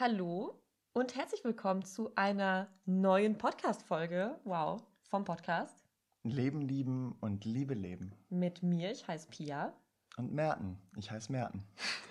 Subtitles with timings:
[0.00, 0.54] Hallo
[0.92, 4.38] und herzlich willkommen zu einer neuen Podcast-Folge.
[4.44, 5.84] Wow, vom Podcast.
[6.22, 8.12] Leben lieben und Liebe leben.
[8.28, 9.72] Mit mir, ich heiße Pia.
[10.16, 11.64] Und Merten, ich heiße Merten.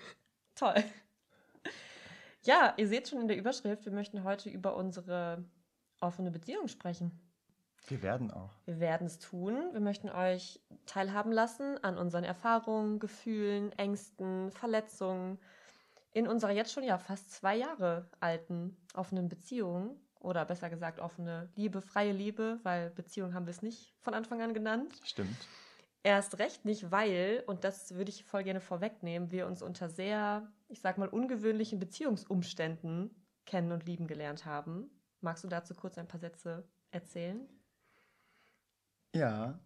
[0.56, 0.84] Toll.
[2.44, 5.46] Ja, ihr seht schon in der Überschrift, wir möchten heute über unsere
[6.02, 7.18] offene Beziehung sprechen.
[7.88, 8.52] Wir werden auch.
[8.66, 9.70] Wir werden es tun.
[9.72, 15.40] Wir möchten euch teilhaben lassen an unseren Erfahrungen, Gefühlen, Ängsten, Verletzungen
[16.18, 21.52] in unserer jetzt schon ja fast zwei Jahre alten offenen Beziehung oder besser gesagt offene
[21.56, 25.00] Liebe, freie Liebe, weil Beziehung haben wir es nicht von Anfang an genannt.
[25.04, 25.48] Stimmt.
[26.02, 30.52] Erst recht nicht, weil, und das würde ich voll gerne vorwegnehmen, wir uns unter sehr,
[30.70, 33.12] ich sag mal, ungewöhnlichen Beziehungsumständen
[33.46, 34.90] kennen und lieben gelernt haben.
[35.22, 37.48] Magst du dazu kurz ein paar Sätze erzählen?
[39.14, 39.60] Ja,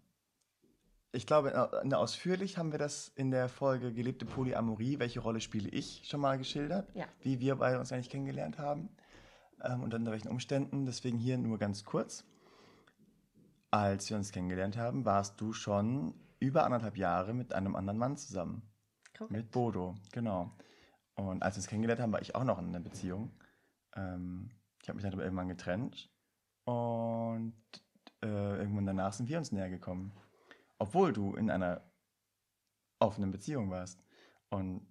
[1.13, 1.53] ich glaube,
[1.97, 6.37] ausführlich haben wir das in der Folge Gelebte Polyamorie, welche Rolle spiele ich, schon mal
[6.37, 7.05] geschildert, ja.
[7.21, 8.89] wie wir beide uns eigentlich kennengelernt haben
[9.61, 10.85] ähm, und unter welchen Umständen.
[10.85, 12.23] Deswegen hier nur ganz kurz.
[13.71, 18.17] Als wir uns kennengelernt haben, warst du schon über anderthalb Jahre mit einem anderen Mann
[18.17, 18.63] zusammen.
[19.17, 19.31] Korrekt.
[19.31, 20.55] Mit Bodo, genau.
[21.15, 23.31] Und als wir uns kennengelernt haben, war ich auch noch in einer Beziehung.
[23.95, 24.49] Ähm,
[24.81, 26.09] ich habe mich dann aber irgendwann getrennt
[26.63, 27.53] und
[28.23, 30.13] äh, irgendwann danach sind wir uns näher gekommen
[30.81, 31.83] obwohl du in einer
[32.97, 34.03] offenen Beziehung warst.
[34.49, 34.81] Und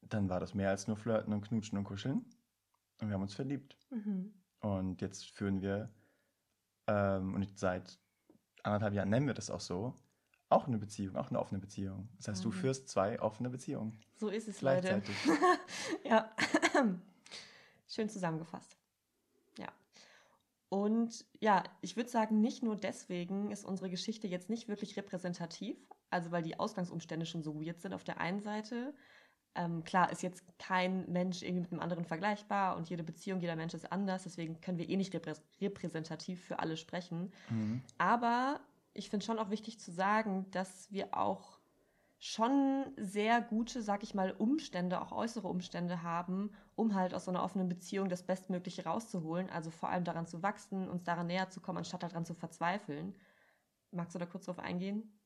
[0.00, 2.24] dann war das mehr als nur Flirten und Knutschen und Kuscheln.
[3.00, 3.78] Und wir haben uns verliebt.
[3.90, 4.34] Mhm.
[4.58, 5.94] Und jetzt führen wir,
[6.88, 8.00] ähm, und seit
[8.64, 9.94] anderthalb Jahren nennen wir das auch so,
[10.48, 12.08] auch eine Beziehung, auch eine offene Beziehung.
[12.16, 12.50] Das heißt, mhm.
[12.50, 13.96] du führst zwei offene Beziehungen.
[14.16, 15.02] So ist es, Leute.
[16.04, 16.34] ja.
[17.86, 18.76] Schön zusammengefasst.
[20.74, 25.76] Und ja, ich würde sagen, nicht nur deswegen ist unsere Geschichte jetzt nicht wirklich repräsentativ,
[26.10, 28.92] also weil die Ausgangsumstände schon so weird sind auf der einen Seite.
[29.54, 33.54] Ähm, klar ist jetzt kein Mensch irgendwie mit einem anderen vergleichbar und jede Beziehung, jeder
[33.54, 37.32] Mensch ist anders, deswegen können wir eh nicht reprä repräsentativ für alle sprechen.
[37.50, 37.80] Mhm.
[37.98, 38.58] Aber
[38.94, 41.53] ich finde schon auch wichtig zu sagen, dass wir auch
[42.26, 47.30] schon sehr gute, sag ich mal, Umstände, auch äußere Umstände haben, um halt aus so
[47.30, 49.50] einer offenen Beziehung das Bestmögliche rauszuholen.
[49.50, 53.14] Also vor allem daran zu wachsen, uns daran näher zu kommen, anstatt daran zu verzweifeln.
[53.90, 55.20] Magst du da kurz drauf eingehen?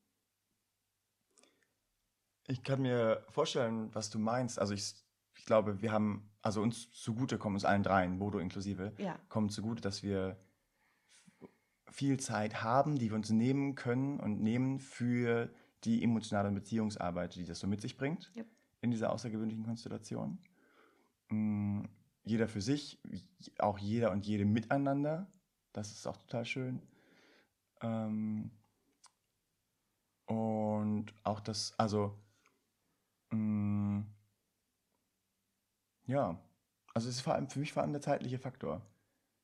[2.49, 4.59] Ich kann mir vorstellen, was du meinst.
[4.59, 4.93] Also ich,
[5.37, 9.17] ich glaube, wir haben, also uns zugute kommen, uns allen dreien, Bodo inklusive, ja.
[9.29, 10.37] kommen zugute, dass wir
[11.87, 15.49] viel Zeit haben, die wir uns nehmen können und nehmen für
[15.83, 18.47] die emotionale Beziehungsarbeit, die das so mit sich bringt, yep.
[18.81, 20.39] in dieser außergewöhnlichen Konstellation.
[21.29, 21.83] Mm,
[22.23, 22.99] jeder für sich,
[23.59, 25.31] auch jeder und jede miteinander.
[25.73, 26.81] Das ist auch total schön.
[27.81, 28.51] Ähm,
[30.25, 32.17] und auch das, also,
[33.31, 34.05] mh, mm,
[36.05, 36.39] ja,
[36.93, 38.81] also es ist vor allem für mich vor allem der zeitliche Faktor.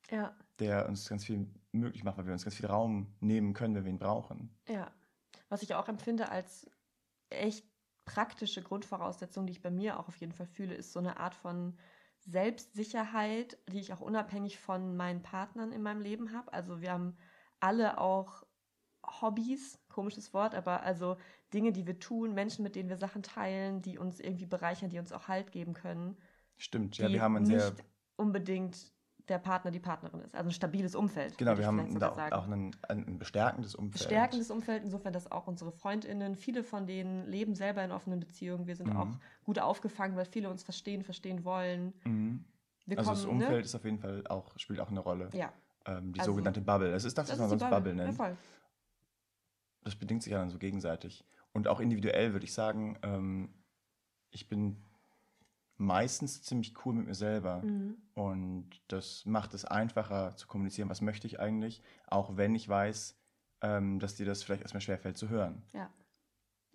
[0.10, 0.36] Ja.
[0.60, 3.86] Der uns ganz viel möglich macht, weil wir uns ganz viel Raum nehmen können, wenn
[3.86, 4.50] wir ihn brauchen.
[4.68, 4.92] Ja.
[5.50, 6.70] Was ich auch empfinde als
[7.30, 7.66] echt
[8.06, 11.36] praktische Grundvoraussetzung, die ich bei mir auch auf jeden Fall fühle, ist so eine Art
[11.36, 11.78] von
[12.20, 16.54] Selbstsicherheit, die ich auch unabhängig von meinen Partnern in meinem Leben habe.
[16.54, 17.18] Also wir haben
[17.60, 18.44] alle auch
[19.22, 21.18] Hobbys, komisches Wort, aber also
[21.54, 25.00] Dinge, die wir tun, Menschen, mit denen wir Sachen teilen, die uns irgendwie bereichern, die
[25.00, 26.18] uns auch Halt geben können.
[26.58, 27.76] Stimmt, ja, wir haben ein sehr
[28.16, 28.95] unbedingt
[29.28, 30.36] der Partner die Partnerin ist.
[30.36, 31.38] Also ein stabiles Umfeld.
[31.38, 33.94] Genau, wir haben da auch, auch ein, ein, bestärkendes Umfeld.
[33.94, 38.68] Bestärkendes Umfeld, insofern, dass auch unsere FreundInnen, viele von denen leben selber in offenen Beziehungen.
[38.68, 38.98] Wir sind mhm.
[38.98, 39.10] auch
[39.44, 41.94] gut aufgefangen, weil viele uns verstehen, verstehen wollen.
[42.04, 42.46] Mhm.
[42.90, 43.60] also kommen, das Umfeld ne?
[43.60, 45.30] ist auf jeden Fall auch, spielt auch eine Rolle.
[45.34, 45.52] Ja.
[45.88, 46.94] Ähm, die also, sogenannte Bubble.
[46.94, 48.18] Es ist das, was man sonst Bubble, Bubble nennt.
[48.18, 48.36] Ja,
[49.84, 51.26] das bedingt sich ja dann so gegenseitig.
[51.52, 53.54] Und auch individuell würde ich sagen, ähm,
[54.32, 54.85] ich bin
[55.78, 57.62] meistens ziemlich cool mit mir selber.
[57.62, 57.98] Mhm.
[58.14, 63.18] Und das macht es einfacher zu kommunizieren, was möchte ich eigentlich, auch wenn ich weiß,
[63.62, 65.64] ähm, dass dir das vielleicht erstmal schwerfällt zu hören.
[65.74, 65.92] Ja.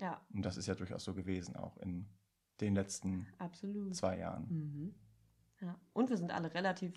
[0.00, 0.20] Ja.
[0.32, 2.06] Und das ist ja durchaus so gewesen, auch in
[2.60, 3.94] den letzten Absolut.
[3.94, 4.46] zwei Jahren.
[4.48, 4.94] Mhm.
[5.60, 5.78] Ja.
[5.92, 6.94] Und wir sind alle relativ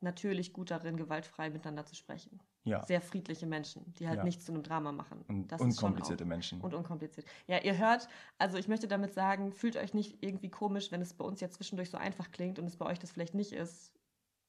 [0.00, 2.40] natürlich gut darin, gewaltfrei miteinander zu sprechen.
[2.64, 2.84] Ja.
[2.84, 4.24] Sehr friedliche Menschen, die halt ja.
[4.24, 5.24] nichts zu einem Drama machen.
[5.28, 6.60] Und das unkomplizierte Menschen.
[6.60, 7.26] Und unkompliziert.
[7.46, 8.06] Ja, ihr hört,
[8.38, 11.54] also ich möchte damit sagen, fühlt euch nicht irgendwie komisch, wenn es bei uns jetzt
[11.54, 13.92] zwischendurch so einfach klingt und es bei euch das vielleicht nicht ist.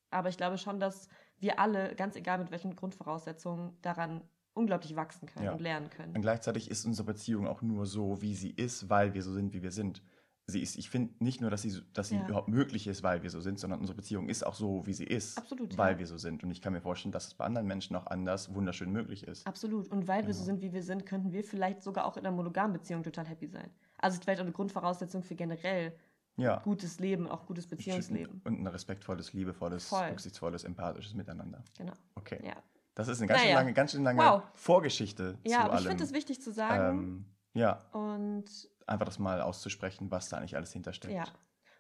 [0.10, 1.08] Aber ich glaube schon, dass
[1.40, 4.22] wir alle, ganz egal mit welchen Grundvoraussetzungen, daran
[4.54, 5.54] unglaublich wachsen können ja.
[5.54, 6.14] und lernen können.
[6.14, 9.54] Und gleichzeitig ist unsere Beziehung auch nur so, wie sie ist, weil wir so sind,
[9.54, 10.04] wie wir sind
[10.48, 12.26] sie ist, ich finde nicht nur, dass sie, dass sie ja.
[12.26, 15.06] überhaupt möglich ist, weil wir so sind, sondern unsere Beziehung ist auch so, wie sie
[15.06, 16.00] ist, Absolut, weil ja.
[16.00, 16.44] wir so sind.
[16.44, 19.48] Und ich kann mir vorstellen, dass es bei anderen Menschen auch anders wunderschön möglich ist.
[19.48, 19.88] Absolut.
[19.90, 20.28] Und weil genau.
[20.28, 23.04] wir so sind, wie wir sind, könnten wir vielleicht sogar auch in einer monogamen Beziehung
[23.04, 23.70] total happy sein.
[23.98, 25.94] Also vielleicht auch eine Grundvoraussetzung für generell
[26.38, 26.60] Ja.
[26.60, 28.42] gutes Leben, auch gutes Beziehungsleben.
[28.44, 30.06] Und ein respektvolles, liebevolles, Voll.
[30.10, 31.64] rücksichtsvolles, empathisches Miteinander.
[31.78, 31.94] Genau.
[32.16, 32.40] Okay.
[32.44, 32.56] Ja,
[32.96, 33.60] Das ist eine ganz schön Naja.
[33.60, 34.44] lange, ganz schön lange Wow.
[34.54, 35.88] Vorgeschichte ja zu aber ich allem.
[35.90, 36.98] finde es wichtig zu sagen.
[37.00, 38.46] ähm, ja, und
[38.92, 41.14] einfach das mal auszusprechen, was da eigentlich alles hintersteckt.
[41.14, 41.26] ja.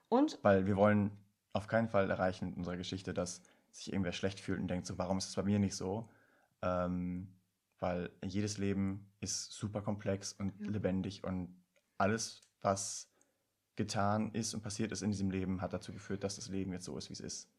[0.09, 1.11] Und Weil wir wollen
[1.53, 3.41] auf keinen Fall erreichen in unserer Geschichte, dass
[3.71, 6.09] sich irgendwer schlecht fühlt und denkt so, warum ist es bei mir nicht so?
[6.61, 7.33] Ähm,
[7.79, 10.69] weil jedes Leben ist super komplex und Ja.
[10.69, 11.63] lebendig und
[11.97, 13.09] alles, was
[13.75, 16.85] getan ist und passiert ist in diesem Leben, hat dazu geführt, dass das Leben jetzt
[16.85, 17.49] so ist, wie es ist.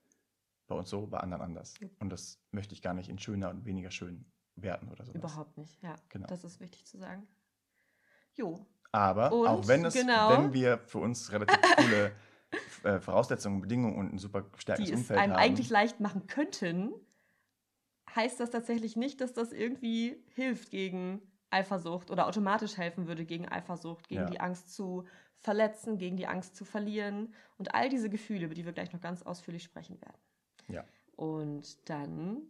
[0.66, 1.74] Bei uns so, bei anderen anders.
[1.80, 1.88] Ja.
[1.98, 4.24] Und das möchte ich gar nicht in schöner und weniger schön
[4.56, 5.12] werten oder so.
[5.12, 5.96] überhaupt nicht, ja.
[6.10, 6.26] Genau.
[6.26, 7.26] Das ist wichtig zu sagen.
[8.34, 10.30] Jo, Aber Und, auch wenn, es, genau.
[10.30, 12.12] wenn wir für uns relativ coole
[12.84, 16.26] äh, Voraussetzungen, Bedingungen und ein super stärkeres die es Umfeld einem haben, eigentlich leicht machen
[16.26, 16.92] könnten,
[18.14, 23.48] heißt das tatsächlich nicht, dass das irgendwie hilft gegen Eifersucht oder automatisch helfen würde gegen
[23.48, 24.30] Eifersucht, gegen Ja.
[24.30, 25.04] die Angst zu
[25.38, 29.00] verletzen, gegen die Angst zu verlieren und all diese Gefühle, über die wir gleich noch
[29.00, 30.20] ganz ausführlich sprechen werden.
[30.68, 30.84] Ja.
[31.16, 32.42] Und dann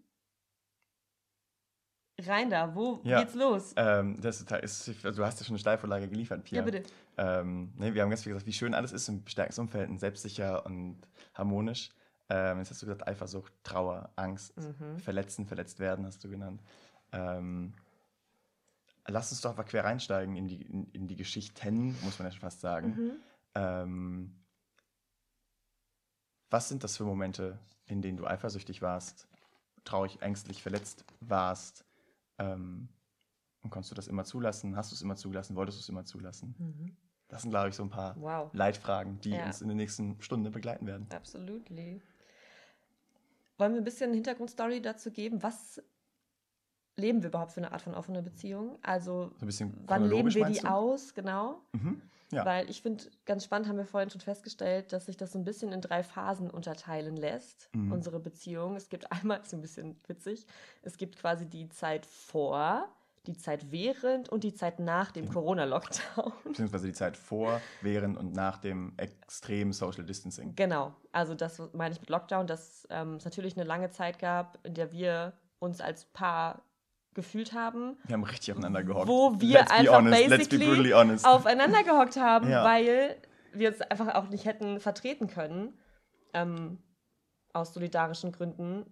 [2.29, 3.21] rein da, wo Ja.
[3.21, 3.73] geht's los?
[3.77, 4.51] Ähm, das ist,
[4.89, 6.59] ist, du hast ja schon eine Steilvorlage geliefert, Pia.
[6.59, 6.83] Ja, bitte.
[7.17, 9.99] Ähm, ne, wir haben ganz viel gesagt, wie schön alles ist, ein stärkes Umfeld, und
[9.99, 11.01] selbstsicher und
[11.35, 11.91] harmonisch.
[12.29, 14.99] Ähm, jetzt hast du gesagt, Eifersucht, Trauer, Angst, Mhm.
[14.99, 16.63] Verletzen, verletzt werden, hast du genannt.
[17.13, 17.75] Ähm,
[19.07, 22.33] lass uns doch mal quer reinsteigen in die, in, in die Geschichten, muss man ja
[22.33, 22.89] schon fast sagen.
[22.89, 23.13] Mhm.
[23.55, 24.35] Ähm,
[26.51, 29.27] was sind das für Momente, in denen du eifersüchtig warst,
[29.85, 31.85] traurig, ängstlich, verletzt warst?
[32.43, 32.89] Ähm,
[33.62, 34.77] und konntest du das immer zulassen?
[34.77, 35.55] Hast du es immer zugelassen?
[35.55, 36.55] Wolltest du es immer zulassen?
[36.59, 36.97] Mhm.
[37.29, 38.50] Das sind, glaube ich, so ein paar Wow.
[38.53, 39.47] Leitfragen, die Ja.
[39.47, 41.06] uns in der nächsten Stunde begleiten werden.
[41.15, 42.03] Absolutely.
[43.59, 45.43] Wollen wir ein bisschen Hintergrundstory dazu geben?
[45.43, 45.81] Was
[46.97, 48.79] leben wir überhaupt für eine Art von offener Beziehung?
[48.83, 49.47] Also, So
[49.87, 51.15] wann leben wir die aus?
[51.15, 51.62] Genau.
[51.73, 52.03] Mhm.
[52.32, 52.44] Ja.
[52.44, 55.44] Weil ich finde, ganz spannend haben wir vorhin schon festgestellt, dass sich das so ein
[55.44, 57.93] bisschen in drei Phasen unterteilen lässt, Mhm.
[57.93, 58.75] unsere Beziehung.
[58.75, 60.46] Es gibt einmal, so ein bisschen witzig,
[60.82, 62.88] es gibt quasi die Zeit vor,
[63.26, 65.29] die Zeit während und die Zeit nach dem.
[65.29, 66.32] Corona-Lockdown.
[66.44, 70.56] Beziehungsweise die Zeit vor, während und nach dem extremen Social Distancing.
[70.56, 74.58] Genau, also das meine ich mit Lockdown, dass ähm, es natürlich eine lange Zeit gab,
[74.67, 76.62] in der wir uns als Paar
[77.14, 79.09] gefühlt haben, Wir haben richtig aufeinander gehockt.
[79.09, 82.64] wo wir let's einfach honest, basically aufeinander gehockt haben, Ja.
[82.64, 83.17] weil
[83.53, 85.79] wir es einfach auch nicht hätten vertreten können,
[86.32, 86.79] ähm,
[87.53, 88.87] aus solidarischen Gründen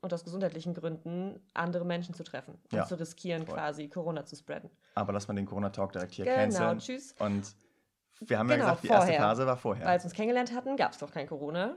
[0.00, 3.54] und aus gesundheitlichen Gründen, andere Menschen zu treffen und Ja, zu riskieren, voll.
[3.56, 4.70] quasi Corona zu spreaden.
[4.94, 6.78] Aber lass mal den Corona-Talk direkt hier Genau, canceln.
[6.78, 7.14] tschüss.
[7.18, 7.54] Und
[8.20, 9.20] wir haben ja Genau, gesagt, die erste vorher.
[9.20, 9.86] Phase war vorher.
[9.88, 11.76] Als wir uns kennengelernt hatten, gab es doch kein Corona.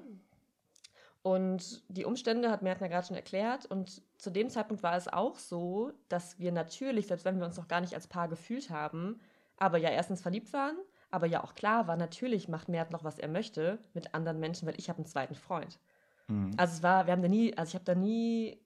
[1.21, 3.65] Und die Umstände hat Mertner gerade schon erklärt.
[3.65, 7.57] Und zu dem Zeitpunkt war es auch so, dass wir natürlich, selbst wenn wir uns
[7.57, 9.19] noch gar nicht als Paar gefühlt haben,
[9.57, 10.77] aber ja erstens verliebt waren,
[11.11, 14.67] aber ja auch klar war, natürlich macht Mert noch, was er möchte mit anderen Menschen,
[14.67, 15.79] weil ich habe einen zweiten Freund.
[16.27, 16.51] Mhm.
[16.55, 18.57] Also es war, wir haben da nie, also ich habe da nie,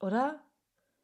[0.00, 0.40] oder?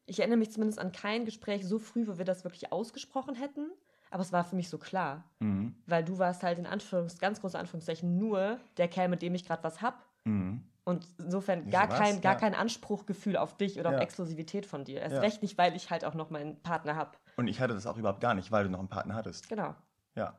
[0.06, 3.70] Ich erinnere mich zumindest an kein Gespräch so früh, wo wir das wirklich ausgesprochen hätten.
[4.10, 5.24] Aber es war für mich so klar.
[5.40, 5.74] Mhm.
[5.86, 9.44] Weil du warst halt in Anführungs ganz große Anführungszeichen nur der Kerl, mit dem ich
[9.44, 10.07] gerade was hab.
[10.24, 10.64] Mhm.
[10.84, 12.38] Und insofern gar kein, gar ja.
[12.38, 13.96] kein Anspruchgefühl auf dich oder Ja.
[13.98, 15.00] auf Exklusivität von dir.
[15.00, 15.20] Erst Ja.
[15.20, 17.18] recht nicht, weil ich halt auch noch meinen Partner hab.
[17.36, 19.48] Und ich hatte das auch überhaupt gar nicht, weil du noch einen Partner hattest.
[19.50, 19.74] Genau.
[20.14, 20.38] Ja.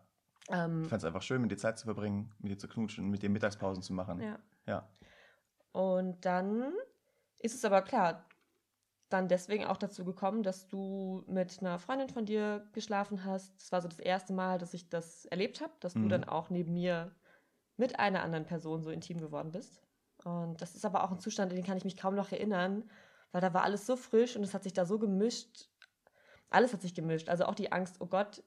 [0.50, 3.10] Ähm, Ich fand es einfach schön, mit dir Zeit zu verbringen, mit dir zu knutschen,
[3.10, 4.22] mit dir Mittagspausen zu machen.
[4.22, 4.40] ja.
[4.66, 4.90] Ja.
[5.72, 6.74] Und dann
[7.38, 8.26] ist es aber klar,
[9.10, 13.56] dann deswegen auch dazu gekommen, dass du mit einer Freundin von dir geschlafen hast.
[13.62, 16.10] Das war so das erste Mal, dass ich das erlebt habe, dass du Mhm.
[16.10, 17.16] dann auch neben mir
[17.80, 19.82] mit einer anderen Person so intim geworden bist.
[20.24, 22.90] Und das ist aber auch ein Zustand, an den kann ich mich kaum noch erinnern,
[23.32, 25.70] weil da war alles so frisch und es hat sich da so gemischt.
[26.50, 27.30] Alles hat sich gemischt.
[27.30, 28.44] Also auch die Angst, oh Gott,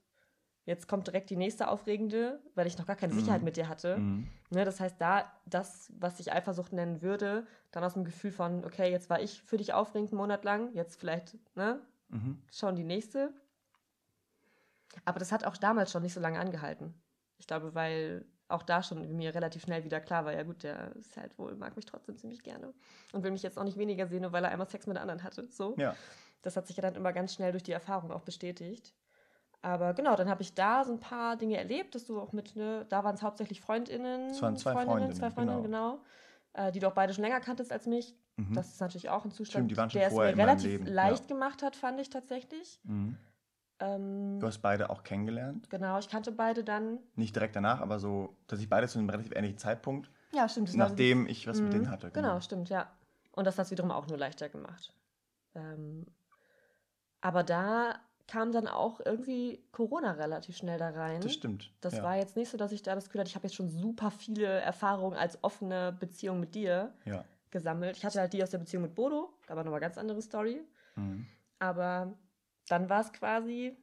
[0.65, 3.19] jetzt kommt direkt die nächste aufregende, weil ich noch gar keine Mhm.
[3.19, 3.99] Sicherheit mit dir hatte.
[3.99, 4.29] Mhm.
[4.51, 8.65] Ne, das heißt, da das, was ich Eifersucht nennen würde, dann aus dem Gefühl von,
[8.67, 12.43] okay, jetzt war ich für dich aufregend einen Monat lang, jetzt vielleicht, ne, Mhm.
[12.53, 13.33] schon die nächste.
[15.07, 16.93] Aber das hat auch damals schon nicht so lange angehalten.
[17.39, 20.95] Ich glaube, weil auch da schon mir relativ schnell wieder klar war, ja gut, der
[20.97, 22.73] ist halt wohl, mag mich trotzdem ziemlich gerne
[23.13, 25.23] und will mich jetzt auch nicht weniger sehen, nur weil er einmal Sex mit anderen
[25.23, 25.49] hatte.
[25.51, 25.75] So.
[25.79, 25.95] Ja.
[26.43, 28.95] Das hat sich ja dann immer ganz schnell durch die Erfahrung auch bestätigt.
[29.63, 32.57] Aber genau, dann habe ich da so ein paar Dinge erlebt, dass du auch mit,
[32.57, 34.31] ne, da waren es hauptsächlich Freundinnen.
[34.31, 36.01] Es waren zwei Freundinnen, Freundinnen, zwei Freundinnen, genau.
[36.55, 38.15] Äh, die du auch beide schon länger kanntest als mich.
[38.37, 38.55] Mhm.
[38.55, 40.93] Das ist natürlich auch ein Zustand, Stimmt, der es mir relativ Leben, ja.
[40.93, 42.81] leicht gemacht hat, fand ich tatsächlich.
[42.83, 43.17] Mhm.
[43.83, 45.69] Ähm, Du hast beide auch kennengelernt.
[45.71, 46.99] genau, ich kannte beide dann.
[47.17, 50.69] Nicht direkt danach, aber so, dass ich beide zu einem relativ ähnlichen Zeitpunkt, Ja, stimmt.
[50.69, 52.11] das war nachdem ich was mit Mhm, denen hatte.
[52.11, 52.91] Genau, stimmt, ja.
[53.33, 54.93] Und das hat es wiederum auch nur leichter gemacht.
[55.55, 56.07] Ähm,
[57.21, 57.97] aber da
[58.27, 61.21] kam dann auch irgendwie Corona relativ schnell da rein.
[61.21, 61.73] Das stimmt.
[61.81, 62.03] Das ja.
[62.03, 64.11] war jetzt nicht so, dass ich da das Gefühl hatte, ich habe jetzt schon super
[64.11, 67.25] viele Erfahrungen als offene Beziehung mit dir Ja.
[67.51, 67.97] gesammelt.
[67.97, 70.63] Ich hatte halt die aus der Beziehung mit Bodo, da war nochmal ganz andere Story.
[70.97, 71.27] Mhm.
[71.59, 72.15] Aber
[72.69, 73.77] dann war es quasi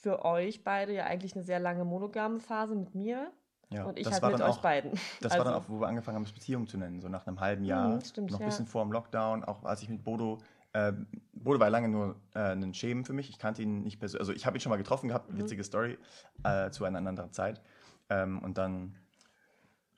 [0.00, 3.32] für euch beide ja eigentlich eine sehr lange monogame Phase mit mir
[3.70, 3.84] ja.
[3.84, 4.92] und ich halt mit euch auch, beiden.
[5.20, 7.00] Das war dann auch, wo wir angefangen haben, es Beziehung zu nennen.
[7.00, 8.46] So nach einem halben Jahr, Mhm, stimmt, noch ein ja.
[8.46, 10.38] bisschen vor dem Lockdown, auch als ich mit Bodo,
[10.72, 10.92] äh,
[11.32, 13.30] Bodo war lange nur äh, ein Schemen für mich.
[13.30, 15.38] Ich kannte ihn nicht persönlich, also ich habe ihn schon mal getroffen gehabt, Mhm.
[15.38, 15.98] witzige Story,
[16.44, 17.60] äh, zu einer anderen Zeit.
[18.08, 18.96] Ähm, und dann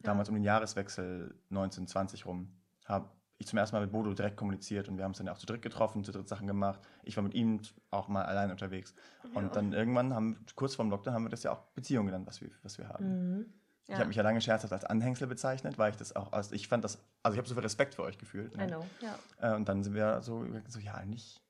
[0.01, 2.53] damals um den Jahreswechsel 1920 rum,
[2.87, 5.39] habe ich zum ersten Mal mit Bodo direkt kommuniziert und wir haben uns dann auch
[5.39, 6.81] zu dritt getroffen, zu dritt Sachen gemacht.
[7.05, 8.95] Ich war mit ihm auch mal allein unterwegs.
[9.35, 12.41] Und dann irgendwann haben, kurz vorm Lockdown, haben wir das ja auch Beziehung genannt, was
[12.41, 13.37] wir, was wir haben.
[13.39, 13.47] Mhm.
[13.87, 16.69] Ich habe mich ja lange scherzhaft als Anhängsel bezeichnet, weil ich das auch, also ich
[16.69, 18.55] fand das, also ich habe so viel Respekt für euch gefühlt.
[18.55, 18.67] I Ne?
[18.67, 19.19] know, ja.
[19.41, 21.41] Äh, und dann sind wir so, so ja, eigentlich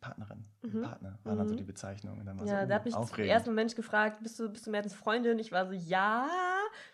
[0.00, 0.82] Partnerin, Mhm.
[0.82, 1.58] Partner, war dann so Mhm.
[1.58, 2.18] die Bezeichnung.
[2.18, 3.30] Und dann war Ja, so, da hat uh, mich aufregend.
[3.32, 5.38] ersten Mensch gefragt, bist du, bist du Mertens Freundin?
[5.38, 6.28] Ich war so, ja,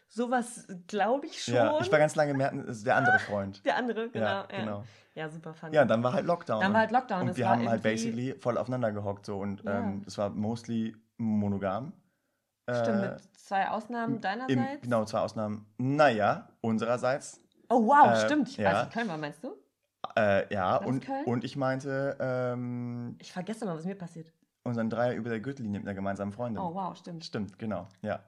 [0.09, 1.55] sowas glaube ich schon.
[1.55, 3.65] Ja, ich war ganz lange ist der andere Freund.
[3.65, 4.25] Der andere, genau.
[4.27, 4.85] ja, genau.
[5.15, 5.73] Ja, super fun.
[5.73, 6.61] Ja, dann war halt Lockdown.
[6.61, 9.65] Dann war halt Lockdown, Und es wir haben halt basically voll aufeinander gehockt so und
[9.65, 9.79] Ja.
[9.81, 11.93] ähm, es war mostly monogam.
[12.71, 14.83] Stimmt, Äh, mit zwei Ausnahmen Im, deinerseits.
[14.83, 15.67] genau, zwei Ausnahmen.
[15.79, 17.41] Naja, unsererseits.
[17.71, 18.49] Oh, wow, Äh, stimmt.
[18.51, 18.73] Ich ja.
[18.73, 19.57] weiß, in Köln war, meinst du?
[20.17, 21.25] Äh, ja, das und, Köln?
[21.25, 24.33] und ich meinte, ähm, Ich vergesse mal, was mir passiert.
[24.65, 26.63] unseren Dreier über der Gürtellinie mit einer gemeinsamen Freundin.
[26.63, 27.25] Oh, wow, stimmt.
[27.25, 28.21] Stimmt, genau, ja.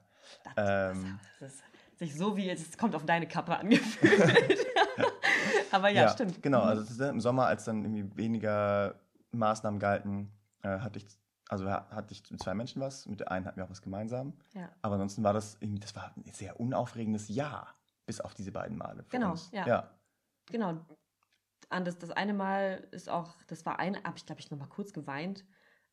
[0.57, 1.63] Ähm, das ist
[1.97, 4.65] sich so wie jetzt, es kommt auf deine Kappe angefühlt.
[5.71, 6.41] Aber ja, stimmt.
[6.41, 6.67] Genau, Mhm.
[6.69, 8.99] also im Sommer, als dann irgendwie weniger
[9.31, 10.31] Maßnahmen galten,
[10.63, 11.07] äh, hatte ich,
[11.49, 13.81] also ha- hatte ich mit zwei Menschen was, mit der einen hatten wir auch was
[13.81, 14.33] gemeinsam.
[14.53, 14.69] Ja.
[14.81, 17.75] Aber ansonsten war das irgendwie, das war ein sehr unaufregendes Jahr,
[18.05, 19.03] bis auf diese beiden Male.
[19.03, 19.49] Für Genau, uns.
[19.51, 19.65] ja.
[19.67, 19.89] ja.
[20.47, 20.77] Genau.
[21.69, 24.67] Das, das eine Mal ist auch, das war ein, habe ich glaube ich noch mal
[24.67, 25.45] kurz geweint.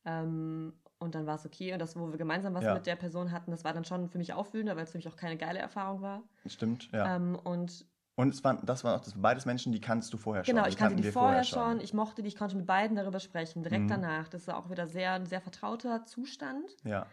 [0.03, 1.73] Ähm, und dann war es okay.
[1.73, 2.73] Und das, wo wir gemeinsam was Ja.
[2.75, 5.07] mit der Person hatten, das war dann schon für mich aufwühlender, weil es für mich
[5.07, 6.23] auch keine geile Erfahrung war.
[6.45, 7.15] Stimmt, ja.
[7.15, 10.43] Ähm, und Und es waren, das waren auch das, beides Menschen, die kannst du vorher
[10.43, 10.55] schon.
[10.55, 11.79] genau, ich kannte die wir vorher schon.
[11.79, 13.89] Ich mochte die, ich konnte mit beiden darüber sprechen, direkt Mhm.
[13.89, 14.27] danach.
[14.27, 16.69] Das ist auch wieder sehr, ein sehr vertrauter Zustand.
[16.83, 17.07] Ja,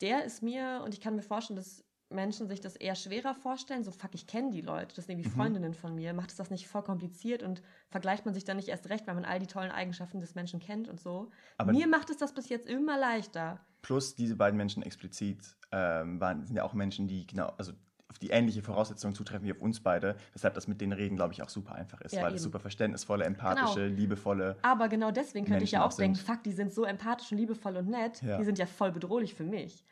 [0.00, 1.83] Der ist mir, und ich kann mir vorstellen, dass
[2.14, 3.84] Menschen sich das eher schwerer vorstellen.
[3.84, 5.34] So, fuck, ich kenne die Leute, das sind irgendwie Mhm.
[5.34, 6.12] Freundinnen von mir.
[6.14, 9.14] Macht es das nicht voll kompliziert und vergleicht man sich dann nicht erst recht, weil
[9.14, 11.30] man all die tollen Eigenschaften des Menschen kennt und so.
[11.58, 13.60] Aber- mir macht es das bis jetzt immer leichter.
[13.82, 17.72] plus diese beiden Menschen explizit ähm, waren, sind ja auch Menschen, die genau, also
[18.08, 21.32] auf die ähnliche Voraussetzungen zutreffen wie auf uns beide, weshalb das mit denen reden, glaube
[21.34, 24.56] ich, auch super einfach ist, Ja, weil es super verständnisvolle, empathische, liebevolle.
[24.62, 27.32] Aber genau deswegen könnte ich ja Menschen auch auch denken, fuck, die sind so empathisch
[27.32, 28.38] und liebevoll und nett, Ja.
[28.38, 29.84] die sind ja voll bedrohlich für mich.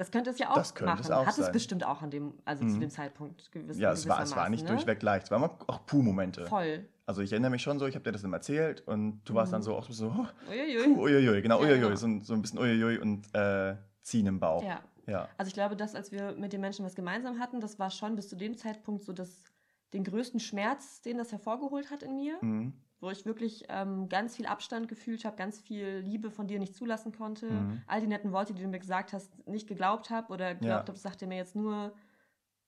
[0.00, 1.02] Das könnte es ja auch Das könnte machen.
[1.04, 1.52] es auch Hat es sein.
[1.52, 2.80] bestimmt auch an dem, also zu Mhm.
[2.80, 4.70] dem Zeitpunkt gewiss, Ja, es war, es war nicht ne?
[4.70, 5.24] durchweg leicht.
[5.26, 6.46] Es waren auch Puh-Momente.
[6.46, 6.88] Voll.
[7.04, 9.52] Also ich erinnere mich schon so, ich habe dir das immer erzählt und du warst
[9.52, 9.64] dann Mhm.
[9.64, 10.94] so auch so, oh, Uiuiui.
[10.94, 11.96] puh, uiuiui, genau, Ja, uiuiui, genau.
[11.96, 14.62] So, ein- so ein bisschen uiuiui und äh, ziehen im Bauch.
[14.64, 14.80] Ja.
[15.06, 15.28] ja.
[15.36, 18.16] Also ich glaube, dass als wir mit den Menschen was gemeinsam hatten, das war schon
[18.16, 19.44] bis zu dem Zeitpunkt so das,
[19.92, 22.72] den größten Schmerz, den das hervorgeholt hat in mir, Mhm.
[23.00, 26.74] Wo ich wirklich ähm, ganz viel Abstand gefühlt habe, ganz viel Liebe von dir nicht
[26.74, 27.82] zulassen konnte, Mhm.
[27.86, 30.76] all die netten Worte, die du mir gesagt hast, nicht geglaubt habe oder geglaubt Ja.
[30.78, 31.92] habe, das sagt er mir jetzt nur,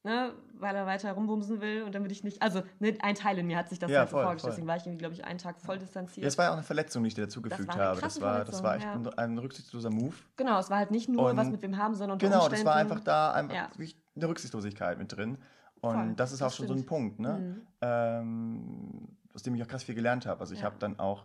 [0.05, 3.47] ne, weil er weiter rumbumsen will und damit ich nicht, also ne, ein Teil in
[3.47, 4.51] mir hat sich das Ja, halt so voll, vorgestellt, voll.
[4.53, 6.23] deswegen war ich irgendwie, glaube ich, einen Tag voll distanziert.
[6.25, 8.01] Ja, es war ja auch eine Verletzung, die ich dir dazugefügt habe.
[8.01, 10.15] Das war, das war echt Verletzung, ein, ein rücksichtsloser Move.
[10.37, 12.75] genau, es war halt nicht nur Und- was mit wem haben, sondern Genau, das war
[12.77, 13.69] einfach da einfach Ja.
[14.17, 15.39] eine Rücksichtslosigkeit mit drin.
[15.83, 16.87] Und Voll, das ist auch das schon so ein.
[16.87, 17.39] Punkt, ne?
[17.39, 17.67] Mhm.
[17.81, 20.41] Ähm, aus dem ich auch krass viel gelernt habe.
[20.41, 20.67] Also ich Ja.
[20.67, 21.25] habe dann auch,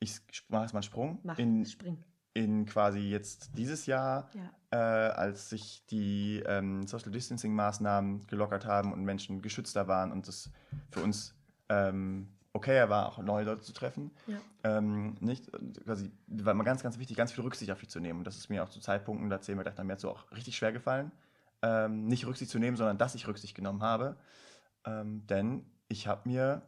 [0.00, 2.02] ich mache jetzt mal einen Sprung, Mach, in, spring.
[2.34, 4.50] in quasi jetzt dieses Jahr, Ja.
[4.70, 10.28] äh, als sich die ähm, Social Distancing Maßnahmen gelockert haben und Menschen geschützter waren und
[10.28, 10.50] es
[10.90, 11.34] für uns
[11.68, 14.10] ähm, okayer war, auch neue Leute zu treffen.
[14.26, 14.38] Ja.
[14.64, 15.50] Ähm, nicht,
[15.84, 18.20] quasi, war mal ganz, ganz wichtig, ganz viel Rücksicht auf dich zu nehmen.
[18.20, 20.30] Und das ist mir auch zu Zeitpunkten, da erzählen wir gleich noch mehr zu, auch
[20.32, 21.10] richtig schwer gefallen.
[21.62, 24.16] Ähm, nicht Rücksicht zu nehmen, sondern dass ich Rücksicht genommen habe.
[24.84, 26.62] Ähm, denn ich habe mir,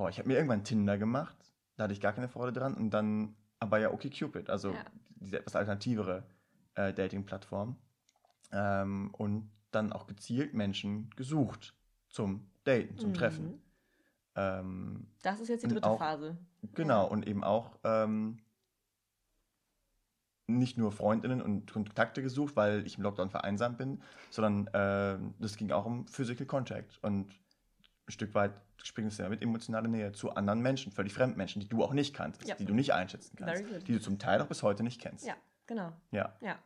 [0.00, 1.36] boah, ich habe mir irgendwann Tinder gemacht,
[1.76, 2.72] da hatte ich gar keine Freude dran.
[2.72, 4.82] Und dann aber ja OkCupid, also Ja.
[5.16, 6.24] diese etwas alternativere
[6.74, 7.76] äh, Dating-Plattform.
[8.50, 11.74] Ähm, und dann auch gezielt Menschen gesucht
[12.08, 13.14] zum Daten, zum Mhm.
[13.14, 13.62] Treffen.
[14.36, 16.38] Ähm, Das ist jetzt die dritte auch- Phase.
[16.74, 18.38] Genau, und eben auch ähm,
[20.46, 25.56] nicht nur Freundinnen und Kontakte gesucht, weil ich im Lockdown vereinsamt bin, sondern ähm, das
[25.58, 26.98] ging auch um Physical Contact.
[27.02, 27.28] Und
[28.06, 31.60] ein Stück weit springt es ja mit emotionaler Nähe zu anderen Menschen, völlig fremden Menschen,
[31.60, 32.54] die du auch nicht kanntest, Ja.
[32.54, 35.26] die du nicht einschätzen kannst, die du zum Teil auch bis heute nicht kennst.
[35.26, 35.34] Ja,
[35.66, 35.92] genau.
[36.10, 36.58] Ja, Ja.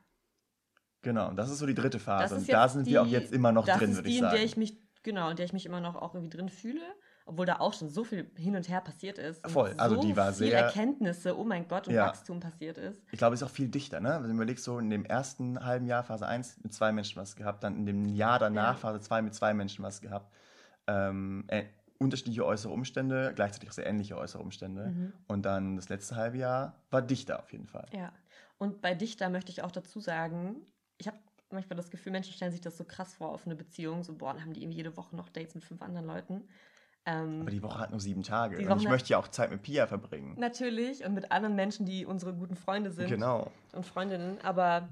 [1.02, 1.28] genau.
[1.28, 2.37] Und das ist so die dritte Phase.
[2.37, 4.35] Und da sind die- wir auch jetzt immer noch drin, würde die, ich in sagen.
[4.37, 6.80] der ich mich, genau, in der ich mich immer noch auch irgendwie drin fühle.
[7.26, 9.40] obwohl da auch schon so viel hin und her passiert ist.
[9.50, 12.09] Voll, also so die war viel sehr- Erkenntnisse, oh mein Gott, und Ja.
[12.09, 13.00] Wachstum passiert ist.
[13.12, 14.18] Ich glaube, es ist auch viel dichter, ne?
[14.21, 17.35] Wenn du überlegst, so in dem ersten halben Jahr, Phase 1, mit zwei Menschen was
[17.35, 18.78] gehabt, dann in dem Jahr danach, Ja.
[18.78, 20.30] Phase 2, mit zwei Menschen was gehabt.
[20.87, 21.64] Ähm, äh,
[21.99, 24.87] unterschiedliche äußere Umstände, gleichzeitig auch sehr ähnliche äußere Umstände.
[24.87, 25.13] Mhm.
[25.29, 27.87] Und dann das letzte halbe Jahr war dichter auf jeden Fall.
[27.93, 28.13] Ja.
[28.59, 30.57] Und bei Dichter möchte ich auch dazu sagen,
[30.99, 31.19] ich habe
[31.51, 34.03] manchmal das Gefühl, Menschen stellen sich das so krass vor auf eine Beziehung.
[34.03, 36.49] So, boah, dann haben die irgendwie jede Woche noch Dates mit fünf anderen Leuten.
[37.07, 38.57] Ähm, Aber die Woche hat nur sieben Tage.
[38.71, 40.35] Und ich möchte ja auch Zeit mit Pia verbringen.
[40.39, 43.51] natürlich und mit anderen Menschen, die unsere guten Freunde sind Genau.
[43.73, 44.41] und Freundinnen.
[44.43, 44.89] Aber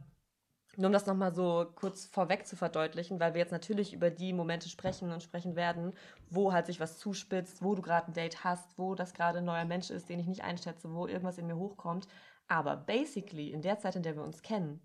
[0.77, 4.33] nur um das nochmal so kurz vorweg zu verdeutlichen, weil wir jetzt natürlich über die
[4.33, 5.93] Momente sprechen und sprechen werden,
[6.31, 9.45] wo halt sich was zuspitzt, wo du gerade ein Date hast, wo das gerade ein
[9.45, 12.09] neuer Mensch ist, den ich nicht einschätze, wo irgendwas in mir hochkommt.
[12.49, 14.81] Aber basically, in der Zeit, in der wir uns kennen,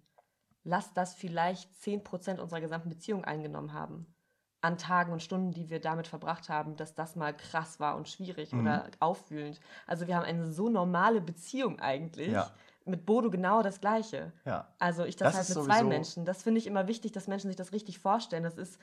[0.64, 4.14] lass das vielleicht 10% unserer gesamten Beziehung eingenommen haben.
[4.62, 8.10] An Tagen und Stunden, die wir damit verbracht haben, dass das mal krass war und
[8.10, 8.60] schwierig Mhm.
[8.60, 9.60] oder aufwühlend.
[9.86, 12.34] Also wir haben eine so normale Beziehung eigentlich.
[12.34, 12.52] Ja.
[12.88, 14.32] Mit Bodo genau das Gleiche.
[14.46, 14.68] Ja.
[14.80, 16.26] Also ich das, Das halt mit zwei Menschen.
[16.26, 18.44] Das finde ich immer wichtig, dass Menschen sich das richtig vorstellen.
[18.44, 18.80] Das ist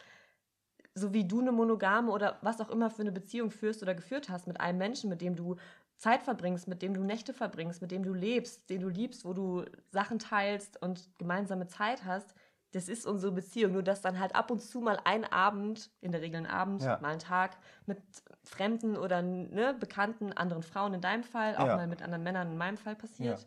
[0.94, 4.28] so wie du eine monogame oder was auch immer für eine Beziehung führst oder geführt
[4.28, 5.56] hast mit einem Menschen, mit dem du
[5.96, 9.32] Zeit verbringst, mit dem du Nächte verbringst, mit dem du lebst, den du liebst, wo
[9.32, 12.34] du Sachen teilst und gemeinsame Zeit hast.
[12.72, 13.72] Das ist unsere Beziehung.
[13.72, 16.82] Nur dass dann halt ab und zu mal ein Abend, in der Regel ein Abend,
[16.82, 17.00] Ja.
[17.00, 17.56] mal ein Tag
[17.86, 17.98] mit
[18.42, 21.76] Fremden oder ne, bekannten anderen Frauen in deinem Fall, auch Ja.
[21.76, 23.46] mal mit anderen Männern in meinem Fall passiert.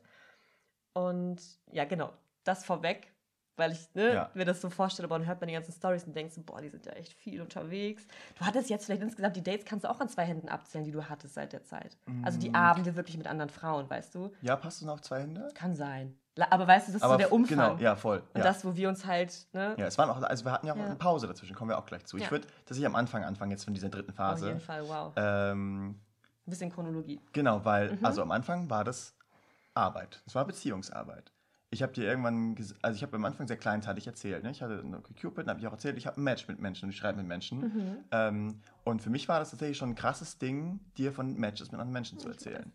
[0.97, 1.37] Und
[1.71, 2.11] ja, genau,
[2.43, 3.11] das vorweg,
[3.55, 4.29] weil ich ne, Ja.
[4.33, 6.69] mir das so vorstelle, aber dann hört man die ganzen Stories und denkst, boah, die
[6.69, 8.05] sind ja echt viel unterwegs.
[8.39, 10.91] Du hattest jetzt vielleicht insgesamt die Dates, kannst du auch an zwei Händen abzählen, die
[10.91, 11.97] du hattest seit der Zeit.
[12.23, 12.55] Also die Mm.
[12.55, 14.31] Abende wirklich mit anderen Frauen, weißt du?
[14.41, 15.49] Ja, passt du noch auf zwei Hände?
[15.55, 16.17] Kann sein.
[16.51, 17.57] Aber weißt du, das ist so der f- Umfang.
[17.57, 18.19] Genau, ja, voll.
[18.33, 18.43] Und ja.
[18.43, 19.75] das, wo wir uns halt, ne?
[19.77, 20.85] ja, es waren auch, also wir hatten ja auch Ja.
[20.85, 22.17] eine Pause dazwischen, kommen wir auch gleich zu.
[22.17, 24.47] Ich würde, dass ich am Anfang anfange jetzt von dieser dritten Auf Phase.
[24.47, 25.13] jeden Fall, wow.
[25.15, 25.89] Ähm,
[26.45, 27.19] Ein bisschen Chronologie.
[27.33, 28.05] Genau, weil, Mhm.
[28.05, 29.16] also am Anfang war das
[29.77, 30.21] Arbeit.
[30.25, 31.31] Es war Beziehungsarbeit.
[31.69, 34.43] Ich habe dir irgendwann, also ich habe am Anfang sehr kleinteilig erzählt.
[34.43, 34.51] Ne?
[34.51, 36.85] Ich hatte einen Cupid, dann habe ich auch erzählt, ich habe ein Match mit Menschen
[36.85, 37.59] und ich schreibe mit Menschen.
[37.59, 37.97] Mhm.
[38.11, 41.79] Ähm, und für mich war das tatsächlich schon ein krasses Ding, dir von Matches mit
[41.79, 42.71] anderen Menschen zu erzählen.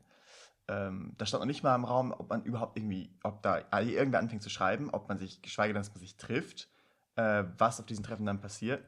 [0.69, 4.21] Ähm, da stand noch nicht mal im Raum, ob man überhaupt irgendwie, ob da irgendwer
[4.21, 6.69] anfängt zu schreiben, ob man sich, geschweige denn, dass man sich trifft,
[7.17, 8.85] äh, was auf diesen Treffen dann passiert.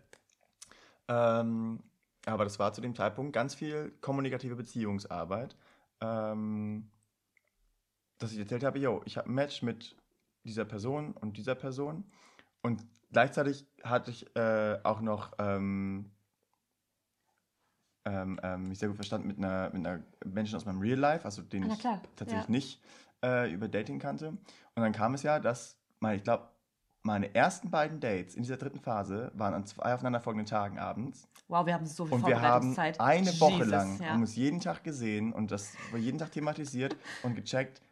[1.08, 1.82] Ähm,
[2.26, 5.56] aber das war zu dem Zeitpunkt ganz viel kommunikative Beziehungsarbeit.
[6.00, 6.90] Ähm,
[8.18, 9.96] dass ich erzählt habe, yo, ich habe ein Match mit
[10.44, 12.04] dieser Person und dieser Person.
[12.62, 16.10] Und gleichzeitig hatte ich äh, auch noch, ähm,
[18.06, 21.24] ähm, ähm, mich sehr gut verstanden mit einer, mit einer Menschen aus meinem Real Life,
[21.24, 21.82] also den Ah, ich
[22.16, 22.50] tatsächlich ja.
[22.50, 22.82] nicht
[23.24, 24.28] äh, über Dating kannte.
[24.28, 24.42] Und
[24.76, 26.48] dann kam es ja, dass, meine, ich glaube,
[27.02, 31.28] meine ersten beiden Dates in dieser dritten Phase waren an zwei aufeinanderfolgenden Tagen abends.
[31.48, 34.08] Wow, wir haben so viel Und wir haben eine Woche Jesus, lang, ja.
[34.08, 37.82] haben uns jeden Tag gesehen und das jeden Tag thematisiert und gecheckt,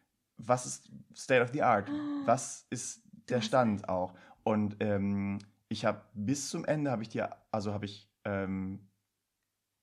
[0.47, 1.89] was ist State of the Art,
[2.25, 4.13] was ist der Stand auch.
[4.43, 8.87] Und ähm, ich habe bis zum Ende, habe ich dir, also habe ich ähm,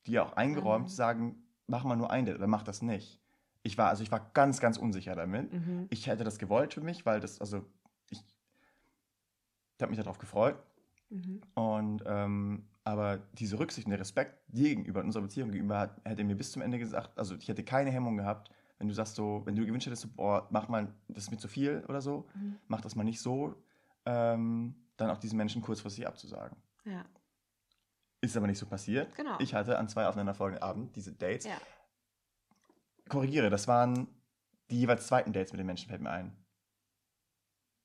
[0.06, 0.88] dir auch eingeräumt, Mhm.
[0.88, 3.20] zu sagen, mach mal nur ein Date oder mach das nicht.
[3.62, 5.52] Ich war, also ich war ganz, ganz unsicher damit.
[5.52, 5.86] Mhm.
[5.90, 7.64] Ich hätte das gewollt für mich, weil das, also
[8.08, 8.22] ich,
[9.76, 10.56] ich habe mich darauf gefreut.
[11.10, 11.40] Mhm.
[11.54, 16.24] Und ähm, aber diese Rücksicht und der Respekt dir gegenüber, unserer Beziehung gegenüber, hat, hätte
[16.24, 19.42] mir bis zum Ende gesagt, also ich hätte keine Hemmung gehabt, wenn du sagst so,
[19.44, 22.26] wenn du gewünscht hättest, so, boah, mach mal, das ist mir zu viel oder so,
[22.34, 22.58] Mhm.
[22.66, 23.54] mach das mal nicht so,
[24.06, 26.56] ähm, dann auch diesen Menschen kurzfristig abzusagen.
[26.84, 27.04] Ja,
[28.22, 29.14] Ist aber nicht so passiert.
[29.14, 29.36] genau.
[29.38, 31.44] Ich hatte an zwei aufeinanderfolgenden Abenden diese Dates.
[31.44, 31.58] ja.
[33.08, 34.08] Korrigiere, das waren
[34.70, 36.36] die jeweils zweiten Dates mit den Menschen, fällt mir ein.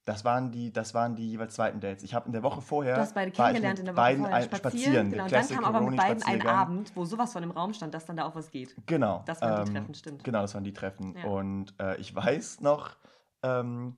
[0.06, 2.04] Das waren die, das waren die jeweils zweiten Dates.
[2.04, 2.94] Ich habe in der Woche vorher.
[2.94, 5.10] Du hast beide kennengelernt in der Woche beiden vorher ein, spazieren.
[5.10, 6.46] Genau, dann kam aber mit beiden ein.
[6.46, 8.76] Abend, wo sowas von im Raum stand, dass dann da auch was geht.
[8.86, 9.24] Genau.
[9.26, 10.24] Das waren die ähm, Treffen, stimmt.
[10.24, 11.16] Genau, das waren die Treffen.
[11.18, 11.26] Ja.
[11.26, 12.96] Und äh, ich weiß noch,
[13.42, 13.98] ähm,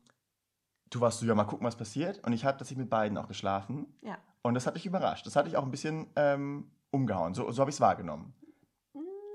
[0.89, 2.25] du warst so, ja, mal gucken, was passiert.
[2.25, 3.85] Und ich habe tatsächlich mit beiden auch geschlafen.
[4.01, 4.17] Ja.
[4.43, 5.25] Und das hat mich überrascht.
[5.25, 7.33] Das hatte ich auch ein bisschen ähm, umgehauen.
[7.33, 8.33] So, so habe ich es wahrgenommen.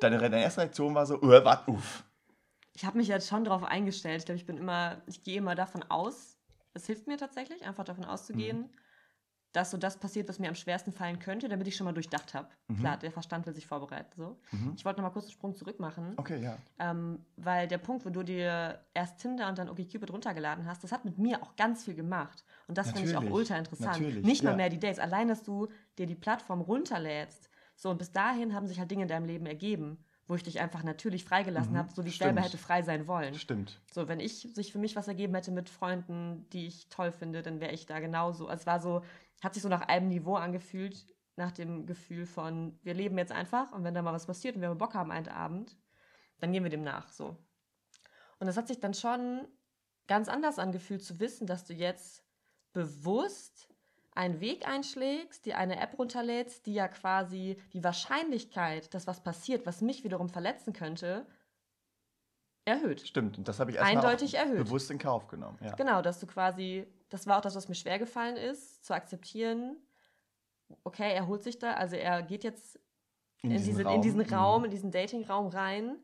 [0.01, 2.05] Deine, deine erste Reaktion war so, uh, wart, uff.
[2.73, 4.21] Ich habe mich jetzt schon darauf eingestellt.
[4.21, 6.32] Ich glaube, ich bin immer, ich gehe immer davon aus,
[6.75, 8.71] es hilft mir tatsächlich, einfach davon auszugehen, Mhm.
[9.53, 12.33] dass so das passiert, was mir am schwersten fallen könnte, damit ich schon mal durchdacht
[12.33, 12.49] habe.
[12.69, 12.77] Mhm.
[12.79, 14.11] Klar, der Verstand will sich vorbereiten.
[14.17, 14.41] So.
[14.51, 14.73] Mhm.
[14.77, 16.15] Ich wollte noch mal kurz einen Sprung zurück machen.
[16.17, 16.57] Okay, ja.
[16.79, 20.91] Ähm, weil der Punkt, wo du dir erst Tinder und dann OkCupid runtergeladen hast, das
[20.93, 22.45] hat mit mir auch ganz viel gemacht.
[22.67, 23.99] Und das finde ich auch ultra interessant.
[24.01, 24.57] natürlich, Nicht mal ja.
[24.57, 27.51] mehr die Dates, allein, dass du dir die Plattform runterlädst.
[27.77, 30.61] So, und bis dahin haben sich halt Dinge in deinem Leben ergeben, wo ich dich
[30.61, 32.27] einfach natürlich freigelassen Mhm, habe, so wie ich stimmt.
[32.35, 33.35] selber hätte frei sein wollen.
[33.35, 33.81] Stimmt.
[33.91, 37.43] So, wenn ich sich für mich was ergeben hätte mit Freunden, die ich toll finde,
[37.43, 38.49] dann wäre ich da genauso.
[38.49, 39.03] Es war so,
[39.43, 41.07] hat sich so nach einem Niveau angefühlt,
[41.37, 44.63] nach dem Gefühl von, wir leben jetzt einfach und wenn da mal was passiert und
[44.63, 45.77] wir Bock haben einen Abend,
[46.39, 47.37] dann gehen wir dem nach, so.
[48.39, 49.47] Und das hat sich dann schon
[50.07, 52.25] ganz anders angefühlt zu wissen, dass du jetzt
[52.73, 53.72] bewusst
[54.15, 59.65] einen Weg einschlägst, dir eine App runterlädst, die ja quasi die Wahrscheinlichkeit, dass was passiert,
[59.67, 61.27] was mich wiederum verletzen könnte,
[62.65, 63.01] erhöht.
[63.07, 64.65] Stimmt, und das habe ich eindeutig erhöht.
[64.65, 65.59] bewusst in Kauf genommen.
[65.63, 65.75] Ja.
[65.75, 69.77] Genau, dass du quasi, das war auch das, was mir schwer gefallen ist, zu akzeptieren,
[70.85, 72.79] okay, er holt sich da, also er geht jetzt
[73.43, 73.95] in, in, diesen, Raum.
[73.97, 74.65] in diesen Raum, mhm.
[74.67, 75.97] in diesen Dating-Raum rein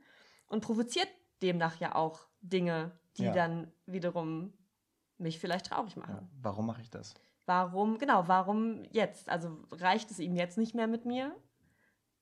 [0.47, 1.09] und provoziert
[1.43, 3.33] demnach ja auch Dinge, die ja.
[3.33, 4.53] dann wiederum
[5.19, 6.15] mich vielleicht traurig machen.
[6.15, 6.29] Ja.
[6.41, 7.15] Warum mache ich das?
[7.49, 9.31] Warum, genau, warum jetzt?
[9.31, 11.35] Also reicht es ihm jetzt nicht mehr mit mir?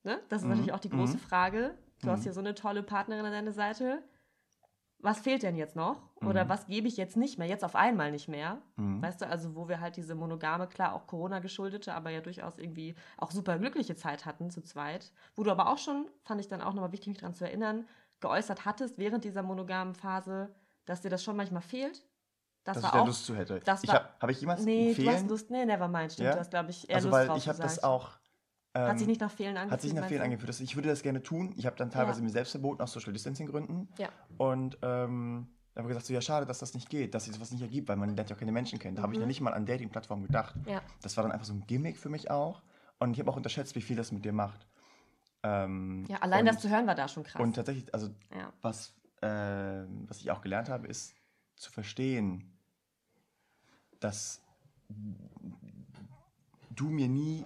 [0.05, 0.21] Ne?
[0.29, 0.51] Das ist mhm.
[0.51, 1.21] natürlich auch die große mhm.
[1.21, 1.75] Frage.
[2.01, 2.13] Du mhm.
[2.13, 4.05] hast hier so eine tolle Partnerin an deiner Seite.
[5.01, 6.01] Was fehlt denn jetzt noch?
[6.25, 6.49] Oder mhm.
[6.49, 7.49] was gebe ich jetzt nicht mehr?
[7.49, 8.63] Jetzt auf einmal nicht mehr.
[8.77, 9.03] Mhm.
[9.03, 12.57] Weißt du, also wo wir halt diese monogame, klar auch Corona geschuldete, aber ja durchaus
[12.57, 15.13] irgendwie auch super glückliche Zeit hatten zu zweit.
[15.35, 17.89] Wo du aber auch schon, fand ich dann auch nochmal wichtig, mich daran zu erinnern,
[18.21, 22.07] geäußert hattest während dieser monogamen Phase, dass dir das schon manchmal fehlt.
[22.67, 23.61] Das dass war ich da auch, Lust zu hätte.
[23.61, 25.07] Das ich habe hab ich jemals Nee, empfehlen?
[25.07, 26.27] du hast Lust, nee, never mind, stimmt.
[26.27, 26.33] Ja?
[26.33, 28.11] Du hast, glaube ich, eher also, Lust weil drauf, ich habe das auch...
[28.75, 29.73] Ähm, hat sich nicht nach Fehlen angefühlt?
[29.73, 30.61] Hat sich nach Fehlen angefühlt.
[30.61, 31.55] Ich würde das gerne tun.
[31.57, 32.25] Ich habe dann teilweise ja.
[32.25, 33.89] mir selbst verboten, aus Social Distancing Gründen.
[33.99, 34.09] Ja.
[34.37, 37.35] Und ähm, da habe ich gesagt, so, ja, schade, dass das nicht geht, dass sich
[37.35, 38.97] sowas nicht ergibt, weil man lernt ja auch keine Menschen kennen.
[38.97, 39.05] Da mhm.
[39.05, 39.29] habe ich ja mhm.
[39.29, 40.57] nicht mal an Dating-Plattformen gedacht.
[40.67, 40.83] Ja.
[41.03, 42.63] Das war dann einfach so ein Gimmick für mich auch.
[42.99, 44.67] Und ich habe auch unterschätzt, wie viel das mit dir macht.
[45.45, 47.41] Ähm, ja, allein und, das zu hören war da schon krass.
[47.41, 48.53] Und tatsächlich, also ja.
[48.63, 49.29] was, äh,
[50.09, 51.15] was ich auch gelernt habe, ist
[51.57, 52.56] zu verstehen,
[54.01, 54.43] dass
[56.71, 57.45] du mir nie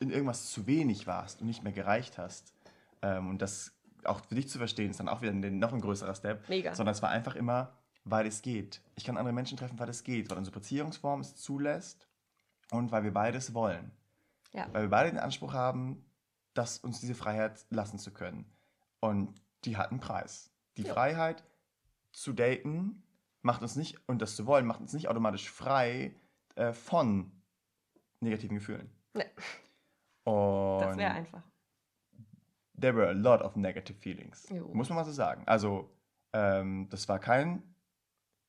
[0.00, 2.52] in irgendwas zu wenig warst und nicht mehr gereicht hast.
[3.00, 3.72] Ähm, und das
[4.04, 6.48] auch für dich zu verstehen, ist dann auch wieder ein, noch ein größerer Step.
[6.48, 6.74] Mega.
[6.74, 7.72] Sondern es war einfach immer,
[8.04, 8.80] weil es geht.
[8.96, 12.08] Ich kann andere Menschen treffen, weil es geht, weil unsere Beziehungsform es zulässt
[12.70, 13.92] und weil wir beides wollen.
[14.52, 14.66] Ja.
[14.72, 16.04] Weil wir beide den Anspruch haben,
[16.54, 18.44] dass uns diese Freiheit lassen zu können.
[19.00, 20.50] Und die hat einen Preis.
[20.76, 20.92] Die ja.
[20.92, 21.44] Freiheit
[22.12, 23.02] zu daten
[23.42, 26.14] macht uns nicht, und das zu wollen, macht uns nicht automatisch frei
[26.54, 27.32] äh, von
[28.20, 28.90] negativen Gefühlen.
[29.14, 29.26] Nee.
[30.24, 31.42] Und das wäre einfach.
[32.80, 34.48] There were a lot of negative feelings.
[34.48, 34.68] Jo.
[34.72, 35.42] Muss man mal so sagen.
[35.46, 35.90] Also,
[36.32, 37.62] ähm, das war kein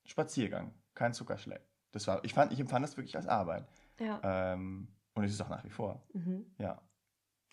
[0.05, 1.61] Spaziergang, kein Zuckerschleck.
[1.91, 3.67] Das war, ich, fand, ich empfand das wirklich als Arbeit.
[3.99, 4.19] Ja.
[4.23, 6.03] Ähm, und es ist auch nach wie vor.
[6.13, 6.45] Mhm.
[6.57, 6.81] Ja.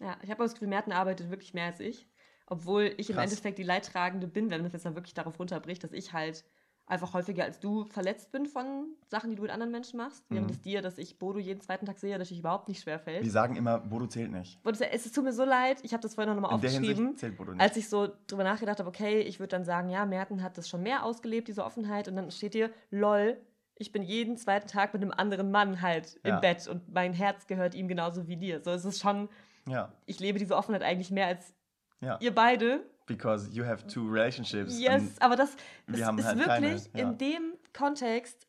[0.01, 2.09] Ja, ich habe das Gefühl, Merten arbeitet wirklich mehr als ich.
[2.47, 3.17] Obwohl ich Krass.
[3.17, 6.13] im Endeffekt die Leidtragende bin, wenn man das jetzt dann wirklich darauf runterbricht, dass ich
[6.13, 6.45] halt
[6.87, 10.25] einfach häufiger als du verletzt bin von Sachen, die du mit anderen Menschen machst.
[10.29, 10.53] Während mhm.
[10.53, 13.23] es dir, dass ich Bodo jeden zweiten Tag sehe, natürlich überhaupt nicht schwer fällt.
[13.23, 14.63] Wir sagen immer, Bodo zählt nicht.
[14.63, 17.17] Bodo, es tut mir so leid, ich habe das vorhin noch mal aufgeschrieben.
[17.17, 17.61] zählt Bodo nicht.
[17.61, 20.69] Als ich so drüber nachgedacht habe, okay, ich würde dann sagen, ja, Merten hat das
[20.69, 22.09] schon mehr ausgelebt, diese Offenheit.
[22.09, 23.41] Und dann steht dir, lol,
[23.81, 26.41] ich bin jeden zweiten Tag mit einem anderen Mann halt im ja.
[26.41, 28.63] Bett und mein Herz gehört ihm genauso wie dir.
[28.63, 29.29] So es ist schon,
[29.67, 29.91] ja.
[30.05, 31.55] ich lebe diese Offenheit eigentlich mehr als
[32.01, 32.19] ja.
[32.21, 32.85] ihr beide.
[33.11, 34.79] Because you have two relationships.
[34.79, 35.57] Yes, aber das,
[35.89, 36.81] ist halt wirklich keine, ja.
[36.95, 38.47] in dem Kontext,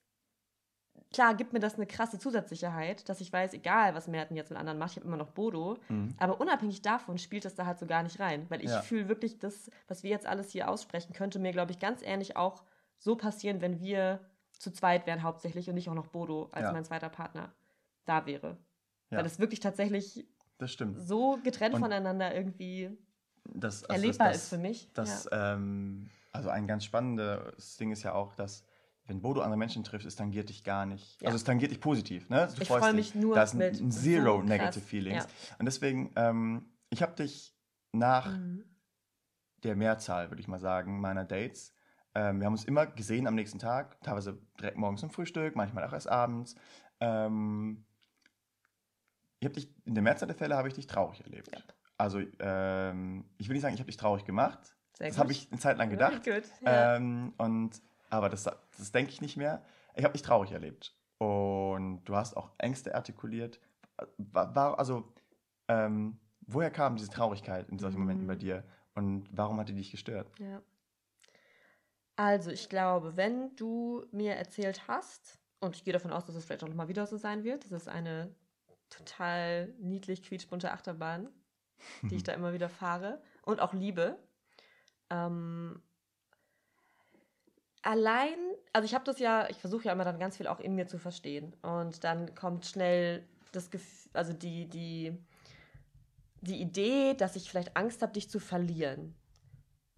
[1.11, 4.59] klar, gibt mir das eine krasse Zusatzsicherheit, dass ich weiß, egal was Merten jetzt mit
[4.59, 5.77] anderen macht, ich habe immer noch Bodo.
[5.89, 6.13] Mhm.
[6.17, 8.45] Aber unabhängig davon spielt das da halt so gar nicht rein.
[8.49, 8.81] Weil ich ja.
[8.81, 12.37] fühle wirklich, das, was wir jetzt alles hier aussprechen, könnte mir, glaube ich, ganz ähnlich
[12.37, 12.63] auch
[12.99, 14.19] so passieren, wenn wir
[14.51, 16.71] zu zweit wären hauptsächlich und nicht auch noch Bodo als ja.
[16.71, 17.51] mein zweiter Partner
[18.05, 18.57] da wäre.
[19.09, 20.25] Weil das wirklich tatsächlich
[20.57, 22.97] das so getrennt und voneinander irgendwie
[23.45, 24.89] das, also erlebbar das, das, ist für mich.
[24.93, 25.53] Das, ja.
[25.53, 28.63] ähm, also ein ganz spannendes Ding ist ja auch, dass
[29.05, 31.21] wenn Bodo andere Menschen trifft, es tangiert dich gar nicht.
[31.21, 31.27] Ja.
[31.27, 32.29] Also es tangiert dich positiv.
[32.29, 32.47] Ne?
[32.55, 35.23] Du ich freue mich nur Da ist ein, ein Zero so Negative Feelings.
[35.23, 35.55] Ja.
[35.59, 37.55] Und deswegen, ähm, ich habe dich
[37.91, 38.63] nach mhm.
[39.63, 41.73] der Mehrzahl, würde ich mal sagen, meiner Dates,
[42.13, 45.83] ähm, wir haben uns immer gesehen am nächsten Tag, teilweise direkt morgens zum Frühstück, manchmal
[45.85, 46.55] auch erst abends.
[46.99, 47.85] Ähm,
[49.39, 51.49] ich habe dich, in der Mehrzahl der Fälle habe ich dich traurig erlebt.
[51.53, 51.61] Ja.
[52.01, 54.75] Also, ähm, ich will nicht sagen, ich habe dich traurig gemacht.
[54.97, 56.23] Sehr das habe ich eine Zeit lang gedacht.
[56.23, 56.95] Gut, ja.
[56.95, 59.63] Ähm, und, aber das, das denke ich nicht mehr.
[59.93, 60.95] Ich habe dich traurig erlebt.
[61.19, 63.59] Und du hast auch Ängste artikuliert.
[64.17, 65.13] War, war also,
[65.67, 68.05] ähm, woher kam diese Traurigkeit in solchen mhm.
[68.05, 68.63] Momenten bei dir?
[68.95, 70.31] Und warum hat die dich gestört?
[70.39, 70.59] Ja.
[72.15, 76.45] Also, ich glaube, wenn du mir erzählt hast, und ich gehe davon aus, dass es
[76.45, 78.33] vielleicht auch nochmal wieder so sein wird, das ist eine
[78.89, 81.29] total niedlich quietschbunte Achterbahn,
[82.03, 84.17] die ich da immer wieder fahre und auch liebe.
[85.09, 85.81] Ähm,
[87.81, 88.37] allein,
[88.73, 90.87] also ich habe das ja, ich versuche ja immer dann ganz viel auch in mir
[90.87, 95.17] zu verstehen und dann kommt schnell das Gefühl, also die, die,
[96.41, 99.15] die Idee, dass ich vielleicht Angst habe, dich zu verlieren.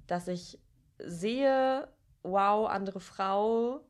[0.08, 0.60] Dass ich
[0.98, 1.88] sehe,
[2.24, 3.82] wow, andere Frau,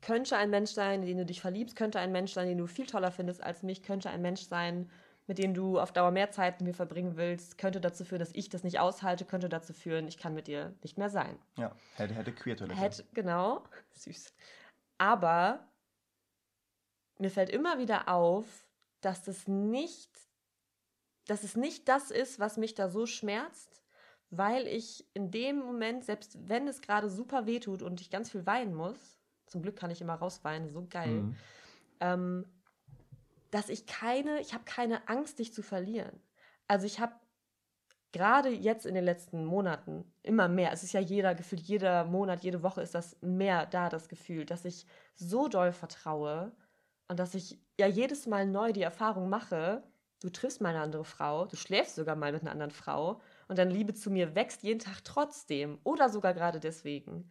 [0.00, 2.66] könnte ein Mensch sein, in den du dich verliebst, könnte ein Mensch sein, den du
[2.66, 4.90] viel toller findest als mich, könnte ein Mensch sein,
[5.26, 8.34] mit denen du auf Dauer mehr Zeit mit mir verbringen willst, könnte dazu führen, dass
[8.34, 11.38] ich das nicht aushalte, könnte dazu führen, ich kann mit dir nicht mehr sein.
[11.56, 12.80] Ja, hätte, hätte Queer-Toilette.
[12.80, 14.34] Hätte, genau, süß.
[14.98, 15.68] Aber
[17.18, 18.66] mir fällt immer wieder auf,
[19.00, 20.10] dass das nicht,
[21.26, 23.82] dass es nicht das ist, was mich da so schmerzt,
[24.30, 28.30] weil ich in dem Moment, selbst wenn es gerade super weh tut und ich ganz
[28.30, 31.36] viel weinen muss, zum Glück kann ich immer rausweinen, so geil, Mhm.
[32.00, 32.61] ähm,
[33.52, 36.20] dass ich keine, ich habe keine Angst, dich zu verlieren.
[36.66, 37.12] Also ich habe
[38.10, 42.42] gerade jetzt in den letzten Monaten immer mehr, es ist ja jeder, gefühlt jeder Monat,
[42.42, 46.56] jede Woche ist das mehr da, das Gefühl, dass ich so doll vertraue
[47.08, 49.82] und dass ich ja jedes Mal neu die Erfahrung mache,
[50.22, 53.58] du triffst mal eine andere Frau, du schläfst sogar mal mit einer anderen Frau und
[53.58, 57.30] deine Liebe zu mir wächst jeden Tag trotzdem oder sogar gerade deswegen.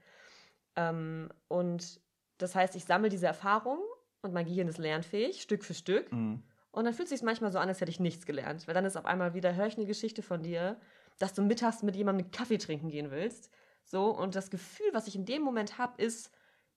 [0.75, 1.99] Ähm, und
[2.37, 3.79] das heißt, ich sammle diese Erfahrung
[4.21, 6.11] und mein Gehirn ist lernfähig, Stück für Stück.
[6.11, 6.43] Mhm.
[6.71, 8.67] Und dann fühlt es sich manchmal so an, als hätte ich nichts gelernt.
[8.67, 10.79] Weil dann ist auf einmal wieder, höre ich eine Geschichte von dir,
[11.19, 13.49] dass du mittags mit jemandem einen Kaffee trinken gehen willst.
[13.83, 16.31] So, und das Gefühl, was ich in dem Moment habe, ist,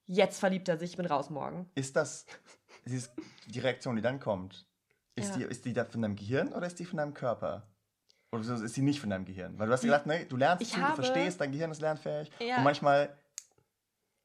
[0.05, 1.69] jetzt verliebt er sich, ich bin raus morgen.
[1.75, 2.25] Ist das
[2.83, 3.11] ist
[3.47, 4.67] die Reaktion, die dann kommt?
[5.15, 5.37] Ist, Ja.
[5.37, 7.65] die, ist die da von deinem Gehirn oder ist die von deinem Körper?
[8.33, 9.57] Oder ist die nicht von deinem Gehirn?
[9.57, 11.71] Weil du hast Die- gesagt, ne, du lernst Ich viel, du habe- verstehst, dein Gehirn
[11.71, 12.29] ist lernfähig.
[12.39, 12.57] Ja.
[12.57, 13.17] Und manchmal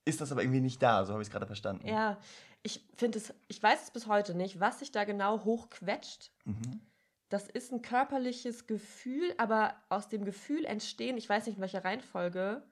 [0.05, 1.87] ist das aber irgendwie nicht da, so habe ich es gerade verstanden.
[1.87, 2.19] Ja,
[2.63, 6.31] ich finde es, ich weiß es bis heute nicht, was sich da genau hochquetscht.
[6.45, 6.81] Mhm.
[7.29, 11.85] Das ist ein körperliches Gefühl, aber aus dem Gefühl entstehen, ich weiß nicht in welcher
[11.85, 12.63] Reihenfolge,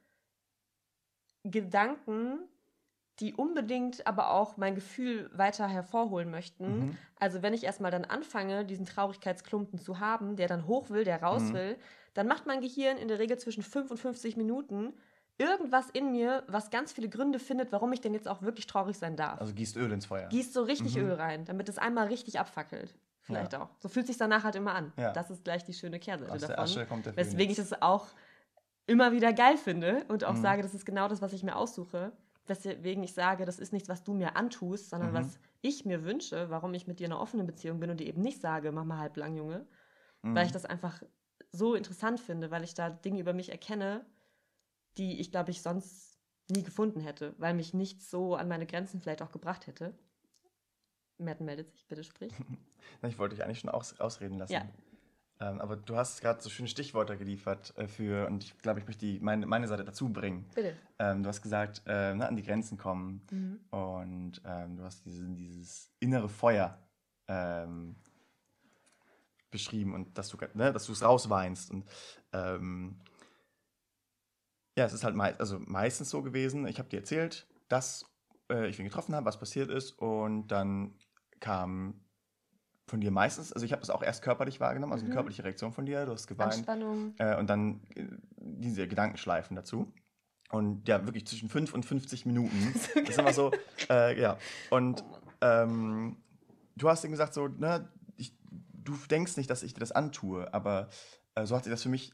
[1.45, 2.41] Gedanken,
[3.21, 6.79] die unbedingt aber auch mein Gefühl weiter hervorholen möchten.
[6.79, 6.99] Mhm.
[7.17, 11.23] Also wenn ich erstmal dann anfange, diesen Traurigkeitsklumpen zu haben, der dann hoch will, der
[11.23, 11.55] raus Mhm.
[11.55, 11.79] will,
[12.15, 14.95] dann macht mein Gehirn in der Regel zwischen 5 und 50 Minuten
[15.39, 18.99] irgendwas in mir, was ganz viele Gründe findet, warum ich denn jetzt auch wirklich traurig
[18.99, 19.41] sein darf.
[19.41, 20.29] Also gießt Öl ins Feuer.
[20.29, 21.05] Gießt so richtig Mhm.
[21.05, 22.95] Öl rein, damit es einmal richtig abfackelt.
[23.23, 23.69] Vielleicht auch.
[23.79, 24.93] So fühlt sich danach halt immer an.
[24.97, 25.13] Ja.
[25.13, 26.65] Das ist gleich die schöne Kehrseite Aus der davon.
[26.65, 28.07] Asche kommt der Weswegen ich das auch
[28.87, 30.41] immer wieder geil finde und auch Mhm.
[30.43, 32.13] sage, das ist genau das, was ich mir aussuche.
[32.47, 35.15] Weswegen ich sage, das ist nichts, was du mir antust, sondern Mhm.
[35.15, 38.07] was ich mir wünsche, warum ich mit dir in einer offenen Beziehung bin und dir
[38.07, 39.67] eben nicht sage, mach mal halblang, Junge.
[40.23, 40.35] Mhm.
[40.35, 41.03] Weil ich das einfach
[41.53, 44.07] so interessant finde, weil ich da Dinge über mich erkenne,
[44.99, 46.19] die ich, glaube ich, sonst
[46.51, 49.95] nie gefunden hätte, weil mich nichts so an meine Grenzen vielleicht auch gebracht hätte.
[51.19, 52.33] Merten meldet sich, bitte sprich.
[53.03, 54.53] Na, Ich wollte dich eigentlich schon aus, ausreden lassen.
[54.53, 54.69] Ja.
[55.41, 58.87] Ähm, aber du hast gerade so schöne Stichworte geliefert äh, für, und ich glaube, ich
[58.87, 60.47] möchte die, meine, meine Seite dazu bringen.
[60.55, 60.75] Bitte.
[60.99, 63.61] Ähm, du hast gesagt, äh, ne, an die Grenzen kommen Mhm.
[63.71, 66.77] und ähm, du hast diese, dieses innere Feuer
[67.29, 67.95] ähm,
[69.51, 71.71] beschrieben und dass du ne, dass du es rausweinst.
[71.71, 71.85] Und
[72.33, 72.99] ähm,
[74.79, 78.07] ja, es ist halt mei also meistens so gewesen, ich habe dir erzählt, dass
[78.51, 80.95] äh, ich ihn getroffen habe, was passiert ist und dann
[81.41, 82.01] kam
[82.87, 85.15] von dir meistens, also ich habe das auch erst körperlich wahrgenommen, also eine Mhm.
[85.15, 86.55] körperliche Reaktion von dir, du hast geweint.
[86.55, 87.15] Anspannung.
[87.19, 89.93] Äh, und dann äh, diese Gedankenschleifen dazu.
[90.51, 92.73] Und ja, wirklich zwischen 5 und 50 Minuten.
[92.95, 93.51] So das ist immer so,
[93.91, 94.39] äh, ja.
[94.71, 96.17] Und Oh ähm,
[96.77, 98.33] du hast ihm gesagt, so, ne, ich,
[98.73, 100.89] du denkst nicht, dass ich dir das antue, aber
[101.35, 102.13] äh, so hat sich das für mich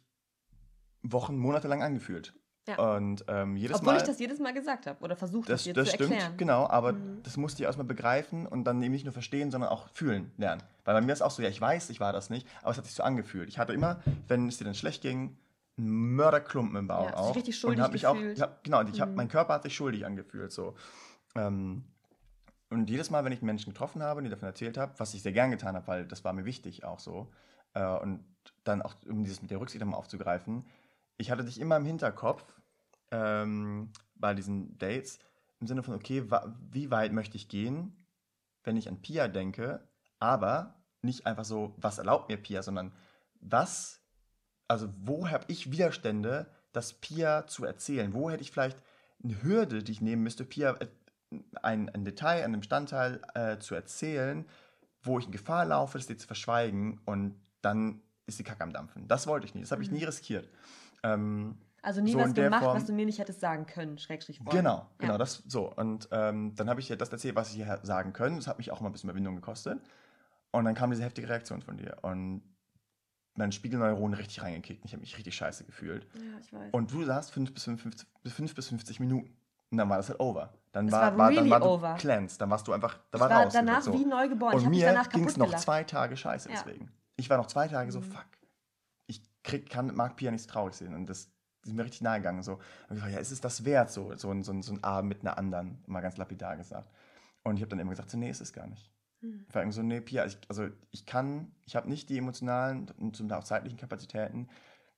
[1.03, 2.35] Wochen, Monate lang angefühlt.
[2.67, 2.97] Ja.
[2.97, 3.97] Und ähm, jedes Obwohl Mal.
[3.99, 6.37] ich das jedes Mal gesagt habe oder versucht habe, Das, dir das zu stimmt, erklären.
[6.39, 7.23] genau, aber Mhm.
[7.23, 10.63] das musste ich erstmal begreifen und dann eben nicht nur verstehen, sondern auch fühlen lernen.
[10.87, 12.79] Weil bei mir ist auch so, ja, ich weiß, ich war das nicht, aber es
[12.79, 13.49] hat sich so angefühlt.
[13.51, 15.37] Ich hatte immer, wenn es dir dann schlecht ging,
[15.77, 17.37] einen Mörderklumpen im Bauch Ja, auch.
[17.37, 19.17] richtig und schuldig hab mich auch, ich hab, genau, und ich hab, Mhm.
[19.17, 20.51] mein Körper hat sich schuldig angefühlt.
[20.53, 20.75] So.
[21.35, 21.85] Ähm,
[22.71, 25.23] und jedes Mal, wenn ich Menschen getroffen habe und die davon erzählt habe, was ich
[25.23, 27.31] sehr gern getan habe, weil das war mir wichtig auch so,
[27.75, 28.25] äh, und
[28.65, 30.65] dann auch, um dieses mit der Rücksicht nochmal aufzugreifen,
[31.17, 32.45] ich hatte dich immer im Hinterkopf
[33.11, 35.19] ähm, bei diesen Dates
[35.61, 36.25] im Sinne von, okay,
[36.71, 38.07] wie weit möchte ich gehen,
[38.65, 42.93] wenn ich an Pia denke, aber nicht einfach so, was erlaubt mir Pia, sondern
[43.41, 44.01] was,
[44.69, 48.15] also wo habe ich Widerstände, das Pia zu erzählen?
[48.15, 48.79] Wo hätte ich vielleicht
[49.23, 50.89] eine Hürde, die ich nehmen müsste, Pia äh,
[51.63, 54.47] ein, ein Detail, einen Bestandteil äh, zu erzählen,
[55.03, 58.73] wo ich in Gefahr laufe, das dir zu verschweigen und dann ist die Kacke am
[58.73, 59.07] Dampfen.
[59.07, 59.99] Das wollte ich nie, das habe ich Mhm.
[59.99, 60.49] nie riskiert.
[61.05, 64.41] Ähm, Also nie So was gemacht, Form- was du mir nicht hättest sagen können, Schrägstrich
[64.45, 64.57] wollen.
[64.57, 65.19] Genau, genau, Ja.
[65.19, 65.71] das so.
[65.75, 68.37] Und ähm, dann habe ich dir das erzählt, was ich hier sagen können.
[68.37, 69.79] Das hat mich auch mal ein bisschen Überwindung gekostet.
[70.51, 71.97] Und dann kam diese heftige Reaktion von dir.
[72.03, 72.43] Und
[73.35, 74.85] meine Spiegelneuronen richtig reingekickt.
[74.85, 76.07] Ich habe mich richtig scheiße gefühlt.
[76.15, 76.73] Ja, ich weiß.
[76.73, 79.37] Und du saßt 5 bis 55, bis 5 bis 50 Minuten.
[79.71, 80.55] Und dann war das halt over.
[80.73, 81.95] Dann Es war, war dann really war du over.
[81.95, 82.41] cleansed.
[82.41, 83.53] Dann warst du einfach, da war war raus.
[83.53, 83.93] danach so.
[83.93, 84.55] wie neu geboren.
[84.55, 86.55] Und mir danach ging es noch zwei Tage scheiße Ja.
[86.57, 86.91] deswegen.
[87.17, 88.05] Ich war noch zwei Tage so, Mhm.
[88.05, 88.25] fuck.
[89.45, 90.95] Krieg, kann, mag Pia nicht so traurig sehen.
[90.95, 91.31] Und das
[91.63, 92.43] sind mir richtig nahe gegangen.
[92.43, 92.55] So.
[92.89, 94.83] Und ich war, ja, ist es das wert, so, so, ein, so, ein, so ein
[94.83, 96.91] Abend mit einer anderen, mal ganz lapidar gesagt.
[97.45, 98.91] Und ich habe dann immer gesagt, so, nee, ist es gar nicht.
[99.21, 99.45] Hm.
[99.49, 102.91] Ich war irgendwie so, nee, Pia, ich, also ich kann, ich habe nicht die emotionalen
[102.99, 104.49] und zum Teil auch zeitlichen Kapazitäten,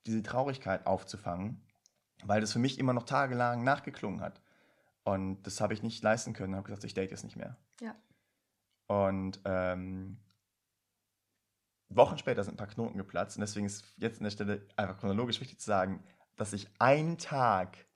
[0.06, 1.60] diese Traurigkeit aufzufangen,
[2.24, 4.40] weil das für mich immer noch tagelang nachgeklungen hat.
[5.04, 6.52] Und das habe ich nicht leisten können.
[6.52, 7.56] Ich habe gesagt, ich date jetzt nicht mehr.
[7.80, 7.94] Ja.
[8.88, 10.18] Und ähm,
[11.88, 13.36] Wochen später sind ein paar Knoten geplatzt.
[13.36, 16.02] Und deswegen ist jetzt an der Stelle einfach chronologisch wichtig zu sagen,
[16.36, 17.86] dass ich einen Tag,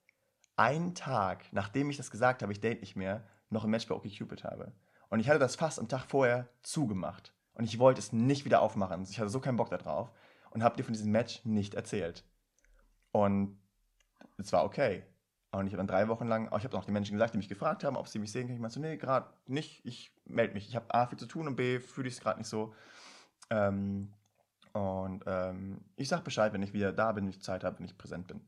[0.55, 3.95] einen Tag, nachdem ich das gesagt habe, ich date nicht mehr, noch ein Match bei
[3.95, 4.73] OkCupid habe.
[5.09, 7.33] Und ich hatte das fast am Tag vorher zugemacht.
[7.53, 9.03] Und ich wollte es nicht wieder aufmachen.
[9.03, 10.11] Ich hatte so keinen Bock darauf.
[10.51, 12.25] Und habe dir von diesem Match nicht erzählt.
[13.11, 13.59] Und
[14.37, 15.03] es war okay.
[15.51, 17.49] Und ich habe dann drei Wochen lang, ich habe auch die Menschen gesagt, die mich
[17.49, 18.55] gefragt haben, ob sie mich sehen können.
[18.55, 19.85] Ich meinte so, nee, gerade nicht.
[19.85, 20.69] Ich melde mich.
[20.69, 22.73] Ich habe A, viel zu tun und B, fühle ich es gerade nicht so.
[23.51, 24.13] Ähm,
[24.73, 27.85] und ähm, ich sage Bescheid, wenn ich wieder da bin, wenn ich Zeit habe, wenn
[27.85, 28.41] ich präsent bin.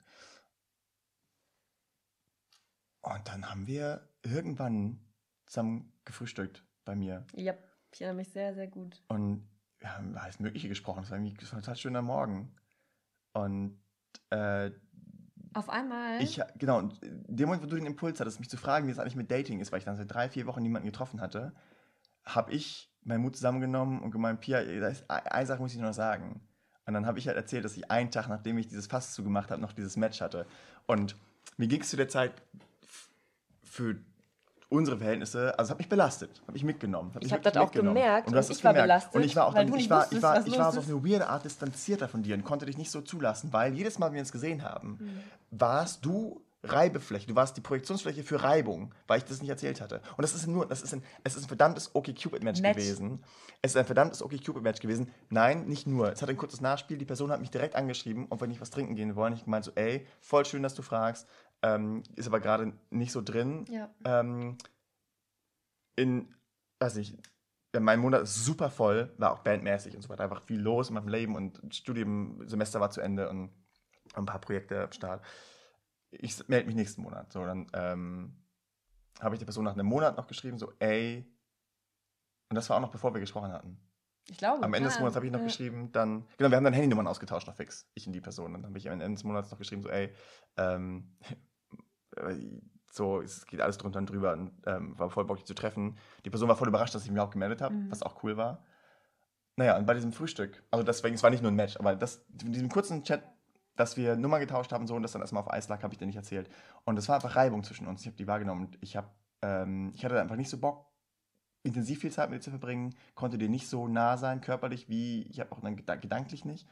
[3.02, 5.02] Und dann haben wir irgendwann
[5.46, 7.26] zusammen gefrühstückt bei mir.
[7.34, 7.54] Ja,
[7.92, 9.04] ich erinnere mich sehr, sehr gut.
[9.10, 9.46] Und
[9.80, 11.04] wir haben alles Mögliche gesprochen.
[11.04, 12.56] Es war, irgendwie, ein total schöner Morgen.
[13.34, 13.84] Und
[14.30, 14.72] äh,
[15.54, 16.22] auf einmal?
[16.22, 18.92] Ich, genau, und in dem Moment, wo du den Impuls hattest, mich zu fragen, wie
[18.92, 21.54] es eigentlich mit Dating ist, weil ich dann seit drei, vier Wochen niemanden getroffen hatte,
[22.24, 25.94] habe ich meinen Mut zusammengenommen und gemeint, Pia, da ist, eine Sache muss ich noch
[25.94, 26.42] sagen.
[26.86, 29.52] Und dann habe ich halt erzählt, dass ich einen Tag, nachdem ich dieses Fass zugemacht
[29.52, 30.46] habe, noch dieses Match hatte.
[30.86, 31.16] Und
[31.58, 32.34] mir ging es zu der Zeit
[33.64, 33.96] für
[34.70, 37.12] unsere Verhältnisse, also es hat mich belastet, habe ich mitgenommen.
[37.14, 38.88] Hab ich habe das auch gemerkt und, und ich war gemerkt.
[38.88, 39.16] belastet.
[39.16, 41.28] Und ich war auch dann, ich war, ich war, ich war so auf eine weirde
[41.28, 44.22] Art distanzierter von dir und konnte dich nicht so zulassen, weil jedes Mal, wenn wir
[44.22, 45.20] uns gesehen haben, mhm.
[45.52, 50.02] warst du Reibefläche, du warst die Projektionsfläche für Reibung, weil ich das nicht erzählt hatte.
[50.16, 53.24] Und das ist nur, das ist ein, es ist ein verdammtes OkCupid-Match okay gewesen.
[53.62, 55.12] Es ist ein verdammtes OkCupid-Match okay gewesen.
[55.30, 56.12] Nein, nicht nur.
[56.12, 58.70] Es hat ein kurzes Nachspiel, die Person hat mich direkt angeschrieben, ob wir nicht was
[58.70, 59.34] trinken gehen wollen.
[59.34, 61.28] Ich gemeint so, ey, voll schön, dass du fragst,
[61.62, 63.66] ähm, ist aber gerade nicht so drin.
[63.70, 63.90] Ja.
[64.06, 64.58] Ähm,
[65.96, 66.34] in,
[66.80, 67.18] weiß nicht,
[67.78, 70.96] mein Monat ist super voll, war auch bandmäßig und so weiter, einfach viel los in
[70.96, 73.50] meinem Leben und Studiumsemester war zu Ende und
[74.14, 75.24] ein paar Projekte am Start.
[76.20, 77.32] Ich melde mich nächsten Monat.
[77.32, 78.44] So, dann ähm,
[79.20, 81.26] habe ich der Person nach einem Monat noch geschrieben, so, ey,
[82.50, 83.80] und das war auch noch bevor wir gesprochen hatten.
[84.30, 84.64] Ich glaube.
[84.64, 85.46] Am Ende des Monats habe ich noch ja.
[85.46, 88.54] geschrieben, dann, genau, wir haben dann Handynummern ausgetauscht, noch fix, ich und die Person.
[88.54, 90.14] Dann habe ich am Ende des Monats noch geschrieben, so, ey,
[90.58, 91.18] ähm,
[92.92, 95.98] so, es geht alles drunter und drüber und ähm, war voll Bock, dich zu treffen.
[96.26, 97.92] Die Person war voll überrascht, dass ich mich auch gemeldet habe, mhm.
[97.92, 98.64] was auch cool war.
[99.56, 102.26] Naja, und bei diesem Frühstück, also deswegen, es war nicht nur ein Match, aber das,
[102.42, 103.24] in diesem kurzen Chat,
[103.76, 105.98] dass wir Nummer getauscht haben so und das dann erstmal auf Eis lag, habe ich
[105.98, 106.50] dir nicht erzählt.
[106.86, 108.02] Und es war einfach Reibung zwischen uns.
[108.02, 108.70] Ich habe die wahrgenommen.
[108.82, 110.86] Ich, hab, ähm, ich hatte einfach nicht so Bock,
[111.64, 115.24] intensiv viel Zeit mit dir zu verbringen, konnte dir nicht so nah sein, körperlich, wie
[115.24, 116.68] ich habe auch dann gedanklich nicht.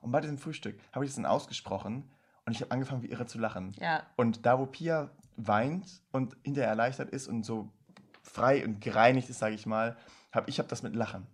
[0.00, 2.10] Und bei diesem Frühstück habe ich das dann ausgesprochen
[2.46, 3.72] und ich habe angefangen, wie irre zu lachen.
[3.78, 4.02] Ja.
[4.16, 7.70] Und da, wo Pia weint und hinterher erleichtert ist und so
[8.22, 9.96] frei und gereinigt ist, sage ich mal,
[10.32, 11.26] habe ich hab das mit Lachen.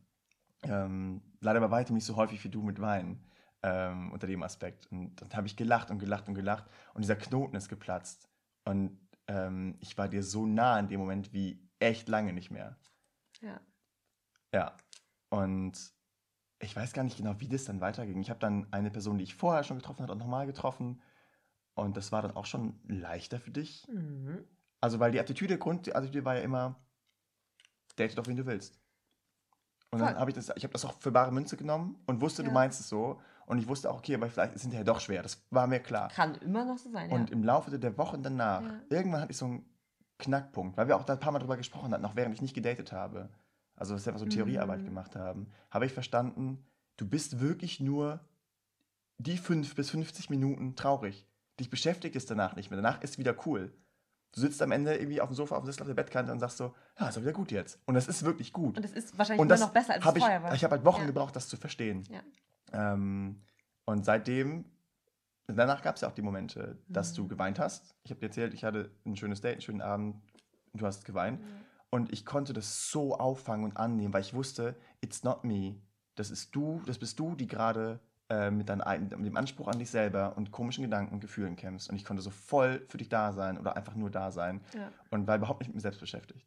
[0.62, 3.22] Ähm, leider bei weitem nicht so häufig wie du mit Weinen
[3.62, 4.90] ähm, unter dem Aspekt.
[4.90, 6.64] Und dann habe ich gelacht und gelacht und gelacht
[6.94, 8.28] und dieser Knoten ist geplatzt.
[8.64, 12.76] Und ähm, ich war dir so nah in dem Moment wie echt lange nicht mehr.
[13.40, 13.60] Ja.
[14.52, 14.76] Ja.
[15.30, 15.92] Und
[16.58, 18.20] ich weiß gar nicht genau, wie das dann weiterging.
[18.20, 21.02] Ich habe dann eine Person, die ich vorher schon getroffen habe, auch nochmal getroffen.
[21.74, 23.86] Und das war dann auch schon leichter für dich.
[23.88, 24.44] Mhm.
[24.80, 26.80] Also, weil die Attitüde, Grund, die Attitüde war ja immer,
[27.96, 28.80] date doch, wen du willst.
[29.90, 30.08] Und Voll.
[30.08, 32.48] dann habe ich das, ich habe das auch für bare Münze genommen und wusste, ja.
[32.48, 33.20] du meinst es so.
[33.46, 35.22] Und ich wusste auch, okay, aber vielleicht ist es hinterher doch schwer.
[35.22, 36.08] Das war mir klar.
[36.08, 37.36] Kann immer noch so sein, Und ja.
[37.36, 38.80] im Laufe der Wochen danach, ja.
[38.90, 39.64] irgendwann hatte ich so einen
[40.18, 42.54] Knackpunkt, weil wir auch da ein paar Mal drüber gesprochen hatten, auch während ich nicht
[42.54, 43.30] gedatet habe.
[43.76, 44.86] Also, dass wir einfach so Theoriearbeit mhm.
[44.86, 46.64] gemacht haben, habe ich verstanden,
[46.96, 48.20] du bist wirklich nur
[49.18, 51.26] die 5 bis 50 Minuten traurig
[51.58, 52.80] dich beschäftigt es danach nicht mehr.
[52.80, 53.72] Danach ist wieder cool.
[54.32, 56.40] Du sitzt am Ende irgendwie auf dem Sofa, auf dem Sessel, auf der Bettkante und
[56.40, 57.78] sagst so, ja, ist doch wieder gut jetzt.
[57.86, 58.76] Und das ist wirklich gut.
[58.76, 60.54] Und es ist wahrscheinlich immer noch besser, als es vorher war.
[60.54, 61.06] Ich habe halt Wochen ja.
[61.06, 62.04] gebraucht, das zu verstehen.
[62.10, 62.20] Ja.
[62.72, 63.42] Ähm,
[63.84, 64.64] und seitdem,
[65.46, 67.16] danach gab es ja auch die Momente, dass mhm.
[67.16, 67.94] du geweint hast.
[68.02, 70.16] Ich habe dir erzählt, ich hatte ein schönes Date, einen schönen Abend,
[70.74, 71.40] du hast geweint.
[71.40, 71.46] Mhm.
[71.90, 75.80] Und ich konnte das so auffangen und annehmen, weil ich wusste, it's not me.
[76.16, 79.90] Das ist du, das bist du, die gerade äh, mit, mit dem Anspruch an dich
[79.90, 81.88] selber und komischen Gedanken und Gefühlen kämpfst.
[81.88, 84.90] Und ich konnte so voll für dich da sein oder einfach nur da sein ja.
[85.10, 86.46] und war überhaupt nicht mit mir selbst beschäftigt.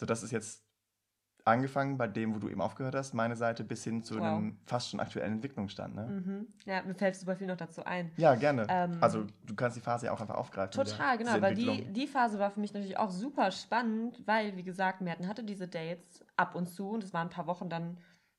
[0.00, 0.64] So, das ist jetzt
[1.48, 4.22] angefangen bei dem, wo du eben aufgehört hast, meine Seite, bis hin zu wow.
[4.22, 5.94] einem fast schon aktuellen Entwicklungsstand.
[5.94, 6.06] Ne?
[6.06, 6.46] Mhm.
[6.64, 8.10] Ja, mir fällt super viel noch dazu ein.
[8.16, 8.66] Ja, gerne.
[8.68, 10.72] Ähm, also du kannst die Phase ja auch einfach aufgreifen.
[10.72, 11.40] Total, genau.
[11.40, 15.28] Weil die, die Phase war für mich natürlich auch super spannend, weil, wie gesagt, Merten
[15.28, 17.98] hatte diese Dates ab und zu und es waren ein paar Wochen dann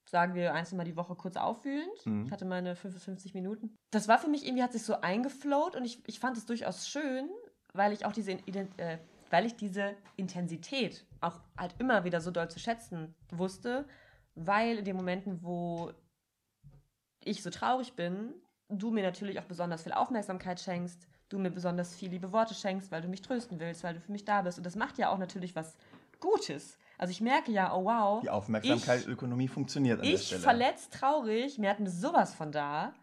[0.10, 2.06] sagen wir, ein, Mal die Woche kurz auffühlend.
[2.06, 2.26] Mhm.
[2.26, 3.76] Ich hatte meine 55 Minuten.
[3.92, 6.88] Das war für mich irgendwie, hat sich so eingeflowt und ich, ich fand es durchaus
[6.88, 7.30] schön,
[7.74, 8.98] weil ich auch diese Ident äh,
[9.30, 13.88] weil ich diese Intensität auch halt immer wieder so doll zu schätzen wusste,
[14.36, 15.92] weil in den Momenten, wo
[17.24, 18.34] ich so traurig bin,
[18.70, 22.92] du mir natürlich auch besonders viel Aufmerksamkeit schenkst, du mir besonders viel liebe Worte schenkst,
[22.92, 24.58] weil du mich trösten willst, weil du für mich da bist.
[24.58, 25.76] Und das macht ja auch natürlich was
[26.20, 26.78] Gutes.
[26.98, 28.22] Also ich merke ja, oh wow.
[28.22, 30.40] Die Aufmerksamkeitsökonomie funktioniert an ich der Stelle.
[30.40, 32.94] Ich verletzt, traurig, mir hat mir sowas von da.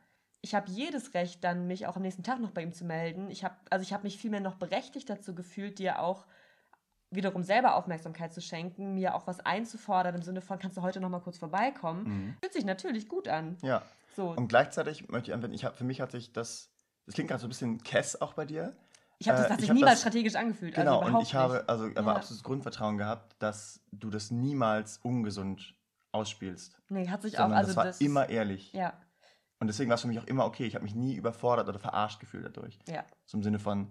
[0.46, 3.32] Ich habe jedes Recht, dann mich auch am nächsten Tag noch bei ihm zu melden.
[3.32, 6.24] Ich habe, also ich habe mich vielmehr noch berechtigt dazu gefühlt, dir auch
[7.10, 11.00] wiederum selber Aufmerksamkeit zu schenken, mir auch was einzufordern im Sinne von, kannst du heute
[11.00, 12.36] noch mal kurz vorbeikommen, mhm.
[12.40, 13.56] fühlt sich natürlich gut an.
[13.62, 13.82] Ja.
[14.14, 14.28] So.
[14.30, 16.70] Und gleichzeitig möchte ich anwenden, ich hab, für mich hat sich das,
[17.06, 18.72] das klingt gerade so ein bisschen Kess auch bei dir.
[19.18, 20.78] Ich habe das, das äh, sich niemals das, strategisch angefühlt.
[20.78, 22.16] Also genau, also und ich habe also aber ja.
[22.18, 25.74] absolutes Grundvertrauen gehabt, dass du das niemals ungesund
[26.12, 26.80] ausspielst.
[26.88, 27.50] Nee, hat sich auch.
[27.50, 28.72] Also das war das, immer ehrlich.
[28.72, 28.94] Ja.
[29.58, 30.66] Und deswegen war es für mich auch immer okay.
[30.66, 32.78] Ich habe mich nie überfordert oder verarscht gefühlt dadurch.
[32.88, 33.04] Ja.
[33.24, 33.88] So im Sinne von,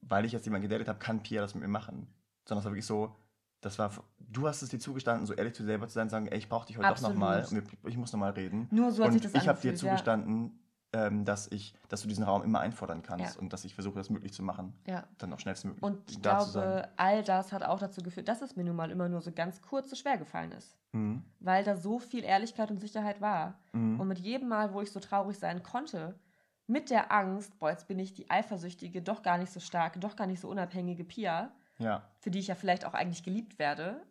[0.00, 2.08] weil ich jetzt jemanden gedatet habe, kann Pia das mit mir machen.
[2.44, 3.14] Sondern es war wirklich so,
[3.60, 6.26] das war, du hast es dir zugestanden, so ehrlich zu dir selber zu sein, sagen,
[6.28, 7.16] ey, ich brauche dich heute Absolut.
[7.16, 7.46] doch nochmal,
[7.86, 8.68] ich muss nochmal reden.
[8.70, 10.58] Nur so hat und sich das ich habe dir zugestanden,
[10.92, 13.40] ähm, dass ich, dass du diesen Raum immer einfordern kannst ja.
[13.40, 14.72] und dass ich versuche, das möglich zu machen.
[14.86, 15.04] Ja.
[15.18, 15.82] Dann auch schnellstmöglich.
[15.82, 19.08] Und ich glaube, all das hat auch dazu geführt, dass es mir nun mal immer
[19.08, 20.78] nur so ganz kurz so schwer gefallen ist.
[20.92, 21.22] Mhm.
[21.40, 23.58] Weil da so viel Ehrlichkeit und Sicherheit war.
[23.72, 24.00] Mhm.
[24.00, 26.18] Und mit jedem Mal, wo ich so traurig sein konnte,
[26.66, 30.16] mit der Angst, boah, jetzt bin ich die eifersüchtige, doch gar nicht so starke, doch
[30.16, 32.02] gar nicht so unabhängige Pia, ja.
[32.20, 34.02] für die ich ja vielleicht auch eigentlich geliebt werde.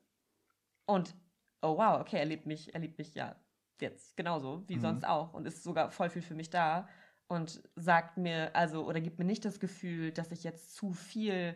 [0.85, 1.15] Und
[1.61, 3.35] oh wow, okay, er liebt mich, er liebt mich ja
[3.81, 4.81] jetzt genauso wie mhm.
[4.81, 6.87] sonst auch und ist sogar voll viel für mich da
[7.27, 11.55] und sagt mir, also, oder gibt mir nicht das Gefühl, dass ich jetzt zu viel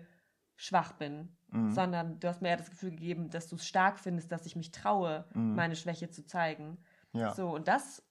[0.56, 1.72] schwach bin, mhm.
[1.72, 4.56] sondern du hast mir ja das Gefühl gegeben, dass du es stark findest, dass ich
[4.56, 5.56] mich traue, mhm.
[5.56, 6.78] meine Schwäche zu zeigen.
[7.14, 7.34] Ja.
[7.34, 8.04] So, und das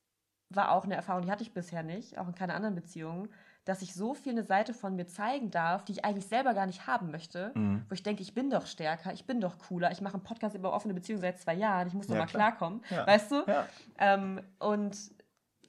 [0.48, 3.28] war auch eine Erfahrung, die hatte ich bisher nicht, auch in keiner anderen Beziehung,
[3.64, 6.66] dass ich so viel eine Seite von mir zeigen darf, die ich eigentlich selber gar
[6.66, 7.84] nicht haben möchte, mhm.
[7.88, 10.56] wo ich denke, ich bin doch stärker, ich bin doch cooler, ich mache einen Podcast
[10.56, 12.52] über offene Beziehungen seit zwei Jahren, ich muss doch ja, mal klar.
[12.52, 13.06] klarkommen, ja.
[13.06, 13.44] weißt du?
[13.46, 13.66] Ja.
[13.98, 14.96] Ähm, und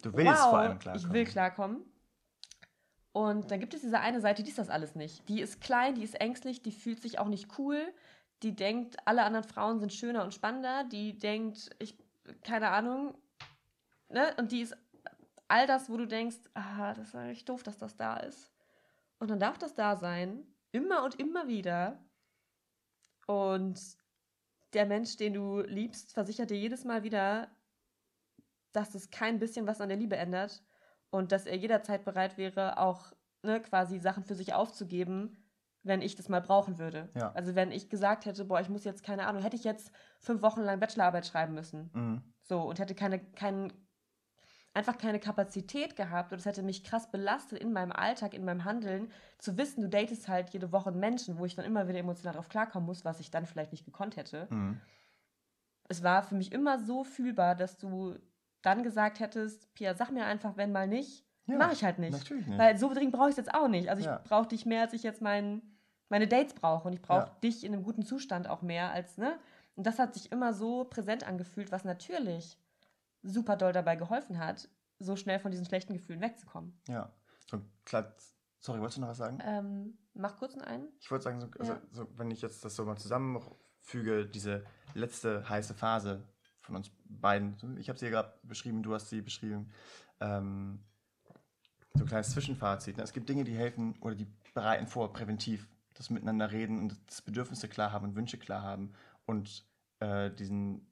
[0.01, 1.07] du willst wow, vor allem klarkommen.
[1.07, 1.85] Ich will klarkommen.
[3.13, 5.27] Und dann gibt es diese eine Seite, die ist das alles nicht.
[5.27, 7.93] Die ist klein, die ist ängstlich, die fühlt sich auch nicht cool,
[8.41, 11.97] die denkt, alle anderen Frauen sind schöner und spannender, die denkt, ich,
[12.41, 13.15] keine Ahnung,
[14.09, 14.33] ne?
[14.37, 14.77] Und die ist
[15.51, 18.51] all das, wo du denkst, ah, das ist eigentlich doof, dass das da ist.
[19.19, 22.03] Und dann darf das da sein, immer und immer wieder.
[23.27, 23.79] Und
[24.73, 27.49] der Mensch, den du liebst, versichert dir jedes Mal wieder,
[28.71, 30.63] dass es kein bisschen was an der Liebe ändert
[31.09, 33.11] und dass er jederzeit bereit wäre, auch
[33.43, 35.37] ne, quasi Sachen für sich aufzugeben,
[35.83, 37.09] wenn ich das mal brauchen würde.
[37.15, 37.33] Ja.
[37.33, 40.41] Also wenn ich gesagt hätte, boah, ich muss jetzt keine Ahnung, hätte ich jetzt fünf
[40.41, 41.89] Wochen lang Bachelorarbeit schreiben müssen.
[41.93, 42.33] Mhm.
[42.43, 43.73] So und hätte keine, keinen
[44.73, 48.63] einfach keine Kapazität gehabt und es hätte mich krass belastet in meinem Alltag, in meinem
[48.63, 52.33] Handeln, zu wissen, du datest halt jede Woche Menschen, wo ich dann immer wieder emotional
[52.33, 54.47] darauf klarkommen muss, was ich dann vielleicht nicht gekonnt hätte.
[54.49, 54.79] Mhm.
[55.89, 58.15] Es war für mich immer so fühlbar, dass du
[58.61, 62.31] dann gesagt hättest, Pia, sag mir einfach, wenn mal nicht, ja, mache ich halt nicht.
[62.31, 62.57] Nicht.
[62.57, 63.89] Weil so dringend brauche ich es jetzt auch nicht.
[63.89, 64.21] Also ich ja.
[64.23, 65.61] brauche dich mehr, als ich jetzt mein,
[66.07, 66.87] meine Dates brauche.
[66.87, 67.37] Und ich brauche ja.
[67.43, 69.37] dich in einem guten Zustand auch mehr als, ne?
[69.75, 72.57] Und das hat sich immer so präsent angefühlt, was natürlich
[73.23, 74.69] super doll dabei geholfen hat,
[74.99, 76.79] so schnell von diesen schlechten Gefühlen wegzukommen.
[76.87, 77.11] Ja.
[77.49, 78.15] So, klar,
[78.59, 79.39] sorry, wolltest du noch was sagen?
[79.43, 80.89] Ähm, mach kurz einen.
[80.99, 81.81] Ich wollte sagen, so, also, ja.
[81.91, 84.63] so, wenn ich jetzt das so mal zusammenfüge, diese
[84.93, 86.27] letzte heiße Phase
[86.61, 89.71] von uns beiden, ich habe sie ja gerade beschrieben, du hast sie beschrieben,
[90.19, 90.83] ähm,
[91.93, 92.97] so ein kleines Zwischenfazit.
[92.97, 93.03] Ne?
[93.03, 97.21] Es gibt Dinge, die helfen oder die bereiten vor, präventiv, das Miteinander reden und das
[97.21, 98.93] Bedürfnisse klar haben und Wünsche klar haben
[99.25, 99.65] und
[99.99, 100.87] äh, diesen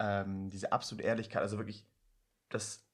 [0.00, 1.86] ähm, diese absolute Ehrlichkeit, also wirklich,
[2.48, 2.84] das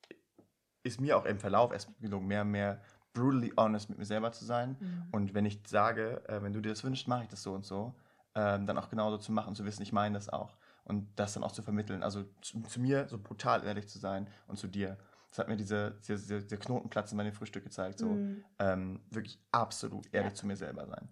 [0.82, 2.82] ist mir auch im Verlauf erst gelungen, mehr und mehr
[3.12, 4.76] brutally honest mit mir selber zu sein.
[4.78, 5.04] Mhm.
[5.12, 7.64] Und wenn ich sage, äh, wenn du dir das wünschst, mache ich das so und
[7.64, 7.94] so,
[8.34, 10.58] ähm, dann auch genauso zu machen, zu wissen, ich meine das auch.
[10.84, 12.02] Und das dann auch zu vermitteln.
[12.02, 14.98] Also zu, zu, mir so brutal ehrlich zu sein und zu dir.
[15.30, 17.98] Das hat mir diese, diese, dieser Knotenplatz in meinem Frühstück gezeigt.
[17.98, 18.44] So mhm.
[18.58, 20.36] ähm, wirklich absolut ehrlich ja.
[20.36, 21.08] zu mir selber sein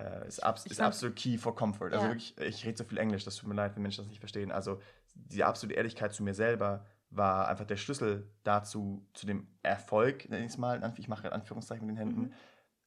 [0.00, 1.92] äh, ist, abs ist absolut key for comfort.
[1.92, 2.10] Also ja.
[2.10, 4.50] wirklich, ich rede so viel Englisch, das tut mir leid, wenn Menschen das nicht verstehen.
[4.50, 4.80] Also
[5.26, 10.44] die absolute Ehrlichkeit zu mir selber war einfach der Schlüssel dazu, zu dem Erfolg, nenne
[10.44, 12.32] ich es mal, ich mache gerade Anführungszeichen mit den Händen, mhm.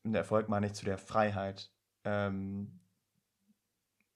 [0.03, 1.71] und der Erfolg meine ich zu der Freiheit,
[2.05, 2.79] ähm,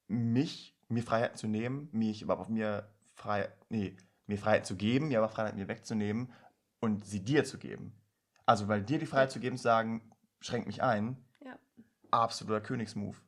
[0.07, 5.09] mich, mir Freiheit zu nehmen, mich überhaupt auf mir frei, nee, mir Freiheit zu geben,
[5.09, 6.31] mir aber Freiheit mir wegzunehmen
[6.79, 7.93] und sie dir zu geben.
[8.45, 10.09] Also, weil dir die Freiheit zu geben, zu sagen,
[10.39, 11.57] schränkt mich ein, ja.
[12.11, 13.21] absoluter Königsmove.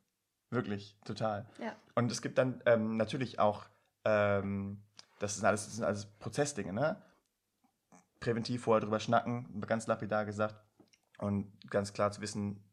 [0.50, 1.46] Wirklich, total.
[1.60, 1.76] Ja.
[1.96, 3.66] Und es gibt dann ähm, natürlich auch
[4.06, 4.82] ähm,
[5.20, 7.02] das, sind alles, das sind alles Prozessdinge, ne?
[8.20, 10.56] Präventiv vorher drüber schnacken, ganz lapidar gesagt.
[11.20, 12.64] Und ganz klar zu wissen,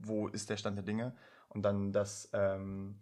[0.00, 1.14] wo ist der Stand der Dinge.
[1.48, 3.00] Und dann das, ähm,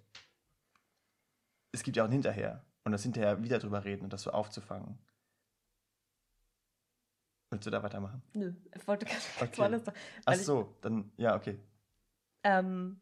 [1.73, 2.65] es gibt ja auch ein Hinterher.
[2.85, 4.99] Und das hinterher wieder drüber reden und das so aufzufangen.
[7.51, 8.23] Willst du da weitermachen?
[8.35, 9.59] Nö, ich wollte ganz Okay.
[9.59, 9.93] woanders noch-
[10.25, 11.59] Ach weil ich- so, dann, ja, okay.
[12.43, 12.99] Ähm,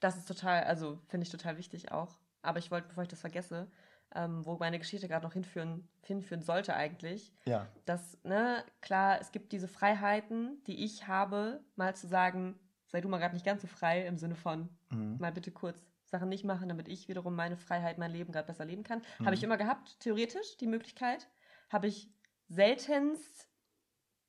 [0.00, 2.18] das ist total, also finde ich total wichtig auch.
[2.42, 3.70] Aber ich wollte, bevor ich das vergesse,
[4.14, 9.32] ähm, wo meine Geschichte gerade noch hinführen, hinführen sollte eigentlich, Ja, dass, ne, klar, es
[9.32, 13.62] gibt diese Freiheiten, die ich habe, mal zu sagen, sei du mal gerade nicht ganz
[13.62, 15.16] so frei, im Sinne von, mhm.
[15.18, 18.64] mal bitte kurz Sachen nicht machen, damit ich wiederum meine Freiheit, mein Leben gerade besser
[18.64, 19.02] leben kann.
[19.18, 19.26] Mhm.
[19.26, 21.28] Habe ich immer gehabt, theoretisch, die Möglichkeit.
[21.68, 22.08] Habe ich
[22.48, 23.48] seltenst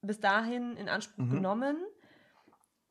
[0.02, 1.32] bis dahin in Anspruch Mhm.
[1.32, 1.78] genommen.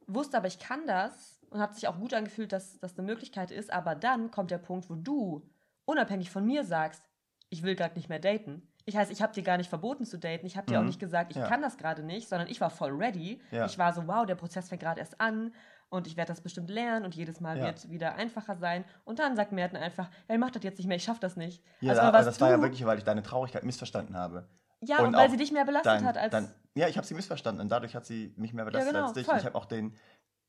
[0.06, 3.50] Wusste aber, ich kann das und hat sich auch gut angefühlt, dass das eine Möglichkeit
[3.50, 3.72] ist.
[3.72, 5.42] Aber dann kommt der Punkt, wo du
[5.86, 7.02] unabhängig von mir sagst,
[7.48, 8.68] ich will gerade nicht mehr daten.
[8.84, 10.46] Ich heißt, ich habe dir gar nicht verboten zu daten.
[10.46, 10.88] Ich habe dir auch Mhm.
[10.88, 11.48] nicht gesagt, ich Ja.
[11.48, 13.40] kann das gerade nicht, sondern ich war voll ready.
[13.50, 13.66] Ja.
[13.66, 15.52] Ich war so, wow, der Prozess fängt gerade erst an
[15.88, 17.64] und ich werde das bestimmt lernen und jedes Mal Ja.
[17.66, 18.84] wird wieder einfacher sein.
[19.04, 21.64] Und dann sagt Merten einfach, ey, mach das jetzt nicht mehr, ich schaff das nicht.
[21.80, 24.48] Ja, Also da, warst das war ja wirklich, weil ich deine Traurigkeit missverstanden habe.
[24.80, 26.30] Ja, und und, weil auch sie dich mehr belastet Dein, hat als.
[26.30, 29.14] dein, ja, ich habe sie missverstanden und dadurch hat sie mich mehr belastet genau, als
[29.14, 29.24] dich.
[29.24, 29.34] voll.
[29.34, 29.96] Und ich habe auch den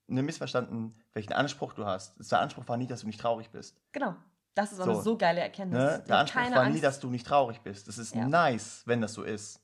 [0.08, 2.16] ne, missverstanden, welchen Anspruch du hast.
[2.32, 3.80] Der Anspruch war nie, dass du nicht traurig bist.
[3.94, 4.16] genau.
[4.58, 4.92] Das ist auch So.
[4.92, 5.80] eine so geile Erkenntnis.
[5.82, 6.04] Ne?
[6.08, 6.76] Der Anspruch keine war Angst.
[6.76, 7.88] nie, dass du nicht traurig bist.
[7.88, 8.28] Es ist Ja.
[8.28, 9.62] nice, wenn das so ist.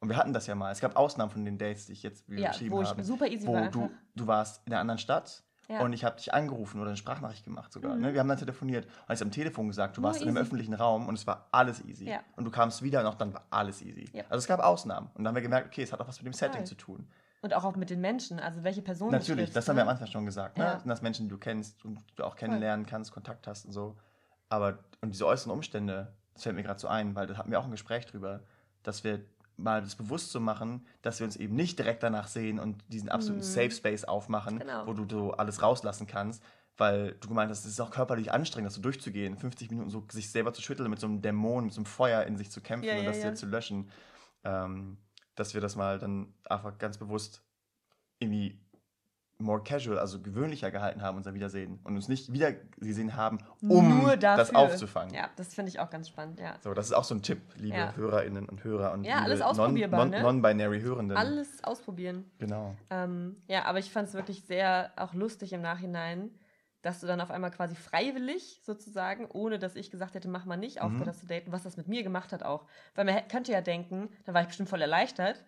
[0.00, 0.70] Und wir hatten das ja mal.
[0.70, 3.02] Es gab Ausnahmen von den Dates, die ich jetzt ja, beschrieben wo ich haben.
[3.02, 3.68] super easy wo war.
[3.68, 5.80] du, du warst in einer anderen Stadt Ja.
[5.80, 7.94] und ich habe dich angerufen oder eine Sprachnachricht gemacht sogar.
[7.96, 8.02] Mhm.
[8.02, 8.12] Ne?
[8.12, 10.44] Wir haben dann telefoniert und ich am Telefon gesagt, du Nur warst in einem easy.
[10.46, 12.08] öffentlichen Raum und es war alles easy.
[12.08, 12.20] Ja.
[12.36, 14.08] Und du kamst wieder und auch dann war alles easy.
[14.28, 15.08] Also es gab Ausnahmen.
[15.14, 17.08] Und dann haben wir gemerkt, okay, es hat auch was mit dem Setting zu tun.
[17.40, 19.92] Und auch, auch mit den Menschen, also welche Person Natürlich, das haben wir am ne?
[19.92, 20.58] Anfang schon gesagt.
[20.58, 20.64] Ne?
[20.64, 23.72] Das sind das Menschen, die du kennst und du auch kennenlernen kannst, Kontakt hast und
[23.72, 23.96] so.
[24.48, 27.60] Aber, und diese äußeren Umstände, das fällt mir gerade so ein, weil da hatten wir
[27.60, 28.42] auch ein Gespräch drüber,
[28.82, 29.20] dass wir
[29.56, 33.08] mal das bewusst zu machen, dass wir uns eben nicht direkt danach sehen und diesen
[33.08, 33.50] absoluten Mhm.
[33.52, 34.86] Safe Space aufmachen, Genau.
[34.86, 36.42] wo du so alles rauslassen kannst.
[36.76, 40.06] Weil du gemeint hast, es ist auch körperlich anstrengend, das so durchzugehen, 50 Minuten so
[40.12, 42.60] sich selber zu schütteln, mit so einem Dämon, mit so einem Feuer in sich zu
[42.60, 43.34] kämpfen Ja, und ja, das ja.
[43.34, 43.90] zu löschen.
[44.44, 44.96] Ähm,
[45.34, 47.42] dass wir das mal dann einfach ganz bewusst
[48.20, 48.60] irgendwie
[49.40, 51.78] more casual, also gewöhnlicher gehalten haben, unser Wiedersehen.
[51.84, 55.14] Und uns nicht wieder gesehen haben, um das aufzufangen.
[55.14, 56.56] Ja, das finde ich auch ganz spannend, ja.
[56.60, 57.94] So, das ist auch so ein Tipp, liebe Ja.
[57.94, 60.16] HörerInnen und Hörer und Ja, alles ausprobierbar, non, ne?
[60.22, 61.16] non, non-binary Hörenden.
[61.16, 62.28] Alles ausprobieren.
[62.38, 62.74] Genau.
[62.90, 66.30] Ähm, ja, aber ich fand es wirklich sehr auch lustig im Nachhinein,
[66.82, 70.56] dass du dann auf einmal quasi freiwillig sozusagen, ohne dass ich gesagt hätte, mach mal
[70.56, 71.20] nicht, aufgehört Mhm.
[71.20, 72.66] zu daten, was das mit mir gemacht hat auch.
[72.94, 75.44] Weil man könnte ja denken, dann war ich bestimmt voll erleichtert.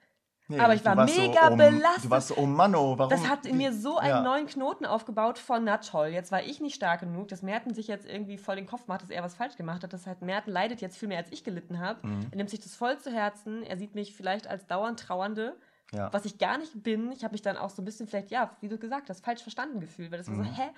[0.50, 2.04] Nee, Aber ich war mega so, um, belastet.
[2.04, 3.10] Du warst so, oh Mann, oh, warum?
[3.10, 4.20] Das hat in mir so einen Ja.
[4.22, 7.86] neuen Knoten aufgebaut von, na toll, jetzt war ich nicht stark genug, dass Merten sich
[7.86, 9.92] jetzt irgendwie voll den Kopf macht, dass er was falsch gemacht hat.
[9.92, 12.06] Das heißt, Merten leidet jetzt viel mehr, als ich gelitten habe.
[12.06, 12.26] Mhm.
[12.32, 13.62] Er nimmt sich das voll zu Herzen.
[13.62, 15.56] Er sieht mich vielleicht als dauernd Trauernde,
[15.92, 16.12] Ja.
[16.12, 17.12] was ich gar nicht bin.
[17.12, 19.42] Ich habe mich dann auch so ein bisschen vielleicht, ja, wie du gesagt hast, falsch
[19.42, 20.10] verstanden gefühlt.
[20.10, 20.52] Weil das war so, Mhm.
[20.54, 20.68] hä?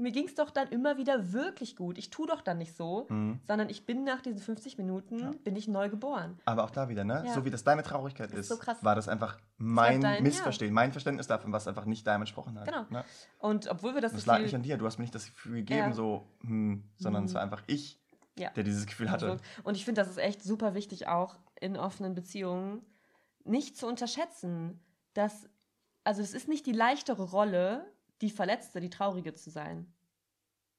[0.00, 1.98] Mir ging es doch dann immer wieder wirklich gut.
[1.98, 3.40] Ich tue doch dann nicht so, Mhm.
[3.46, 5.30] sondern ich bin nach diesen 50 Minuten, Ja.
[5.44, 6.38] bin ich neu geboren.
[6.46, 7.22] Aber auch da wieder, ne?
[7.26, 7.34] Ja.
[7.34, 10.20] So wie das deine Traurigkeit Das ist, ist so war das einfach mein dein- ja.
[10.22, 12.66] Missverstehen, mein Verständnis davon, was einfach nicht deinem entsprochen hat.
[12.66, 12.84] Genau.
[12.90, 13.04] Ne?
[13.38, 15.26] Und obwohl wir das, Das so lag nicht an dir, du hast mir nicht das
[15.26, 15.92] Gefühl gegeben, Ja.
[15.92, 17.34] so, hm, sondern es Mhm.
[17.34, 18.00] war einfach ich,
[18.38, 18.50] Ja.
[18.50, 19.30] der dieses Gefühl hatte.
[19.32, 22.80] Also, und ich finde, das ist echt super wichtig, auch in offenen Beziehungen
[23.44, 24.80] nicht zu unterschätzen,
[25.14, 25.48] dass,
[26.04, 27.84] also es ist nicht die leichtere Rolle,
[28.20, 29.92] die Verletzte, die Traurige zu sein.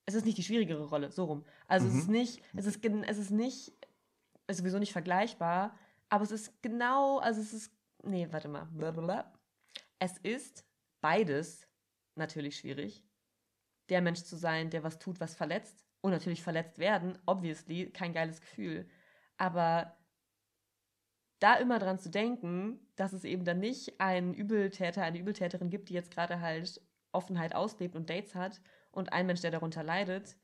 [0.05, 1.45] Es ist nicht die schwierigere Rolle, so rum.
[1.67, 1.99] Also es Mhm.
[1.99, 3.73] ist nicht, es ist, es ist nicht,
[4.47, 5.77] ist sowieso nicht vergleichbar,
[6.09, 7.71] aber es ist genau, also es ist,
[8.03, 8.65] nee, warte mal.
[8.65, 9.31] Blablabla.
[9.99, 10.65] Es ist
[11.01, 11.67] beides
[12.15, 13.03] natürlich schwierig,
[13.89, 15.85] der Mensch zu sein, der was tut, was verletzt.
[16.01, 18.89] Und natürlich verletzt werden, obviously, kein geiles Gefühl.
[19.37, 19.95] Aber
[21.39, 25.89] da immer dran zu denken, dass es eben dann nicht einen Übeltäter, eine Übeltäterin gibt,
[25.89, 26.81] die jetzt gerade halt
[27.11, 30.35] Offenheit auslebt und Dates hat und ein Mensch, der darunter leidet,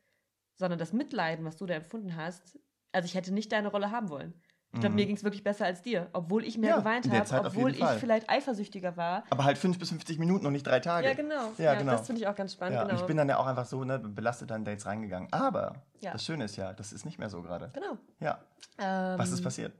[0.55, 2.57] sondern das Mitleiden, was du da empfunden hast,
[2.91, 4.33] also ich hätte nicht deine Rolle haben wollen.
[4.73, 4.95] Ich glaube, Mhm.
[4.95, 7.79] mir ging es wirklich besser als dir, obwohl ich mehr Ja, geweint habe, obwohl ich
[7.79, 7.99] Fall.
[7.99, 9.23] vielleicht eifersüchtiger war.
[9.29, 11.07] Aber halt 5 bis 50 Minuten und nicht drei Tage.
[11.07, 11.51] Ja, genau.
[11.57, 11.93] Ja, genau.
[11.93, 12.75] Das finde ich auch ganz spannend.
[12.75, 12.99] Ja, und genau.
[12.99, 15.31] ich bin dann ja auch einfach so ne, belastet an Dates reingegangen.
[15.31, 16.11] Aber Ja.
[16.11, 17.69] das Schöne ist ja, das ist nicht mehr so gerade.
[17.73, 17.97] genau.
[18.19, 18.39] Ja.
[18.77, 19.73] Ähm, Was ist passiert?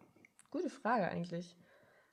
[0.52, 1.58] Gute Frage eigentlich.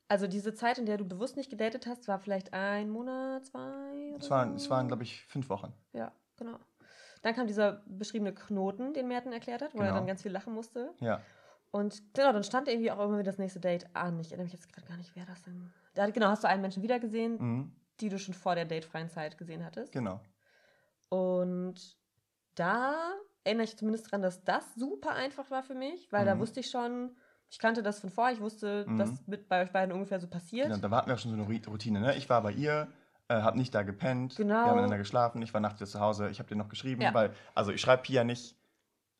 [0.09, 4.13] Also diese Zeit, in der du bewusst nicht gedatet hast, war vielleicht ein Monat, zwei
[4.15, 5.73] oder Es waren, es waren glaube ich, fünf Wochen.
[5.93, 6.59] Ja, genau.
[7.23, 9.97] Dann kam dieser beschriebene Knoten, den Merten erklärt hat, wo er Genau.
[9.97, 10.93] dann ganz viel lachen musste.
[11.01, 11.21] Ja.
[11.71, 14.21] Und genau, dann stand irgendwie auch immer wieder das nächste Date an.
[14.21, 15.73] Ich erinnere mich jetzt gerade gar nicht, wer das denn...
[15.95, 17.73] Da, genau, hast du einen Menschen wiedergesehen, Mhm.
[18.01, 19.91] die du schon vor der datefreien Zeit gesehen hattest.
[19.93, 20.21] Genau.
[21.09, 21.97] Und
[22.55, 22.95] da
[23.45, 26.41] erinnere ich zumindest dran, dass das super einfach war für mich, weil da Mhm.
[26.41, 27.17] wusste ich schon,
[27.55, 28.99] ich kannte das von vor, ich wusste, Mhm.
[28.99, 30.67] dass mit bei euch beiden ungefähr so passiert.
[30.67, 30.89] genau.
[30.89, 32.01] Da hatten wir auch schon so eine Routine.
[32.01, 32.17] Ne?
[32.17, 32.89] Ich war bei ihr
[33.29, 34.35] äh, habe nicht da gepennt.
[34.37, 34.55] Genau.
[34.55, 35.41] Wir haben miteinander geschlafen.
[35.41, 36.29] Ich war nachts wieder zu Hause.
[36.31, 37.15] Ich habe dir noch geschrieben, Ja.
[37.15, 38.57] weil, also ich schreibe Pia nicht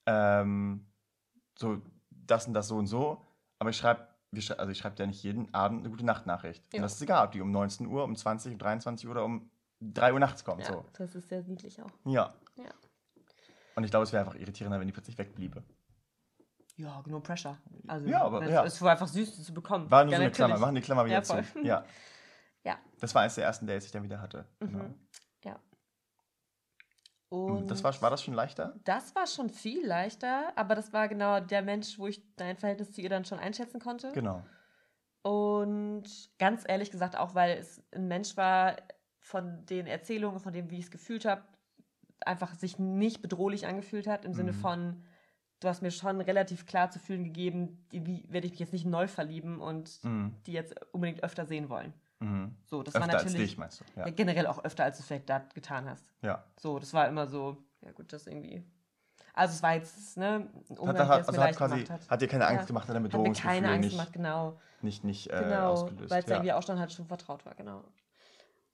[0.07, 0.85] ähm,
[1.57, 1.81] so
[2.11, 3.25] das und das so und so,
[3.61, 4.07] aber ich schreibe,
[4.59, 6.63] also ich schreibe ja nicht jeden Abend eine gute Nachtnachricht.
[6.73, 6.79] Ja.
[6.79, 9.25] Und das ist egal, ob die um 19 Uhr, um 20, um 23 Uhr oder
[9.25, 9.49] um
[9.81, 10.63] 3 Uhr nachts kommt.
[10.63, 10.85] Ja, So.
[10.99, 11.91] das ist sehr niedlich auch.
[12.05, 12.35] Ja.
[12.57, 12.65] Ja.
[13.77, 15.63] Und ich glaube, es wäre einfach irritierender, wenn die plötzlich wegbliebe.
[16.77, 17.57] Ja, no pressure.
[17.87, 18.65] Also, Ja, aber- es, ja.
[18.65, 19.91] es war einfach süß zu bekommen.
[19.91, 20.59] War nur Ja, so eine Klammer.
[20.59, 21.43] Machen die Klammer wieder Ja, zu.
[21.63, 21.85] Ja.
[22.67, 22.79] Ja.
[22.99, 24.47] Das war eines der ersten Dates, die ich dann wieder hatte.
[24.61, 24.67] Mhm.
[24.69, 24.85] Genau.
[25.45, 25.61] Ja.
[27.29, 28.75] Und das war, war das schon leichter?
[28.85, 32.93] das war schon viel leichter, aber das war genau der Mensch, wo ich dein Verhältnis
[32.93, 34.13] zu ihr dann schon einschätzen konnte.
[34.13, 34.43] Genau.
[35.23, 36.05] Und
[36.39, 38.77] ganz ehrlich gesagt, auch weil es ein Mensch war,
[39.21, 41.43] von den Erzählungen, von dem, wie ich es gefühlt habe,
[42.25, 44.57] einfach sich nicht bedrohlich angefühlt hat, im Sinne Mhm.
[44.57, 45.05] von,
[45.61, 48.73] du hast mir schon relativ klar zu fühlen gegeben, die, wie werde ich mich jetzt
[48.73, 50.35] nicht neu verlieben und Mhm.
[50.47, 51.93] die jetzt unbedingt öfter sehen wollen.
[52.21, 52.57] Mhm.
[52.65, 53.85] So, das Öfter war als natürlich dich, meinst du?
[53.97, 54.07] Ja.
[54.07, 56.13] ja, generell auch öfter, als du vielleicht da getan hast.
[56.23, 56.45] ja.
[56.59, 58.65] So, das war immer so, ja gut, das irgendwie.
[59.37, 61.91] Also es war jetzt, ne, ein Umgang, Hat, der es also mir hat quasi, gemacht
[61.91, 62.09] hat.
[62.11, 62.67] hat dir keine Angst Ja.
[62.69, 64.61] gemacht, hat deine Hat mir keine Angst nicht, gemacht, genau.
[64.81, 66.11] nicht, nicht äh, Genau, ausgelöst.
[66.11, 66.37] weil es ja.
[66.37, 67.83] irgendwie auch dann halt schon vertraut war, genau.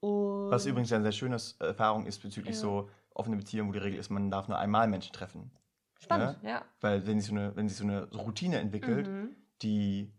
[0.01, 3.99] Und Was übrigens eine sehr schöne Erfahrung ist bezüglich so offene Beziehungen, wo die Regel
[3.99, 5.51] ist, man darf nur einmal Menschen treffen.
[6.01, 6.65] Spannend, ja.
[6.81, 9.37] Weil wenn sich so eine, wenn sich so eine Routine entwickelt, Mhm.
[9.63, 10.13] die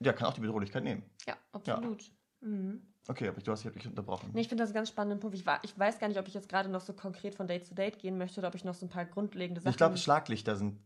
[0.00, 1.02] ja, kann auch die Bedrohlichkeit nehmen.
[1.26, 2.12] Ja, absolut.
[2.40, 2.82] Mhm.
[3.08, 4.30] Okay, aber du hast dich unterbrochen.
[4.34, 5.34] Nee, ich finde das einen ganz spannenden Punkt.
[5.36, 7.66] Ich, war, ich weiß gar nicht, ob ich jetzt gerade noch so konkret von Date
[7.66, 9.70] zu Date gehen möchte oder ob ich noch so ein paar grundlegende Sachen.
[9.70, 10.78] ich glaube, Schlaglichter sind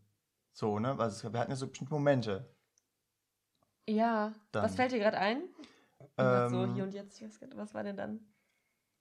[0.53, 0.97] so, ne?
[0.97, 2.49] Weil es- wir hatten ja so bestimmte Momente.
[3.87, 4.63] Ja, Dann.
[4.63, 5.43] was fällt dir gerade ein?
[6.17, 7.21] Irgendwas so Ähm, hier und jetzt.
[7.55, 8.19] Was war denn dann?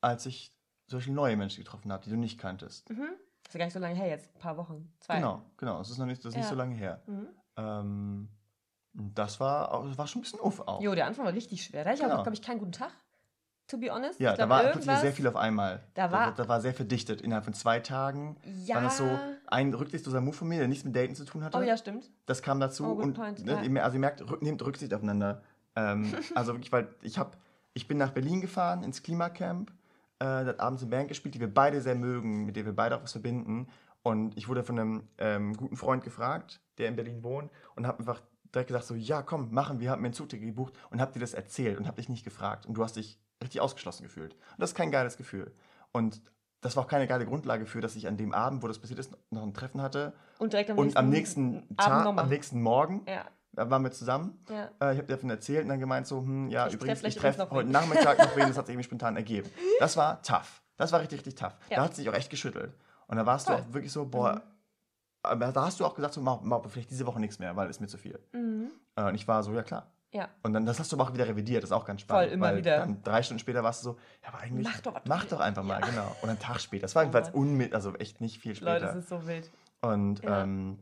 [0.00, 0.52] als ich
[0.87, 2.89] solche neue Menschen getroffen habe, die du nicht kanntest.
[2.91, 3.09] Mhm.
[3.43, 4.93] Das ist ja gar nicht so lange her jetzt, ein paar Wochen.
[5.01, 5.16] Zwei.
[5.16, 5.78] Genau, genau.
[5.78, 6.51] Das ist noch nicht, das ist nicht Ja.
[6.51, 7.03] so lange her.
[7.07, 7.28] Mhm.
[7.57, 8.28] Ähm,
[8.95, 10.80] das war, auch- das war schon ein bisschen uff auch.
[10.83, 11.83] Jo, der Anfang war richtig schwer.
[11.85, 12.18] Da hatte ich Genau.
[12.18, 12.93] auch, glaube ich, keinen guten Tag.
[13.68, 14.20] To be honest.
[14.20, 15.83] Ja, da war plötzlich sehr viel auf einmal.
[15.95, 17.22] Da war- da, war sehr verdichtet.
[17.22, 18.74] Innerhalb von zwei Tagen Ja.
[18.76, 21.57] war das so ein rücksichtsloser Move von mir, der nichts mit Daten zu tun hatte.
[21.57, 22.11] Oh ja, stimmt.
[22.26, 22.85] Das kam dazu.
[22.85, 23.83] Oh, und point, ne, ja.
[23.83, 25.43] also ihr merkt, rück, nehmt Rücksicht aufeinander.
[25.74, 27.30] Ähm, also wirklich, weil ich habe,
[27.72, 29.72] ich bin nach Berlin gefahren ins Klimacamp,
[30.23, 32.97] äh, hat abends eine Band gespielt, die wir beide sehr mögen, mit der wir beide
[32.97, 33.68] auch was verbinden.
[34.03, 38.01] Und ich wurde von einem ähm, guten Freund gefragt, der in Berlin wohnt, und habe
[38.01, 38.20] einfach
[38.55, 41.20] direkt gesagt so, ja komm, machen wir, haben mir ein Zugticket gebucht und hab dir
[41.20, 42.66] das erzählt und hab dich nicht gefragt.
[42.66, 44.35] Und du hast dich richtig ausgeschlossen gefühlt.
[44.35, 45.53] Und das ist kein geiles Gefühl.
[45.93, 46.23] Und
[46.61, 49.01] das war auch keine geile Grundlage für, dass ich an dem Abend, wo das passiert
[49.01, 50.12] ist, noch ein Treffen hatte.
[50.39, 53.92] Und direkt am Und nächsten, am nächsten Tag, am nächsten Morgen, Ja, da waren wir
[53.92, 54.38] zusammen.
[54.48, 54.70] ja.
[54.80, 57.16] Äh, ich habe davon erzählt und dann gemeint so, hm, ja, Ich treff übrigens, vielleicht
[57.16, 57.72] ich treffe heute wen.
[57.72, 59.48] Nachmittag noch wen, das hat sich irgendwie spontan ergeben.
[59.78, 60.62] Das war tough.
[60.76, 61.55] Das war richtig, richtig tough.
[61.70, 61.76] Ja.
[61.76, 62.74] Da hat sich auch echt geschüttelt.
[63.07, 63.57] Und da warst Voll.
[63.57, 64.40] du auch wirklich so, boah, Mhm.
[65.22, 67.68] aber da hast du auch gesagt, so, mach, mach vielleicht diese Woche nichts mehr, weil
[67.68, 68.18] es mir zu viel.
[68.32, 68.70] Mhm.
[68.96, 69.86] Äh, und ich war so, ja klar.
[70.14, 70.28] Ja.
[70.42, 72.24] Und dann, das hast du aber auch wieder revidiert, das ist auch ganz spannend.
[72.28, 72.78] Voll, immer wieder.
[72.80, 75.62] Dann drei Stunden später warst du so, ja, aber eigentlich, Mach doch mach doch einfach
[75.62, 75.86] mal, Ja.
[75.86, 76.16] genau.
[76.20, 77.34] Und einen Tag später, das war Oh jedenfalls Mann.
[77.42, 78.72] unmit, also echt nicht viel später.
[78.74, 79.50] Leute, das ist so wild.
[79.80, 80.78] Und ähm,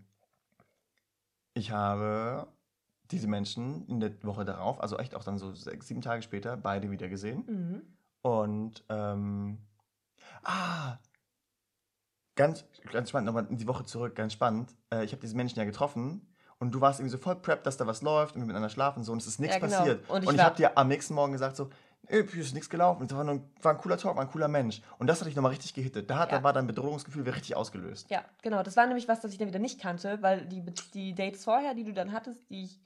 [1.55, 2.47] ich habe
[3.11, 6.57] diese Menschen in der Woche darauf, also echt auch dann so sechs, sieben Tage später,
[6.57, 7.45] beide wieder gesehen.
[7.47, 7.83] Mhm.
[8.23, 9.59] Und ähm,
[10.43, 10.99] ah,
[12.37, 14.75] ganz, ganz spannend, nochmal in die Woche zurück, ganz spannend.
[14.93, 16.27] Äh, ich habe diese Menschen ja getroffen
[16.59, 19.01] und du warst irgendwie so voll prepped, dass da was läuft und wir miteinander schlafen
[19.01, 19.79] und so und es ist nichts Ja, genau.
[19.79, 20.09] passiert.
[20.11, 21.71] Und Und ich ich, war- habe dir am nächsten Morgen gesagt so,
[22.07, 23.07] ey, ist nichts gelaufen.
[23.07, 24.83] Das war, nur, war ein cooler Talk, war ein cooler Mensch.
[24.99, 26.11] Und das hat dich nochmal richtig gehittet.
[26.11, 26.39] Da, hat, Ja.
[26.39, 28.11] da war dein Bedrohungsgefühl wieder richtig ausgelöst.
[28.11, 28.63] Ja, genau.
[28.63, 30.63] Das war nämlich was, das ich dann wieder nicht kannte, weil die,
[30.95, 32.81] die Dates vorher, die du dann hattest, die ich,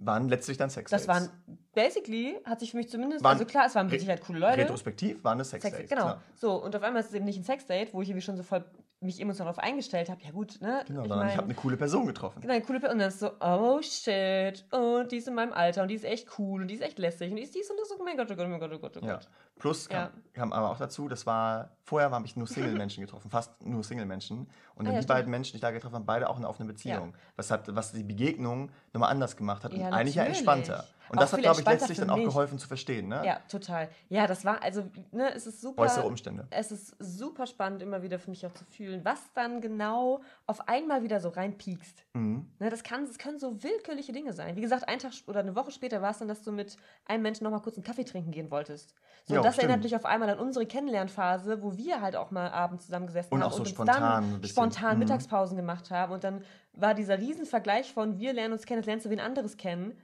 [0.00, 1.28] Waren letztlich dann Sex das waren,
[1.74, 4.58] basically, hat sich für mich zumindest, Waren also klar, es waren re- Sicherheit coole Leute.
[4.58, 5.90] Retrospektiv waren es Sex, Sex, Dates.
[5.90, 6.02] genau.
[6.02, 6.22] klar.
[6.36, 8.42] So, und auf einmal ist es eben nicht ein Sexdate, wo ich irgendwie schon so
[8.44, 8.64] voll
[9.00, 10.20] mich emotional darauf eingestellt habe.
[10.24, 10.82] Ja, gut, ne?
[10.88, 12.40] Genau, ich sondern ich habe eine coole Person getroffen.
[12.40, 12.94] Genau, eine coole Person.
[12.94, 16.04] Und dann ist so, oh shit, und die ist in meinem Alter und die ist
[16.04, 17.90] echt cool und die ist echt lässig und die ist dies und das.
[17.92, 19.14] Oh mein Gott, oh Gott, oh mein Gott, oh Gott, oh Ja.
[19.14, 19.28] Gott.
[19.58, 20.10] Plus kam, Ja.
[20.32, 24.48] kam aber auch dazu, das war, vorher habe ich nur Single-Menschen getroffen, fast nur Single-Menschen.
[24.74, 25.08] Und Ah, ja, die stimmt.
[25.08, 27.14] beiden Menschen, die ich da getroffen habe, beide auch eine offene Beziehung.
[27.36, 30.38] Was, hat, was die Begegnung nochmal anders gemacht hat Ja, und eigentlich ja natürlich.
[30.46, 30.84] entspannter.
[31.10, 32.26] Und Auch das hat, glaube ich, letztlich dann auch mich.
[32.26, 33.22] geholfen zu verstehen, ne?
[33.24, 33.88] Ja, total.
[34.10, 35.80] Ja, das war, also, ne, es ist super.
[35.84, 36.46] Äußere Umstände.
[36.50, 40.68] Es ist super spannend, immer wieder für mich auch zu fühlen, was dann genau auf
[40.68, 42.04] einmal wieder so reinpiekst.
[42.12, 42.46] Mhm.
[42.58, 44.54] Ne, das, kann, das können so willkürliche Dinge sein.
[44.56, 46.76] Wie gesagt, ein Tag oder eine Woche später war es dann, dass du mit
[47.06, 48.94] einem Menschen noch mal kurz einen Kaffee trinken gehen wolltest.
[49.24, 49.70] So, Ja, und das stimmt.
[49.70, 53.40] erinnert mich auf einmal an unsere Kennenlernphase, wo wir halt auch mal abends zusammengesessen Und
[53.42, 54.00] haben auch so und spontan
[54.40, 54.98] dann spontan Mhm.
[55.00, 56.12] Mittagspausen gemacht haben.
[56.12, 59.56] Und dann war dieser Riesenvergleich von wir lernen uns kennen, jetzt lernst du wen anderes
[59.56, 59.96] kennen,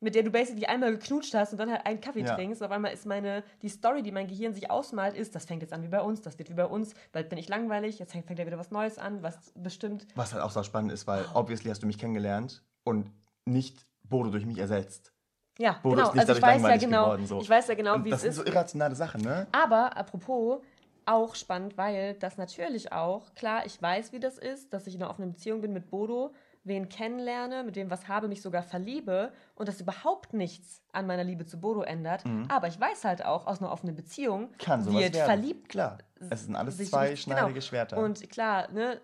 [0.00, 2.34] mit der du basically einmal geknutscht hast und dann halt einen Kaffee Ja.
[2.34, 2.62] trinkst.
[2.62, 5.72] Auf einmal ist meine, die Story, die mein Gehirn sich ausmalt, ist, das fängt jetzt
[5.72, 8.26] an wie bei uns, das wird wie bei uns, bald bin ich langweilig, jetzt fängt,
[8.26, 11.24] fängt ja wieder was Neues an, was bestimmt Was halt auch so spannend ist, weil
[11.34, 11.38] Oh.
[11.38, 13.10] obviously hast du mich kennengelernt und
[13.46, 15.12] nicht Bodo durch mich ersetzt.
[15.58, 16.08] Ja, Bodo genau.
[16.08, 17.40] ist nicht Also ich weiß ja genau, geworden, so.
[17.40, 18.36] ich weiß ja genau, Und wie das es sind ist.
[18.36, 19.46] so irrationale Sachen, ne?
[19.52, 20.60] Aber apropos,
[21.06, 25.02] auch spannend, weil das natürlich auch, klar, ich weiß, wie das ist, dass ich in
[25.02, 26.34] einer offenen Beziehung bin mit Bodo,
[26.64, 31.22] wen kennenlerne, mit dem was habe, mich sogar verliebe und das überhaupt nichts an meiner
[31.22, 32.24] Liebe zu Bodo ändert.
[32.48, 34.58] Aber ich weiß halt auch, aus einer offenen Beziehung Mhm.
[34.58, 35.26] Kann sowas wird werden.
[35.26, 35.68] verliebt.
[35.68, 35.98] Klar.
[36.28, 37.98] Es sind alles zweischneidige richtig- Schwerter.
[37.98, 39.00] Und klar, ne,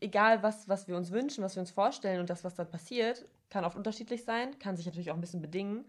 [0.00, 3.24] egal was, was wir uns wünschen, was wir uns vorstellen und das, was dann passiert,
[3.48, 5.84] kann oft unterschiedlich sein, kann sich natürlich auch ein bisschen bedingen.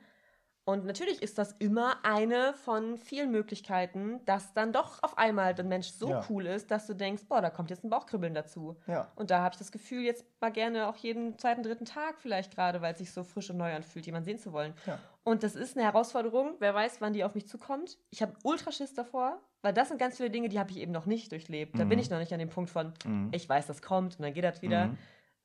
[0.66, 5.66] Und natürlich ist das immer eine von vielen Möglichkeiten, dass dann doch auf einmal der
[5.66, 6.26] Mensch so Ja.
[6.30, 8.78] cool ist, dass du denkst, boah, da kommt jetzt ein Bauchkribbeln dazu.
[8.88, 9.12] ja.
[9.16, 12.56] Und da habe ich das Gefühl, jetzt mal gerne auch jeden zweiten, dritten Tag vielleicht
[12.56, 14.74] gerade, weil es sich so frisch und neu anfühlt, jemanden sehen zu wollen.
[14.86, 15.00] Ja.
[15.26, 16.56] Und das ist eine Herausforderung.
[16.60, 17.98] Wer weiß, wann die auf mich zukommt.
[18.10, 21.06] Ich habe Ultraschiss davor, weil das sind ganz viele Dinge, die habe ich eben noch
[21.06, 21.78] nicht durchlebt.
[21.78, 21.90] Da Mhm.
[21.90, 23.30] bin ich noch nicht an dem Punkt von, Mhm.
[23.34, 24.88] ich weiß, das kommt und dann geht das wieder.
[24.88, 24.98] Mhm.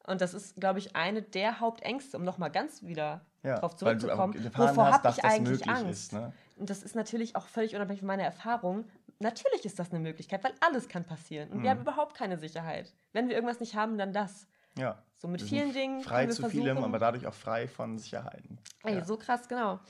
[0.06, 3.94] Und das ist, glaube ich, eine der Hauptängste, um nochmal ganz wieder Ja, drauf weil
[3.96, 4.34] du zurückzukommen.
[4.56, 5.90] Wovor habe ich das eigentlich Angst?
[5.90, 6.12] ist.
[6.12, 6.32] Ne?
[6.56, 8.84] Und das ist natürlich auch völlig unabhängig von meiner Erfahrung.
[9.20, 11.48] Natürlich ist das eine Möglichkeit, weil alles kann passieren.
[11.50, 11.78] Und wir Mhm.
[11.78, 12.92] haben überhaupt keine Sicherheit.
[13.12, 14.46] Wenn wir irgendwas nicht haben, dann das.
[14.76, 15.02] Ja.
[15.16, 16.62] So mit Wir vielen Dingen Frei wir zu versuchen.
[16.62, 18.60] vielem, aber dadurch auch frei von Sicherheiten.
[18.84, 19.04] Ey, Ja.
[19.04, 19.80] so krass, genau.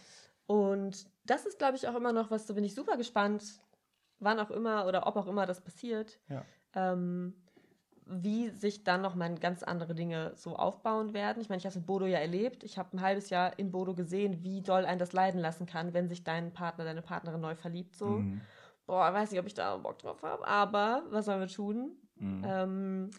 [0.47, 3.45] Und das ist, glaube ich, auch immer noch was, da bin ich super gespannt,
[4.19, 6.19] wann auch immer oder ob auch immer das passiert.
[6.29, 6.43] Ja.
[6.75, 7.35] Ähm,
[8.09, 11.41] wie sich dann noch mal ganz andere Dinge so aufbauen werden.
[11.41, 12.65] Ich meine, ich habe es mit Bodo ja erlebt.
[12.65, 15.93] Ich habe ein halbes Jahr in Bodo gesehen, wie doll einen das leiden lassen kann,
[15.93, 17.97] wenn sich dein Partner, deine Partnerin neu verliebt.
[17.97, 18.41] So, Mhm.
[18.87, 21.97] boah, weiß nicht, ob ich da Bock drauf habe, aber was sollen wir tun?
[22.17, 22.45] Mhm.
[22.45, 23.11] Ähm,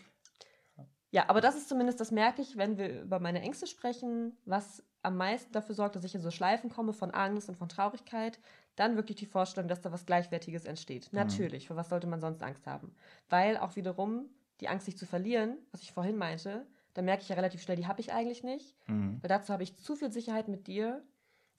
[1.12, 4.84] ja, aber das ist zumindest, das merke ich, wenn wir über meine Ängste sprechen, was
[5.02, 8.40] am meisten dafür sorgt, dass ich in so Schleifen komme von Angst und von Traurigkeit,
[8.76, 11.10] dann wirklich die Vorstellung, dass da was Gleichwertiges entsteht.
[11.12, 12.94] Natürlich, für was sollte man sonst Angst haben?
[13.30, 14.30] Weil auch wiederum
[14.62, 17.78] die Angst, sich zu verlieren, was ich vorhin meinte, da merke ich ja relativ schnell,
[17.78, 18.76] die habe ich eigentlich nicht.
[18.88, 19.20] Mhm.
[19.22, 21.04] Weil dazu habe ich zu viel Sicherheit mit dir,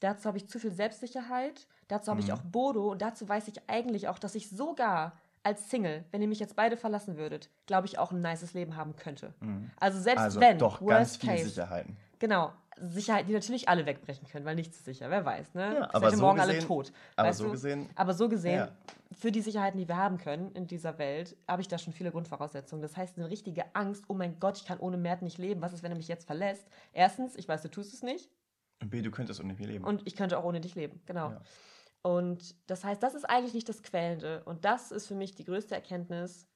[0.01, 2.33] dazu habe ich zu viel Selbstsicherheit, dazu habe ich Mhm.
[2.35, 6.29] auch Bodo und dazu weiß ich eigentlich auch, dass ich sogar als Single, wenn ihr
[6.29, 9.33] mich jetzt beide verlassen würdet, glaube ich auch ein nices Leben haben könnte.
[9.41, 9.71] Mhm.
[9.79, 11.97] Also selbst Also wenn, doch, worst ganz viele case, Sicherheiten.
[12.19, 15.75] Genau, Sicherheit, die natürlich alle wegbrechen können, weil nichts ist sicher, wer weiß, ne?
[15.81, 16.93] Ja, aber so morgen alle gesehen- tot.
[17.17, 18.69] Aber so gesehen, Aber so gesehen, Ja.
[19.13, 22.11] für die Sicherheiten, die wir haben können in dieser Welt, habe ich da schon viele
[22.11, 22.81] Grundvoraussetzungen.
[22.83, 25.61] Das heißt, eine richtige Angst, oh mein Gott, ich kann ohne Mert nicht leben.
[25.63, 26.67] Was ist, wenn er mich jetzt verlässt?
[26.93, 28.31] Erstens, ich weiß, du tust es nicht.
[28.83, 29.85] und B, du könntest ohne mich leben.
[29.85, 31.31] Und ich könnte auch ohne dich leben, genau.
[31.31, 31.41] Ja.
[32.03, 34.43] Und das heißt, das ist eigentlich nicht das Quälende.
[34.45, 36.49] Und das ist für mich die größte Erkenntnis,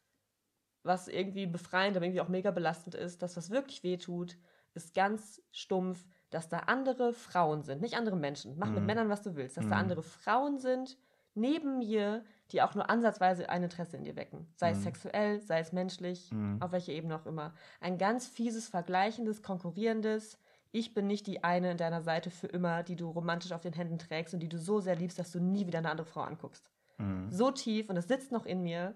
[0.83, 3.23] was irgendwie befreiend, aber irgendwie auch mega belastend ist.
[3.23, 4.37] Das, was wirklich wehtut,
[4.75, 8.59] ist ganz stumpf, dass da andere Frauen sind, nicht andere Menschen.
[8.59, 8.87] Mach mit Mhm.
[8.87, 9.57] Männern, was du willst.
[9.57, 9.81] Dass da Mhm.
[9.81, 10.99] andere Frauen sind,
[11.35, 14.53] neben mir, die auch nur ansatzweise ein Interesse in dir wecken.
[14.57, 14.83] Sei es Mhm.
[14.83, 16.61] sexuell, sei es menschlich, Mhm.
[16.61, 17.55] auf welcher Ebene auch immer.
[17.81, 20.39] Ein ganz fieses, vergleichendes, konkurrierendes.
[20.75, 23.73] Ich bin nicht die eine in deiner Seite für immer, die du romantisch auf den
[23.75, 26.23] Händen trägst und die du so sehr liebst, dass du nie wieder eine andere Frau
[26.23, 26.69] anguckst.
[26.99, 27.31] Mhm.
[27.31, 28.93] So tief und es sitzt noch in mir,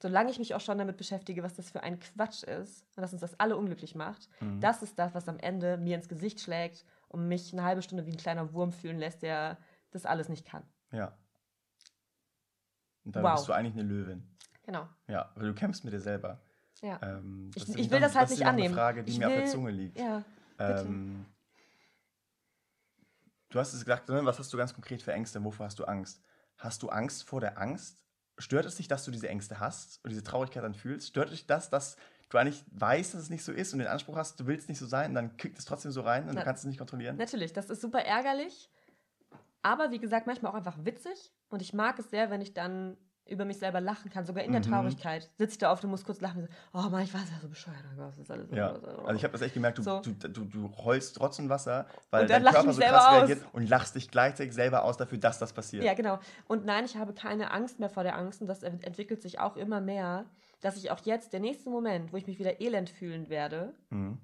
[0.00, 3.12] solange ich mich auch schon damit beschäftige, was das für ein Quatsch ist und dass
[3.12, 4.28] uns das alle unglücklich macht.
[4.40, 4.60] Mhm.
[4.60, 8.06] Das ist das, was am Ende mir ins Gesicht schlägt und mich eine halbe Stunde
[8.06, 9.58] wie ein kleiner Wurm fühlen lässt, der
[9.90, 10.62] das alles nicht kann.
[10.92, 11.18] Ja.
[13.04, 13.34] Und dann Wow.
[13.34, 14.22] bist du eigentlich eine Löwin.
[14.62, 14.86] Genau.
[15.08, 16.40] Ja, weil du kämpfst mit dir selber.
[16.80, 17.00] Ja.
[17.02, 18.68] Ähm, Ich- ist ich will noch- das halt ist nicht annehmen.
[18.68, 19.98] Eine Frage, die Ich mir auf der will- Zunge liegt.
[19.98, 20.22] Ja.
[20.58, 21.26] Ähm,
[23.50, 24.24] du hast es gesagt, ne?
[24.24, 25.42] was hast du ganz konkret für Ängste?
[25.44, 26.22] Wovor hast du Angst?
[26.56, 28.02] Hast du Angst vor der Angst?
[28.38, 31.08] Stört es dich, dass du diese Ängste hast und diese Traurigkeit dann fühlst?
[31.08, 31.96] Stört dich das, dass
[32.28, 34.78] du eigentlich weißt, dass es nicht so ist und den Anspruch hast, du willst nicht
[34.78, 36.78] so sein und dann kickt es trotzdem so rein und Na- du kannst es nicht
[36.78, 37.16] kontrollieren?
[37.16, 38.70] Natürlich, das ist super ärgerlich.
[39.62, 41.32] Aber wie gesagt, manchmal auch einfach witzig.
[41.48, 42.96] Und ich mag es sehr, wenn ich dann
[43.28, 44.70] über mich selber lachen kann, sogar in der Mhm.
[44.70, 45.30] Traurigkeit.
[45.38, 46.42] Sitze ich da auf und muss kurz lachen.
[46.42, 47.76] und So, oh Mann, ich war ja so bescheuert.
[47.94, 50.00] oh Das ist alles so- Ja, also ich habe das echt gemerkt, du, So.
[50.00, 53.12] du, du, du heulst trotzdem Wasser, weil dein Körper so krass aus.
[53.28, 55.84] reagiert und lachst dich gleichzeitig selber aus dafür, dass das passiert.
[55.84, 56.18] Ja, genau.
[56.46, 58.40] Und nein, ich habe keine Angst mehr vor der Angst.
[58.40, 60.24] Und das ent- entwickelt sich auch immer mehr,
[60.60, 64.18] dass ich auch jetzt, der nächste Moment, wo ich mich wieder elend fühlen werde, Mhm.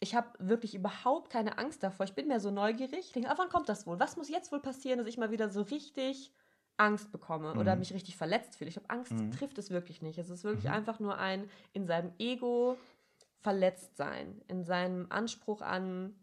[0.00, 2.04] ich habe wirklich überhaupt keine Angst davor.
[2.04, 2.98] Ich bin mehr so neugierig.
[3.00, 4.00] Ich denke, ah, wann kommt das wohl?
[4.00, 6.32] Was muss jetzt wohl passieren, dass ich mal wieder so richtig
[6.76, 7.80] Angst bekomme oder Mhm.
[7.80, 8.68] mich richtig verletzt fühle?
[8.68, 9.30] Ich glaube, Angst Mhm.
[9.32, 10.18] trifft es wirklich nicht.
[10.18, 10.72] Es ist wirklich Mhm.
[10.72, 12.76] einfach nur ein in seinem Ego
[13.40, 16.14] verletzt sein, in seinem Anspruch an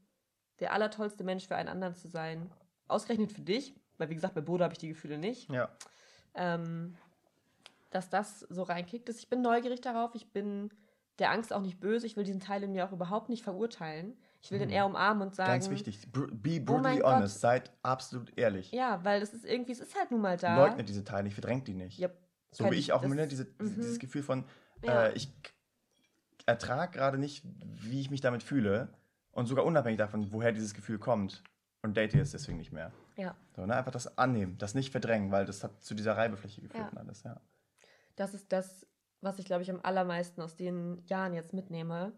[0.59, 2.51] der allertollste Mensch für einen anderen zu sein.
[2.87, 5.69] Ausgerechnet für dich, weil wie gesagt, bei Bodo habe ich die Gefühle nicht Ja.
[6.33, 6.95] ähm,
[7.91, 9.19] dass das so reinkickt ist.
[9.19, 10.13] Ich bin neugierig darauf.
[10.13, 10.69] Ich bin
[11.17, 12.05] der Angst auch nicht böse.
[12.05, 14.15] Ich will diesen Teil in mir auch überhaupt nicht verurteilen.
[14.41, 14.73] Ich will den Mhm.
[14.75, 15.51] eher umarmen und sagen.
[15.51, 16.09] Ganz wichtig.
[16.11, 17.15] Be Oh brutally Gott.
[17.15, 17.41] honest.
[17.41, 18.71] Seid absolut ehrlich.
[18.71, 20.55] Ja, weil es ist irgendwie, es ist halt nun mal da.
[20.55, 21.97] Leugnet diese Teile nicht, verdrängt die nicht.
[21.99, 22.09] Ja,
[22.51, 23.75] so kann wie ich auch das- ne, diese, mhm.
[23.75, 24.45] dieses Gefühl von,
[24.83, 25.07] Ja.
[25.07, 25.33] äh, ich
[26.45, 27.43] ertrage gerade nicht,
[27.81, 28.89] wie ich mich damit fühle.
[29.31, 31.43] Und sogar unabhängig davon, woher dieses Gefühl kommt.
[31.81, 32.91] und date jetzt deswegen nicht mehr.
[33.15, 33.37] Ja.
[33.55, 33.73] So, ne?
[33.73, 36.89] Einfach das annehmen, das nicht verdrängen, weil das hat zu dieser Reibefläche geführt Ja.
[36.89, 37.39] und alles, ja.
[38.17, 38.85] Das ist das,
[39.21, 42.11] was ich, glaube ich, am allermeisten aus den Jahren jetzt mitnehme.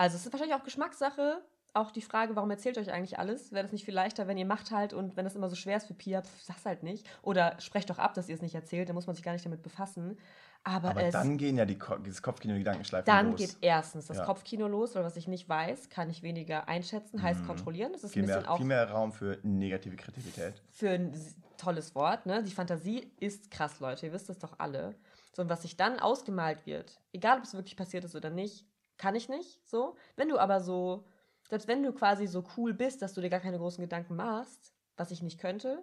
[0.00, 1.42] Also es ist wahrscheinlich auch Geschmackssache.
[1.74, 3.52] Auch die Frage, warum erzählt euch eigentlich alles?
[3.52, 5.76] Wäre das nicht viel leichter, wenn ihr macht halt und wenn das immer so schwer
[5.76, 7.06] ist für Pia, pf, sag's halt nicht.
[7.22, 9.44] Oder sprecht doch ab, dass ihr es nicht erzählt, dann muss man sich gar nicht
[9.44, 10.18] damit befassen.
[10.64, 13.38] Aber, Aber es, dann gehen ja die Ko dieses Kopfkino, die Gedankenschleifen dann los.
[13.38, 14.24] geht erstens das Ja.
[14.24, 17.46] Kopfkino los, weil was ich nicht weiß, kann ich weniger einschätzen, heißt Mhm.
[17.46, 17.92] kontrollieren.
[17.92, 20.62] Das ist viel ein bisschen mehr, auch viel mehr Raum für negative Kreativität.
[20.70, 21.14] für ein
[21.56, 22.42] tolles Wort, ne?
[22.42, 24.06] Die Fantasie ist krass, Leute.
[24.06, 24.96] Ihr wisst das doch alle.
[25.36, 28.66] So, und was sich dann ausgemalt wird, egal ob es wirklich passiert ist oder nicht,
[29.00, 29.66] kann ich nicht.
[29.68, 29.96] So.
[30.14, 31.06] Wenn du aber so,
[31.48, 34.74] selbst wenn du quasi so cool bist, dass du dir gar keine großen Gedanken machst,
[34.96, 35.82] was ich nicht könnte,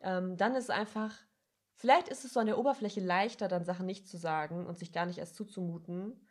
[0.00, 1.16] ähm, dann ist es einfach,
[1.74, 4.92] vielleicht ist es so an der Oberfläche leichter, dann Sachen nicht zu sagen und sich
[4.92, 6.28] gar nicht erst zuzumuten.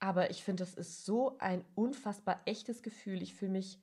[0.00, 3.22] Aber ich finde, das ist so ein unfassbar echtes Gefühl.
[3.22, 3.80] Ich fühle mich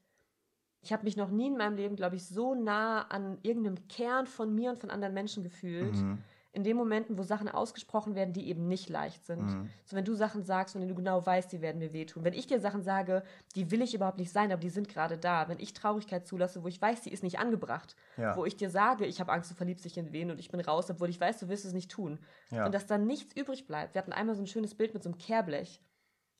[0.81, 4.27] ich habe mich noch nie in meinem Leben, glaube ich, so nah an irgendeinem Kern
[4.27, 5.95] von mir und von anderen Menschen gefühlt.
[5.95, 6.23] Mhm.
[6.53, 9.43] In den Momenten, wo Sachen ausgesprochen werden, die eben nicht leicht sind.
[9.45, 9.69] Mhm.
[9.85, 12.23] So, wenn du Sachen sagst, von denen du genau weißt, die werden mir wehtun.
[12.23, 13.21] Wenn ich dir Sachen sage,
[13.55, 15.49] die will ich überhaupt nicht sein, aber die sind gerade da.
[15.49, 17.95] Wenn ich Traurigkeit zulasse, wo ich weiß, die ist nicht angebracht.
[18.15, 18.35] Ja.
[18.35, 20.59] Wo ich dir sage, ich habe Angst, du verliebst dich in wen und ich bin
[20.61, 22.17] raus, obwohl ich weiß, du wirst es nicht tun.
[22.49, 22.65] Ja.
[22.65, 23.93] Und dass dann nichts übrig bleibt.
[23.93, 25.79] Wir hatten einmal so ein schönes Bild mit so einem Kehrblech.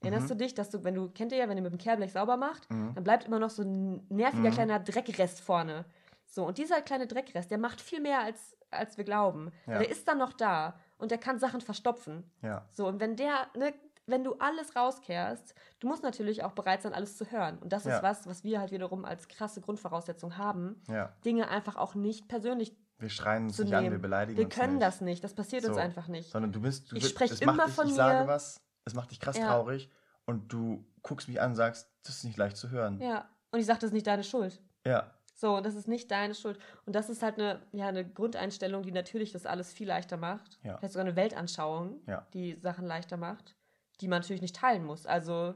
[0.02, 0.30] Erinnerst Mhm.
[0.30, 2.38] du dich, dass du, wenn du, kennt ihr ja, wenn ihr mit dem Kehrblech sauber
[2.38, 2.94] macht, Mhm.
[2.96, 4.54] dann bleibt immer noch so ein nerviger Mhm.
[4.54, 5.86] kleiner Dreckrest vorne.
[6.30, 9.52] So, und dieser kleine Dreckrest, der macht viel mehr, als, als wir glauben.
[9.66, 9.80] Ja.
[9.80, 12.30] Der ist dann noch da und der kann Sachen verstopfen.
[12.42, 12.66] ja.
[12.74, 13.74] So, und wenn der, ne,
[14.10, 17.58] wenn du alles rauskehrst, du musst natürlich auch bereit sein, alles zu hören.
[17.60, 17.98] Und das Ja.
[17.98, 21.14] ist was, was wir halt wiederum als krasse Grundvoraussetzung haben, Ja.
[21.26, 24.02] Dinge einfach auch nicht persönlich Wir schreien uns zu nicht an, wir nehmen.
[24.02, 24.84] beleidigen Wir uns können nicht.
[24.86, 25.82] das nicht, das passiert uns So.
[25.82, 26.32] einfach nicht.
[26.32, 28.28] Sondern du bist, du Ich bist- sprech es immer macht dich, von ich sage mir.
[28.28, 29.48] was, es macht dich krass Ja.
[29.48, 29.90] traurig
[30.26, 33.00] und du guckst mich an und sagst, das ist nicht leicht zu hören.
[33.02, 34.62] Ja, und ich sage, das ist nicht deine Schuld.
[34.86, 35.12] Ja.
[35.40, 36.58] So, und das ist nicht deine Schuld.
[36.88, 40.58] Und das ist halt eine, ja, eine Grundeinstellung, die natürlich das alles viel leichter macht.
[40.64, 40.78] Ja.
[40.80, 42.26] Vielleicht sogar eine Weltanschauung, Ja.
[42.34, 43.56] die Sachen leichter macht,
[44.02, 45.06] die man natürlich nicht teilen muss.
[45.06, 45.54] Also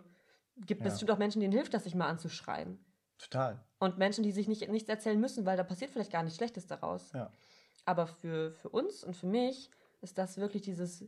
[0.55, 0.87] gibt Ja.
[0.87, 2.77] es bestimmt auch Menschen, denen hilft das, sich mal anzuschreien.
[3.17, 3.59] Total.
[3.79, 6.67] Und Menschen, die sich nicht, nichts erzählen müssen, weil da passiert vielleicht gar nichts Schlechtes
[6.67, 7.11] daraus.
[7.13, 7.31] Ja.
[7.85, 9.71] Aber für, für uns und für mich
[10.01, 11.07] ist das wirklich dieses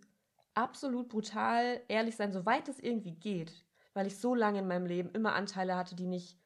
[0.55, 3.53] absolut brutal ehrlich sein, soweit es irgendwie geht.
[3.93, 6.39] Weil ich so lange in meinem Leben immer Anteile hatte, die nicht,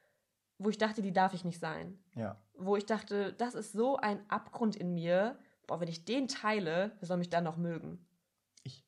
[0.58, 2.00] wo ich dachte, die darf ich nicht sein.
[2.16, 2.38] Ja.
[2.56, 5.38] Wo ich dachte, das ist so ein Abgrund in mir.
[5.68, 8.06] Boah, wenn ich den teile, wer soll mich dann noch mögen?
[8.64, 8.84] Ich.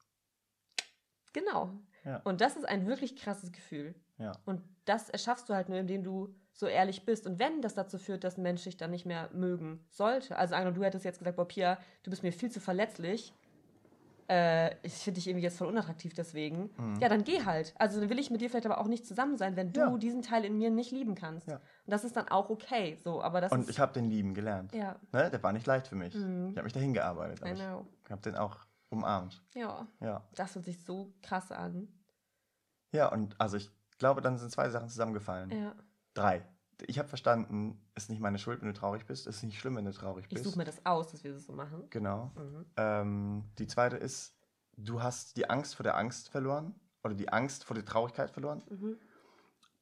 [1.34, 1.72] Genau.
[2.06, 2.22] Ja.
[2.24, 3.94] Und das ist ein wirklich krasses Gefühl.
[4.18, 4.32] Ja.
[4.46, 7.28] Und das erschaffst du halt nur, indem du so ehrlich bist.
[7.28, 10.56] Und wenn das dazu führt, dass ein Mensch dich dann nicht mehr mögen sollte, also
[10.56, 13.34] Angela, du hättest jetzt gesagt, boah, Pia, du bist mir viel zu verletzlich.
[14.30, 16.70] Äh, ich finde dich irgendwie jetzt voll unattraktiv deswegen.
[16.78, 17.00] Mhm.
[17.02, 17.74] Ja, dann geh halt.
[17.80, 19.98] Also dann will ich mit dir vielleicht aber auch nicht zusammen sein, wenn du Ja.
[19.98, 21.48] diesen Teil in mir nicht lieben kannst.
[21.48, 21.56] Ja.
[21.56, 22.98] Und das ist dann auch okay.
[23.04, 24.72] So, aber das Und ich habe den lieben gelernt.
[24.74, 25.30] ja, Ne?
[25.32, 26.14] Der war nicht leicht für mich.
[26.14, 26.50] Mhm.
[26.52, 27.42] Ich habe mich dahin gearbeitet.
[27.42, 27.88] Aber ich know.
[28.10, 28.58] habe den auch
[28.90, 29.42] umarmt.
[29.56, 30.24] Ja, Ja.
[30.36, 31.88] das hört sich so krass an.
[32.92, 35.50] Ja, und also ich glaube, dann sind zwei Sachen zusammengefallen.
[35.52, 35.74] Ja.
[36.14, 36.44] Drei.
[36.88, 39.28] Ich habe verstanden, es ist nicht meine Schuld, wenn du traurig bist.
[39.28, 40.46] Es ist nicht schlimm, wenn du traurig Ich bist.
[40.46, 41.84] suche mir das aus, dass wir das so machen.
[41.90, 42.32] Genau.
[42.36, 42.66] Mhm.
[42.78, 44.34] Ähm, die zweite ist,
[44.78, 46.74] du hast die Angst vor der Angst verloren
[47.04, 48.64] oder die Angst vor der Traurigkeit verloren.
[48.70, 48.98] Mhm.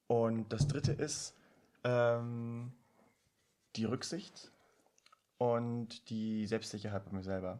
[0.08, 1.36] Und das dritte ist
[1.84, 2.72] ähm,
[3.76, 4.52] die Rücksicht
[5.38, 7.60] und die Selbstsicherheit bei mir selber.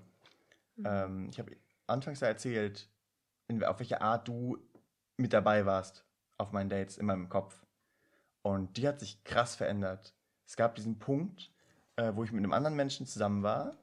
[0.78, 0.86] Mhm.
[0.86, 2.90] Ähm, ich habe anfangs ja erzählt,
[3.48, 4.58] in, auf welche Art du
[5.18, 6.06] mit dabei warst
[6.38, 7.66] auf meinen Dates in meinem Kopf.
[8.48, 10.16] Und die hat sich krass verändert.
[10.46, 11.52] Es gab diesen Punkt,
[11.98, 13.76] äh, wo ich mit einem anderen Menschen zusammen war.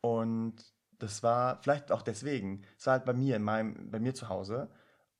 [0.00, 0.56] Und
[0.98, 2.64] das war vielleicht auch deswegen.
[2.76, 4.68] Es war halt bei mir, in meinem, bei mir zu Hause.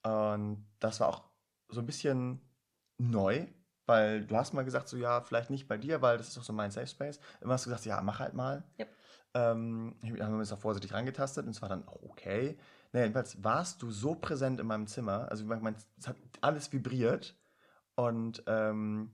[0.02, 1.22] Und das war auch
[1.68, 2.40] so ein bisschen
[2.98, 3.46] neu,
[3.86, 6.42] weil du hast mal gesagt, so ja, vielleicht nicht bei dir, weil das ist doch
[6.42, 7.20] so mein Safe Space.
[7.40, 8.64] Immer hast du gesagt, ja, mach halt mal.
[8.80, 8.88] Yep.
[9.34, 12.58] Ähm, ich haben wir uns auch vorsichtig rangetastet und es war dann auch okay.
[12.92, 17.36] Nee, jedenfalls warst du so präsent in meinem Zimmer, also mein, es hat alles vibriert
[17.98, 19.12] und ähm,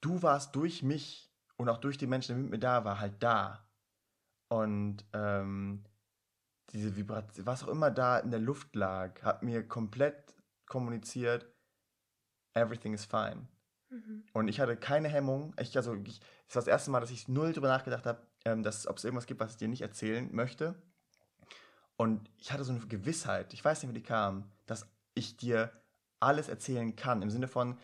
[0.00, 3.22] du warst durch mich und auch durch die Menschen, die mit mir da waren, halt
[3.22, 3.68] da.
[4.48, 5.84] Und ähm,
[6.70, 11.46] diese Vibration, was auch immer da in der Luft lag, hat mir komplett kommuniziert,
[12.54, 13.48] everything is fine.
[13.90, 14.24] Mhm.
[14.32, 15.54] Und ich hatte keine Hemmung.
[15.60, 18.62] Ich, also, ich, das war das erste Mal, dass ich null drüber nachgedacht habe, ähm,
[18.62, 20.74] dass ob es irgendwas gibt, was ich dir nicht erzählen möchte.
[21.98, 25.70] Und ich hatte so eine Gewissheit, ich weiß nicht, wie die kam, dass ich dir
[26.22, 27.22] alles erzählen kann.
[27.22, 27.78] Im Sinne von,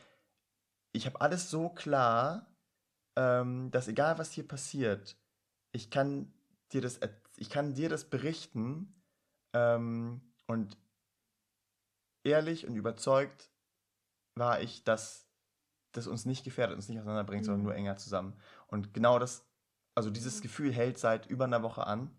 [0.92, 2.46] ich habe alles so klar,
[3.16, 5.16] ähm, dass egal was hier passiert,
[5.72, 6.32] ich kann
[6.72, 7.00] dir das,
[7.36, 8.94] ich kann dir das berichten
[9.54, 10.76] ähm, und
[12.24, 13.50] ehrlich und überzeugt
[14.34, 15.26] war ich, dass
[15.92, 17.66] das uns nicht gefährdet, uns nicht auseinanderbringt, sondern Mhm.
[17.66, 18.38] nur enger zusammen.
[18.66, 19.46] Und genau das,
[19.94, 22.16] also dieses Gefühl hält seit über einer Woche an.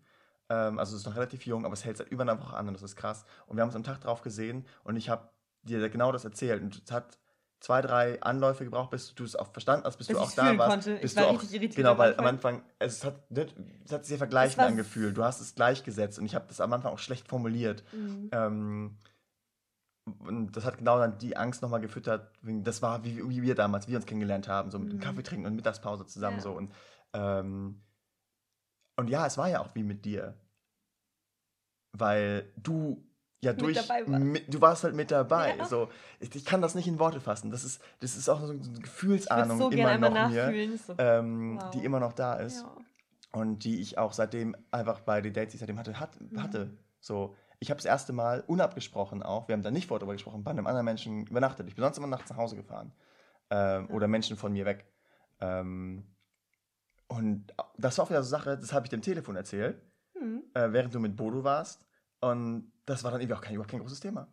[0.48, 2.68] Ähm, also es ist noch relativ jung, aber es hält seit über einer Woche an
[2.68, 3.24] und das ist krass.
[3.46, 5.30] Und wir haben uns am Tag drauf gesehen und ich habe
[5.62, 6.62] dir genau das erzählt.
[6.62, 7.18] Und es hat
[7.60, 10.56] zwei, drei Anläufe gebraucht, bis du es auch verstanden hast, bis Bis du auch da
[10.56, 10.70] warst.
[10.70, 10.94] konnte.
[10.96, 12.62] Ich Bis war du auch, richtig irritiert Genau, weil am Anfang.
[12.78, 15.16] Es hat, es hat sich sehr vergleichend war angefühlt.
[15.16, 17.84] Du hast es gleichgesetzt und ich habe das am Anfang auch schlecht formuliert.
[17.92, 18.28] Mhm.
[18.32, 18.98] Ähm,
[20.20, 22.32] und das hat genau dann die Angst nochmal gefüttert.
[22.42, 25.02] Das war wie, wie wir damals, wie wir uns kennengelernt haben, so mit dem Mhm.
[25.02, 26.42] Kaffee trinken und Mittagspause zusammen Ja.
[26.42, 26.52] so.
[26.52, 26.72] Und,
[27.12, 27.82] ähm,
[28.96, 30.34] und ja, es war ja auch wie mit dir.
[31.92, 33.04] Weil du
[33.42, 33.76] ja durch.
[33.88, 34.08] warst.
[34.08, 35.56] mit, du warst halt mit dabei.
[35.56, 35.64] Ja.
[35.66, 35.88] So,
[36.18, 37.50] ich, ich kann das nicht in Worte fassen.
[37.50, 40.76] Das ist, das ist auch so eine Gefühlsahnung so immer noch mir.
[40.78, 40.94] So.
[40.98, 41.70] ähm, Wow.
[41.70, 42.76] die immer noch da ist ja.
[43.32, 46.42] und die ich auch seitdem einfach bei den Dates, die ich seitdem hatte, hat, Mhm.
[46.42, 46.70] hatte.
[47.00, 50.42] So, ich habe das erste Mal unabgesprochen auch, wir haben da nicht vorher drüber gesprochen,
[50.44, 51.66] bei einem anderen Menschen übernachtet.
[51.68, 52.92] Ich bin sonst immer nachts nach Hause gefahren.
[53.50, 54.86] Ähm, Oder Menschen von mir weg.
[55.40, 56.04] Ähm,
[57.08, 59.80] und das war auch wieder so eine Sache, das habe ich dem Telefon erzählt,
[60.18, 60.42] Hm.
[60.54, 61.82] äh, während du mit Bodo warst.
[62.20, 64.28] Und das war dann irgendwie auch kein, überhaupt kein großes Thema.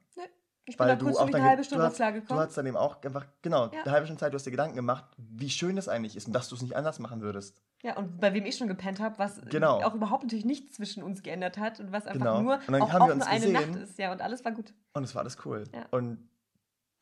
[0.69, 2.57] Ich Weil bin da du kurz auch eine halbe Stunde du hast- klar Du hast
[2.57, 3.83] dann eben auch einfach, genau, Ja.
[3.83, 6.33] eine halbe Stunde Zeit, du hast dir Gedanken gemacht, wie schön das eigentlich ist und
[6.33, 7.61] dass du es nicht anders machen würdest.
[7.83, 9.81] Ja, und bei wem ich schon gepennt habe, was Genau.
[9.81, 12.41] auch überhaupt natürlich nichts zwischen uns geändert hat und was einfach Genau.
[12.41, 13.71] nur Und dann auch, haben auch wir uns nur eine gesehen.
[13.71, 13.97] Nacht ist.
[13.97, 14.73] Ja, und alles war gut.
[14.93, 15.63] Und es war alles cool.
[15.73, 15.85] Ja.
[15.91, 16.27] Und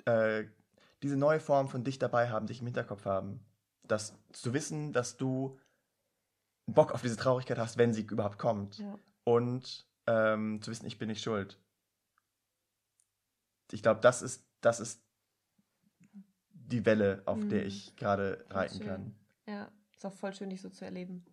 [0.06, 0.44] äh,
[1.02, 3.44] diese neue Form von dich dabei haben, dich im Hinterkopf haben,
[3.82, 5.58] das zu wissen, dass du
[6.68, 8.78] Bock auf diese Traurigkeit hast, wenn sie überhaupt kommt.
[8.78, 9.00] Ja.
[9.24, 11.60] Und ähm, zu wissen, ich bin nicht schuld.
[13.72, 15.01] Ich glaube, das ist, das ist
[16.51, 17.49] die Welle, auf Mhm.
[17.49, 18.88] der ich gerade reiten schön.
[18.88, 19.16] kann.
[19.47, 21.26] Ja, ist auch voll schön, dich so zu erleben.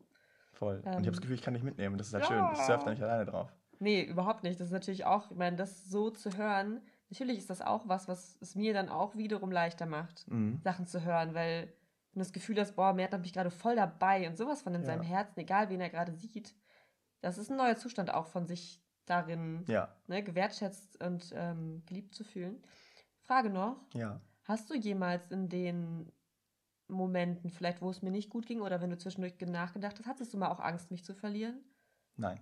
[0.53, 0.77] Voll.
[0.77, 0.97] Und ich Ähm.
[0.97, 1.97] habe das Gefühl, ich kann dich mitnehmen.
[1.99, 2.29] Das ist halt Ja.
[2.29, 2.53] schön.
[2.53, 3.51] Ich surfe da nicht alleine drauf.
[3.79, 4.61] Nee, überhaupt nicht.
[4.61, 8.07] Das ist natürlich auch, ich meine, das so zu hören, natürlich ist das auch was,
[8.07, 10.61] was es mir dann auch wiederum leichter macht, Mhm.
[10.63, 11.65] Sachen zu hören, weil
[12.13, 14.75] wenn du das Gefühl hast, boah, Mert hat mich gerade voll dabei und sowas von
[14.75, 14.87] in Ja.
[14.87, 16.55] seinem Herzen, egal wen er gerade sieht,
[17.23, 22.15] das ist ein neuer Zustand auch von sich darin Ja, ne, gewertschätzt und ähm, geliebt
[22.15, 22.63] zu fühlen.
[23.23, 24.21] Frage noch, ja.
[24.45, 26.13] hast du jemals in den
[26.89, 30.35] Momenten, vielleicht wo es mir nicht gut ging oder wenn du zwischendurch nachgedacht hast, hattest
[30.35, 31.61] du mal auch Angst, mich zu verlieren?
[32.17, 32.39] Nein,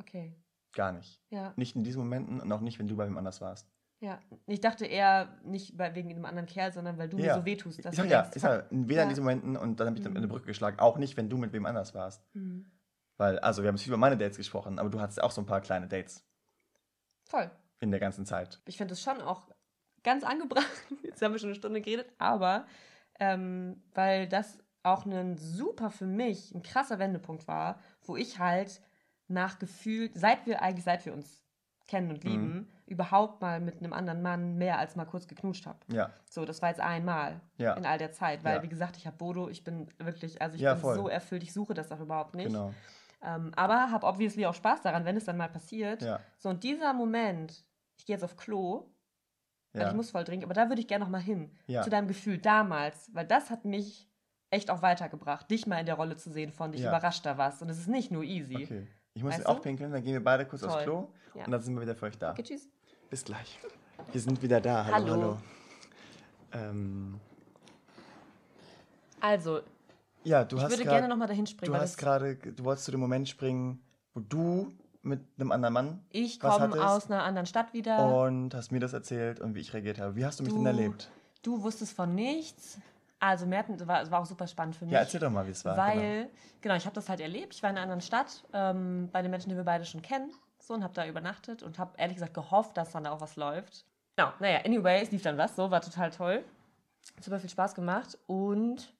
[0.00, 0.36] Okay,
[0.72, 1.20] gar nicht.
[1.30, 1.52] ja.
[1.56, 3.68] Nicht in diesen Momenten und auch nicht, wenn du bei wem anders warst.
[4.00, 7.34] Ja, ich dachte eher nicht wegen einem anderen Kerl, sondern weil du Ja.
[7.34, 7.84] mir so wehtust.
[7.84, 9.08] Dass Ich sag ja, ich sag, weder in Ja.
[9.08, 10.18] diesen Momenten und dann habe ich dann Mhm.
[10.18, 12.24] eine Brücke geschlagen, auch nicht, wenn du mit wem anders warst.
[12.34, 12.64] Hm,
[13.18, 15.46] Weil, also wir haben viel über meine Dates gesprochen, aber du hattest auch so ein
[15.46, 16.24] paar kleine Dates
[17.24, 17.50] voll.
[17.80, 18.60] in der ganzen Zeit.
[18.64, 19.48] Ich finde es schon auch
[20.02, 20.66] ganz angebracht.
[21.02, 22.66] Jetzt haben wir schon eine Stunde geredet, aber
[23.20, 28.80] ähm, weil das auch ein super für mich, ein krasser Wendepunkt war, wo ich halt
[29.26, 31.44] nach Gefühl, seit wir eigentlich, seit wir uns
[31.88, 32.68] kennen und lieben, Mhm.
[32.86, 35.78] überhaupt mal mit einem anderen Mann mehr als mal kurz geknutscht habe.
[35.88, 38.62] Ja, So, das war jetzt einmal ja, in all der Zeit, weil Ja.
[38.62, 40.94] wie gesagt, ich habe Bodo, ich bin wirklich, also ich Ja, bin voll.
[40.96, 42.46] so erfüllt, ich suche das auch überhaupt nicht.
[42.46, 42.72] genau.
[43.20, 46.02] Ähm, aber habe obviously auch Spaß daran, wenn es dann mal passiert.
[46.02, 47.64] Ja, So, und dieser Moment,
[47.96, 48.86] ich gehe jetzt auf Klo,
[49.72, 51.50] weil ja, ich muss voll dringend, aber da würde ich gerne noch mal hin.
[51.66, 51.82] ja.
[51.82, 54.08] Zu deinem Gefühl damals, weil das hat mich
[54.50, 57.60] echt auch weitergebracht, dich mal in der Rolle zu sehen, von dich überrascht da warst.
[57.60, 58.56] Und es ist nicht nur easy.
[58.64, 58.86] Okay.
[59.14, 59.62] Ich muss Weißt auch du?
[59.62, 60.84] pinkeln, dann gehen wir beide kurz aufs Toll.
[60.84, 61.44] Klo Ja.
[61.44, 62.30] und dann sind wir wieder für euch da.
[62.30, 62.68] Okay, tschüss.
[63.10, 63.58] Bis gleich.
[64.12, 64.84] Wir sind wieder da.
[64.86, 65.38] Hallo, hallo.
[66.52, 66.70] Hallo.
[66.70, 67.20] Ähm,
[69.20, 69.60] Also,
[70.28, 72.64] ja, du ich hast würde grad- gerne noch mal dahin springen, Du hast gerade, du
[72.64, 73.80] wolltest zu dem Moment springen,
[74.14, 74.72] wo du
[75.02, 77.98] mit einem anderen Mann ich komme aus einer anderen Stadt wieder.
[78.24, 80.16] und hast mir das erzählt und wie ich reagiert habe.
[80.16, 81.10] Wie hast du mich Du- denn erlebt?
[81.42, 82.78] Du wusstest von nichts.
[83.20, 84.92] Also, Merten, war, es war auch super spannend für mich.
[84.94, 85.76] Ja, erzähl doch mal, wie es war.
[85.76, 86.28] Weil,
[86.60, 87.54] genau, ich habe das halt erlebt.
[87.54, 90.30] Ich war in einer anderen Stadt, ähm, bei den Menschen, die wir beide schon kennen.
[90.60, 93.34] So, und habe da übernachtet und habe ehrlich gesagt gehofft, dass dann da auch was
[93.36, 93.84] läuft.
[94.16, 96.44] Genau, naja, anyway, es lief dann was, so, war total toll.
[97.20, 98.18] Super viel Spaß gemacht.
[98.26, 98.92] Und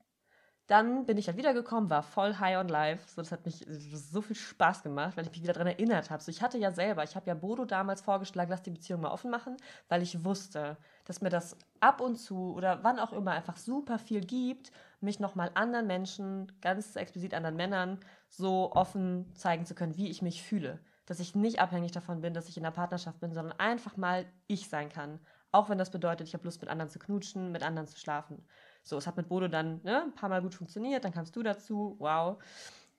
[0.69, 3.09] dann bin ich halt wiedergekommen, war voll high on life.
[3.09, 6.23] So, das hat mich so viel Spaß gemacht, weil ich mich wieder daran erinnert habe.
[6.23, 9.11] So, ich hatte ja selber, ich habe ja Bodo damals vorgeschlagen, lass die Beziehung mal
[9.11, 9.57] offen machen,
[9.89, 13.99] weil ich wusste, dass mir das ab und zu oder wann auch immer einfach super
[13.99, 17.99] viel gibt, mich nochmal anderen Menschen, ganz explizit anderen Männern,
[18.29, 20.81] so offen zeigen zu können, wie ich mich fühle.
[21.07, 24.27] Dass ich nicht abhängig davon bin, dass ich in einer Partnerschaft bin, sondern einfach mal
[24.47, 25.19] ich sein kann.
[25.51, 28.45] Auch wenn das bedeutet, ich habe Lust, mit anderen zu knutschen, mit anderen zu schlafen.
[28.89, 31.43] So, es hat mit Bodo dann ne, ein paar Mal gut funktioniert, dann kamst du
[31.43, 32.43] dazu, wow.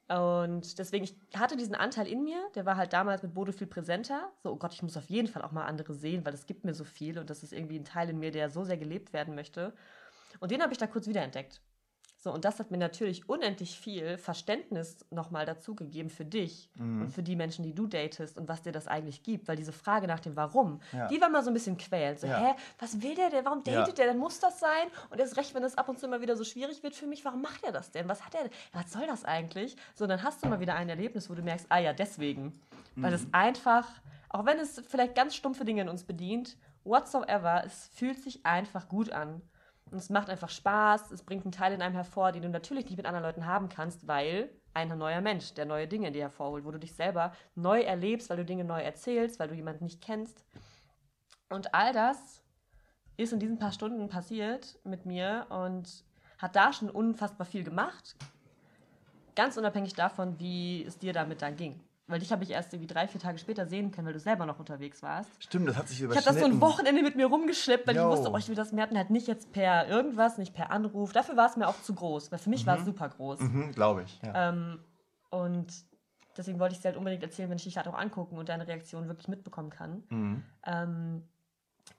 [0.07, 3.67] Und deswegen, ich hatte diesen Anteil in mir, der war halt damals mit Bodo viel
[3.67, 4.31] präsenter.
[4.41, 6.65] So, oh Gott, ich muss auf jeden Fall auch mal andere sehen, weil es gibt
[6.65, 9.13] mir so viel und das ist irgendwie ein Teil in mir, der so sehr gelebt
[9.13, 9.73] werden möchte.
[10.39, 11.61] Und den habe ich da kurz wiederentdeckt.
[12.21, 17.03] So, und das hat mir natürlich unendlich viel Verständnis nochmal dazugegeben für dich Mhm.
[17.03, 19.47] und für die Menschen, die du datest und was dir das eigentlich gibt.
[19.47, 21.07] Weil diese Frage nach dem Warum, Ja.
[21.07, 22.19] die war mal so ein bisschen quälend.
[22.19, 22.35] So, Ja.
[22.37, 23.45] hä, was will der denn?
[23.45, 23.79] Warum Ja.
[23.79, 24.07] datet der?
[24.07, 24.87] Dann muss das sein.
[25.09, 27.23] Und erst recht, wenn es ab und zu immer wieder so schwierig wird für mich,
[27.23, 28.09] warum macht er das denn?
[28.09, 28.49] Was hat er?
[28.73, 29.77] Was soll das eigentlich?
[29.95, 32.51] So, dann hast du mal wieder ein Erlebnis, wo du merkst, ah ja, deswegen.
[32.97, 33.15] Weil Mhm.
[33.15, 33.87] es einfach,
[34.27, 38.89] auch wenn es vielleicht ganz stumpfe Dinge in uns bedient, whatsoever, es fühlt sich einfach
[38.89, 39.41] gut an.
[39.91, 42.85] Und es macht einfach Spaß, es bringt einen Teil in einem hervor, den du natürlich
[42.85, 46.23] nicht mit anderen Leuten haben kannst, weil ein neuer Mensch, der neue Dinge in dir
[46.23, 49.85] hervorholt, wo du dich selber neu erlebst, weil du Dinge neu erzählst, weil du jemanden
[49.85, 50.45] nicht kennst.
[51.49, 52.43] Und all das
[53.17, 56.05] ist in diesen paar Stunden passiert mit mir und
[56.37, 58.15] hat da schon unfassbar viel gemacht.
[59.35, 61.81] Ganz unabhängig davon, wie es dir damit dann ging.
[62.09, 64.45] Weil dich habe ich erst irgendwie drei, vier Tage später sehen können, weil du selber
[64.47, 65.29] noch unterwegs warst.
[65.43, 66.27] Stimmt, das hat sich Ich überschnitten.
[66.27, 68.01] habe das so ein Wochenende mit mir rumgeschleppt, weil Yo.
[68.11, 68.73] ich wusste, oh, ich will das.
[68.73, 71.11] Hatten halt nicht jetzt per irgendwas, nicht per Anruf.
[71.13, 73.39] Dafür war es mir auch zu groß, weil für mich war es super groß.
[73.41, 74.19] Mhm, Glaube ich.
[74.23, 74.49] Ja.
[74.49, 74.79] Ähm,
[75.29, 75.67] und
[76.35, 78.67] deswegen wollte ich es halt unbedingt erzählen, wenn ich dich halt auch angucken und deine
[78.67, 80.03] Reaktion wirklich mitbekommen kann.
[80.09, 80.43] Mhm.
[80.65, 81.23] Ähm,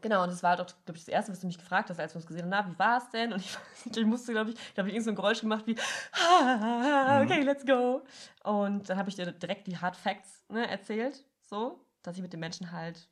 [0.00, 1.98] genau, und das war halt auch, glaube ich, das Erste, was du mich gefragt hast,
[2.00, 3.32] als wir uns gesehen haben, na, wie war es denn?
[3.32, 3.56] Und ich,
[3.96, 5.76] ich musste, glaube ich, ich habe irgend so ein Geräusch gemacht wie,
[6.12, 8.02] "Ah, okay, let's go.
[8.44, 12.32] Und dann habe ich dir direkt die Hard Facts ne, erzählt, so, dass ich mit
[12.32, 13.08] den Menschen halt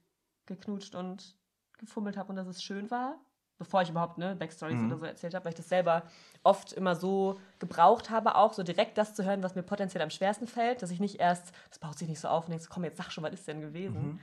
[0.46, 1.36] geknutscht und
[1.78, 3.16] gefummelt habe und dass es schön war.
[3.58, 4.86] Bevor ich überhaupt ne, Backstories Mhm.
[4.86, 6.04] oder so erzählt habe, weil ich das selber
[6.44, 10.10] oft immer so gebraucht habe, auch so direkt das zu hören, was mir potenziell am
[10.10, 12.84] schwersten fällt, dass ich nicht erst, das baut sich nicht so auf und denkst, komm,
[12.84, 14.00] jetzt sag schon, was ist denn gewesen?
[14.12, 14.20] Mhm.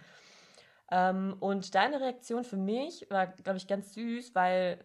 [0.92, 4.84] Ähm, und deine Reaktion für mich war, glaube ich, ganz süß, weil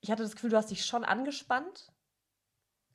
[0.00, 1.92] ich hatte das Gefühl, du hast dich schon angespannt.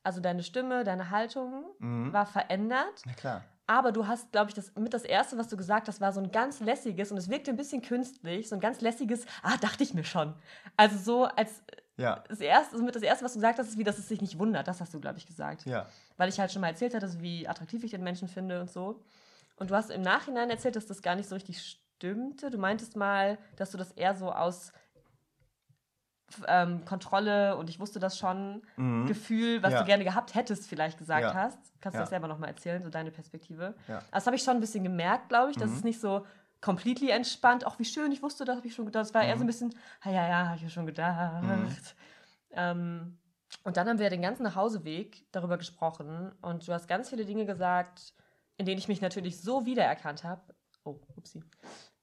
[0.04, 2.14] Also deine Stimme, deine Haltung Mhm.
[2.14, 3.02] war verändert.
[3.06, 3.44] Na klar.
[3.68, 6.20] Aber du hast, glaube ich, das mit das Erste, was du gesagt hast, war so
[6.20, 9.84] ein ganz lässiges und es wirkte ein bisschen künstlich, so ein ganz lässiges, ah, dachte
[9.84, 10.34] ich mir schon.
[10.76, 11.62] Also so als
[11.98, 12.24] Ja.
[12.28, 14.20] das Erste, also mit das Erste, was du gesagt hast, ist wie, dass es sich
[14.22, 14.68] nicht wundert.
[14.68, 15.86] Das hast du, glaube ich, gesagt Ja.
[16.18, 19.04] weil ich halt schon mal erzählt hatte, wie attraktiv ich den Menschen finde und so.
[19.62, 22.50] Und du hast im Nachhinein erzählt, dass das gar nicht so richtig stimmte.
[22.50, 24.74] Du meintest mal, dass du das eher so aus
[26.48, 29.06] ähm, Kontrolle und ich wusste das schon, Mhm.
[29.06, 29.80] Gefühl, was Ja.
[29.82, 31.34] du gerne gehabt hättest, vielleicht gesagt Ja.
[31.36, 31.60] hast.
[31.80, 32.04] Kannst du Ja.
[32.04, 33.76] das selber nochmal erzählen, so deine Perspektive?
[33.88, 34.02] Ja.
[34.12, 35.78] Das habe ich schon ein bisschen gemerkt, glaube ich, dass Mhm.
[35.78, 36.26] es nicht so
[36.60, 39.06] completely entspannt, auch wie schön, ich wusste das, habe ich schon gedacht.
[39.06, 39.48] Es war eher so ein Mhm.
[39.48, 41.44] bisschen, ja, ja, ja, habe ich ja schon gedacht.
[41.44, 41.68] Mhm.
[42.54, 43.20] Ähm,
[43.64, 47.46] und dann haben wir den ganzen Nachhauseweg darüber gesprochen und du hast ganz viele Dinge
[47.46, 48.16] gesagt,
[48.62, 50.42] in denen ich mich natürlich so wiedererkannt habe.
[50.84, 51.44] Oh, upsie.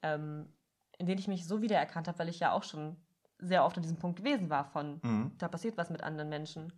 [0.02, 0.52] Ähm,
[0.98, 2.96] in denen ich mich so wiedererkannt habe, weil ich ja auch schon
[3.38, 5.32] sehr oft an diesem Punkt gewesen war von, Mhm.
[5.38, 6.72] da passiert was mit anderen Menschen.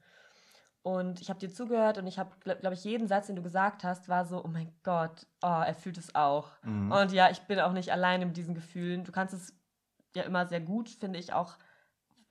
[0.82, 3.82] Und ich habe dir zugehört und ich habe, glaube ich, jeden Satz, den du gesagt
[3.82, 6.50] hast, war so, oh mein Gott, oh, er fühlt es auch.
[6.62, 6.92] Mhm.
[6.92, 9.04] Und ja, ich bin auch nicht alleine mit diesen Gefühlen.
[9.04, 9.54] Du kannst es
[10.14, 11.56] ja immer sehr gut, finde ich, auch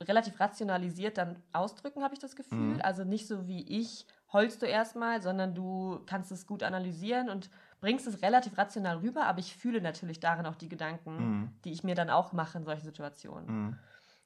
[0.03, 2.75] relativ rationalisiert dann ausdrücken, habe ich das Gefühl.
[2.75, 2.81] Mhm.
[2.81, 7.49] Also nicht so wie ich heulst du erstmal, sondern du kannst es gut analysieren und
[7.81, 11.51] bringst es relativ rational rüber, aber ich fühle natürlich darin auch die Gedanken, Mhm.
[11.63, 13.79] die ich mir dann auch mache in solchen Situationen Mhm.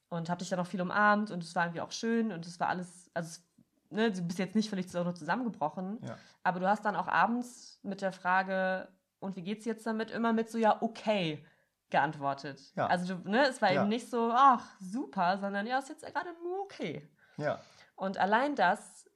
[0.10, 2.60] und habe dich dann auch viel umarmt und es war irgendwie auch schön und es
[2.60, 3.44] war alles, also es,
[3.92, 6.18] ne, du bist jetzt nicht völlig zusammengebrochen, Ja.
[6.44, 8.90] aber du hast dann auch abends mit der Frage,
[9.20, 11.46] und wie geht's jetzt damit, immer mit so, ja, okay
[11.90, 12.74] geantwortet.
[12.76, 12.88] Ja.
[12.88, 13.82] Also du, ne, es war Ja.
[13.82, 17.08] eben nicht so, ach, super, sondern ja, ist jetzt gerade nur okay.
[17.38, 17.60] Ja.
[17.96, 19.10] Und allein das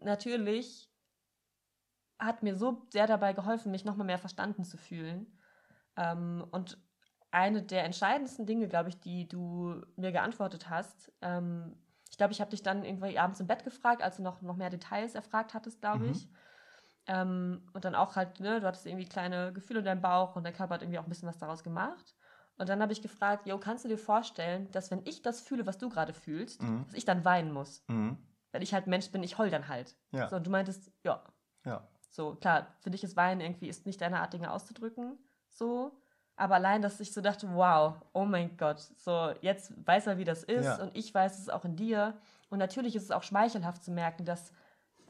[0.00, 0.90] natürlich
[2.18, 5.38] hat mir so sehr dabei geholfen, mich nochmal mehr verstanden zu fühlen.
[5.96, 6.78] Ähm, und
[7.30, 11.76] eine der entscheidendsten Dinge, glaube ich, die du mir geantwortet hast, ähm,
[12.10, 14.56] ich glaube, ich habe dich dann irgendwie abends im Bett gefragt, als du noch, noch
[14.56, 16.10] mehr Details erfragt hattest, glaube Mhm.
[16.10, 16.30] ich.
[17.06, 20.44] Ähm, und dann auch halt, ne, du hattest irgendwie kleine Gefühle in deinem Bauch und
[20.44, 22.14] dein Körper hat irgendwie auch ein bisschen was daraus gemacht.
[22.58, 25.66] Und dann habe ich gefragt, Jo, kannst du dir vorstellen, dass wenn ich das fühle,
[25.66, 26.84] was du gerade fühlst, Mhm.
[26.86, 27.84] dass ich dann weinen muss?
[27.88, 28.33] Mhm.
[28.54, 29.96] Weil ich halt Mensch bin, ich heul dann halt.
[30.12, 30.28] Ja.
[30.28, 31.24] So, und du meintest, ja,
[31.64, 31.88] Ja.
[32.08, 35.18] so, klar, für dich ist Weinen irgendwie ist nicht deine Art, Dinge auszudrücken,
[35.50, 35.90] so.
[36.36, 40.24] Aber allein, dass ich so dachte, wow, oh mein Gott, so, jetzt weiß er, wie
[40.24, 40.76] das ist Ja.
[40.76, 42.16] und ich weiß es auch in dir.
[42.48, 44.52] Und natürlich ist es auch schmeichelhaft zu merken, dass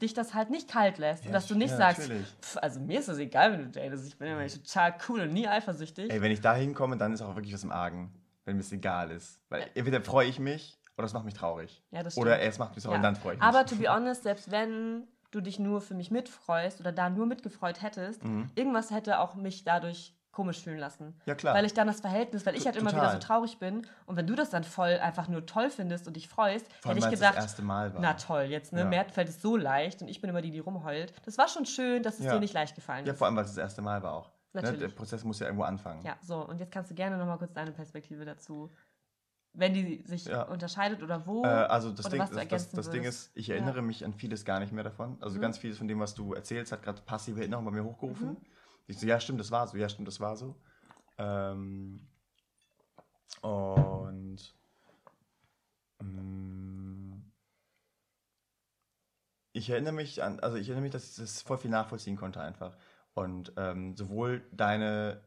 [0.01, 2.11] dich das halt nicht kalt lässt und Ja, dass du nicht ja, sagst,
[2.41, 5.33] pff, also mir ist das egal, wenn du datest, ich bin immer total cool und
[5.33, 6.11] nie eifersüchtig.
[6.11, 8.11] Ey, wenn ich da hinkomme, dann ist auch wirklich was im Argen.
[8.43, 9.39] Wenn mir es egal ist.
[9.49, 11.83] Weil entweder freue ich mich oder es macht mich traurig.
[11.91, 12.89] Ja, das Oder es macht mich Ja.
[12.89, 13.47] traurig und dann freue ich mich.
[13.47, 17.25] Aber to be honest, selbst wenn du dich nur für mich mitfreust oder da nur
[17.25, 18.49] mitgefreut hättest, Mhm.
[18.55, 21.17] irgendwas hätte auch mich dadurch komisch fühlen lassen.
[21.25, 21.55] Ja, klar.
[21.55, 24.27] Weil ich dann das Verhältnis, weil ich halt immer wieder so traurig bin und wenn
[24.27, 27.37] du das dann voll einfach nur toll findest und dich freust, Vor hätte ich gedacht,
[27.37, 28.01] das erste Mal war.
[28.01, 28.85] na toll, jetzt, ne, Ja.
[28.85, 31.13] mir fällt es so leicht und ich bin immer die, die rumheult.
[31.25, 32.33] Das war schon schön, dass es Ja.
[32.33, 33.17] dir nicht leicht gefallen Ja, ist.
[33.19, 34.27] vor allem, weil es das erste Mal war auch.
[34.53, 34.61] Ne?
[34.61, 34.79] Natürlich.
[34.81, 36.01] Der Prozess muss ja irgendwo anfangen.
[36.05, 38.71] Ja, so, und jetzt kannst du gerne nochmal kurz deine Perspektive dazu
[39.57, 40.43] wenn die sich Ja.
[40.43, 41.43] unterscheidet oder wo.
[41.43, 43.55] Äh, also das, Ding, das, das, das Ding ist, ich Ja.
[43.55, 45.17] erinnere mich an vieles gar nicht mehr davon.
[45.21, 45.41] Also Mhm.
[45.41, 48.29] ganz vieles von dem, was du erzählst, hat gerade passive Erinnerung bei mir hochgerufen.
[48.29, 48.37] Mhm.
[48.87, 50.55] Ich so, ja, stimmt, das war so, ja, stimmt, das war so.
[51.17, 52.07] Ähm,
[53.41, 54.55] und
[56.01, 57.13] mm,
[59.53, 62.41] ich erinnere mich an, also ich erinnere mich, dass ich das voll viel nachvollziehen konnte
[62.41, 62.77] einfach.
[63.13, 65.23] Und ähm, sowohl deine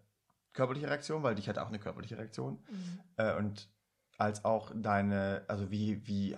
[0.52, 3.00] körperliche Reaktion, weil dich hatte auch eine körperliche Reaktion, Mhm.
[3.16, 3.68] äh, und
[4.18, 6.36] als auch deine, also wie, wie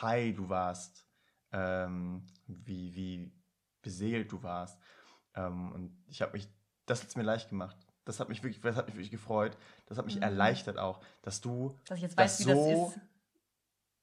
[0.00, 1.04] high du warst,
[1.52, 3.32] ähm, wie, wie
[3.82, 4.78] beseelt du warst.
[5.34, 6.48] Ähm, und ich habe mich,
[6.86, 7.76] das hat es mir leicht gemacht.
[8.04, 9.58] Das hat mich wirklich, das hat mich wirklich gefreut.
[9.86, 10.22] Das hat mich Mhm.
[10.22, 13.00] erleichtert auch, dass du Dass ich jetzt das weiß, wie so- das ist.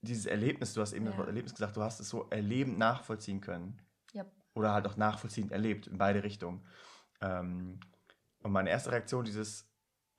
[0.01, 1.19] dieses Erlebnis, du hast eben das Ja.
[1.19, 3.81] Wort Erlebnis gesagt, du hast es so erlebend nachvollziehen können.
[4.13, 4.25] Ja.
[4.53, 6.65] Oder halt auch nachvollziehend erlebt, in beide Richtungen.
[7.21, 7.79] Ähm,
[8.43, 9.67] und meine erste Reaktion, dieses,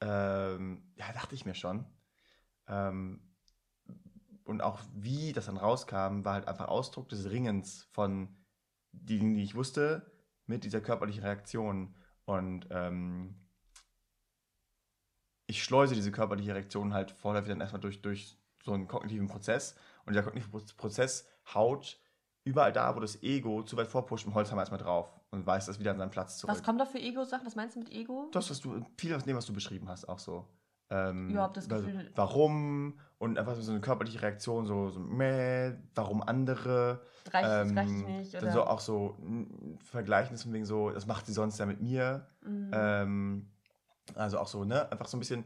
[0.01, 1.85] ähm, ja, dachte ich mir schon.
[2.69, 3.21] Ähm,
[4.45, 8.37] und auch wie das dann rauskam, war halt einfach Ausdruck des Ringens von
[8.93, 10.11] die Dinge, die ich wusste,
[10.47, 11.95] mit dieser körperlichen Reaktion.
[12.25, 13.41] Und ähm,
[15.47, 19.77] ich schleuse diese körperliche Reaktion halt vorläufig dann erstmal durch, durch so einen kognitiven Prozess.
[20.05, 22.01] Und dieser kognitive Pro- Prozess haut
[22.45, 25.81] überall da, wo das Ego zu weit vorpusht, im Holzhammer erstmal drauf und weist das
[25.81, 26.55] wieder an seinen Platz zurück.
[26.55, 27.45] Was kommt da für Ego-Sachen?
[27.45, 28.29] Was meinst du mit Ego?
[28.33, 30.49] Das, was du, viel aus dem, was du beschrieben hast, auch so.
[30.89, 36.23] Ähm, Überhaupt das Gefühl- Warum und einfach so eine körperliche Reaktion, so, so meh, warum
[36.23, 37.03] andere.
[37.31, 38.35] Reicht, das ähm, reicht nicht?
[38.35, 38.53] dann Oder?
[38.53, 39.17] so auch so
[39.85, 42.29] Vergleichen von wegen so, das macht sie sonst ja mit mir.
[42.43, 42.71] Mhm.
[42.73, 43.51] Ähm,
[44.15, 44.91] also auch so, ne?
[44.93, 45.45] Einfach so ein bisschen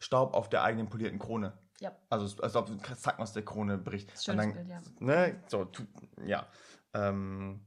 [0.00, 1.56] Staub auf der eigenen polierten Krone.
[1.78, 1.92] Ja.
[2.08, 4.12] Also als ob ein Zacken aus der Krone bricht.
[4.12, 4.80] Das schönes Und Bild, ja.
[4.98, 5.42] Ne?
[5.46, 5.84] So, tu,
[6.24, 6.46] ja.
[6.94, 7.60] Ähm,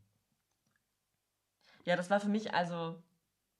[1.85, 3.01] Ja, das war für mich also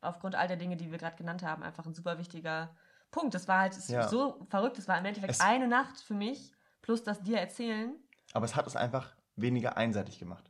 [0.02, 2.76] aufgrund all der Dinge, die wir gerade genannt haben, einfach ein super wichtiger
[3.14, 3.34] Punkt.
[3.34, 4.08] Das war halt Ja.
[4.10, 4.78] so verrückt.
[4.78, 7.96] Das war im Endeffekt Es- eine Nacht für mich, plus das dir erzählen.
[8.34, 10.50] aber es hat es einfach weniger einseitig gemacht.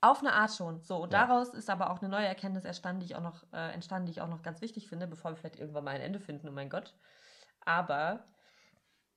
[0.00, 0.80] Auf eine Art schon.
[0.82, 1.26] So, und Ja.
[1.26, 4.12] daraus ist aber auch eine neue Erkenntnis entstanden, die ich auch noch, äh, entstanden, die
[4.12, 6.52] ich auch noch ganz wichtig finde, bevor wir vielleicht irgendwann mal ein Ende finden, oh
[6.52, 6.94] mein Gott.
[7.66, 8.24] Aber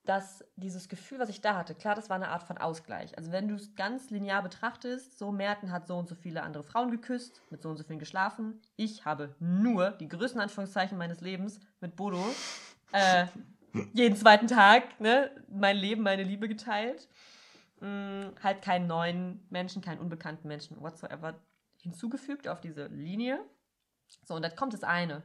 [0.04, 3.16] dass dieses Gefühl, was ich da hatte, klar, das war eine Art von Ausgleich.
[3.16, 6.62] Also wenn du es ganz linear betrachtest, so Merten hat so und so viele andere
[6.62, 8.60] Frauen geküsst, mit so und so vielen geschlafen.
[8.76, 12.22] Ich habe nur die größten Anführungszeichen meines Lebens mit Bodo
[12.94, 13.26] äh,
[13.92, 17.08] jeden zweiten Tag ne, mein Leben, meine Liebe geteilt.
[17.80, 21.34] Mm, halt keinen neuen Menschen, keinen unbekannten Menschen whatsoever
[21.82, 23.40] hinzugefügt auf diese Linie.
[24.24, 25.22] So, und dann kommt das eine.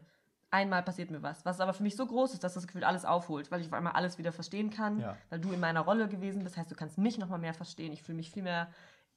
[0.51, 3.05] Einmal passiert mir was, was aber für mich so groß ist, dass das Gefühl alles
[3.05, 5.15] aufholt, weil ich auf einmal alles wieder verstehen kann, Ja.
[5.29, 6.57] weil du in meiner Rolle gewesen bist.
[6.57, 7.93] Heißt, du kannst mich nochmal mehr verstehen.
[7.93, 8.67] Ich fühle mich viel mehr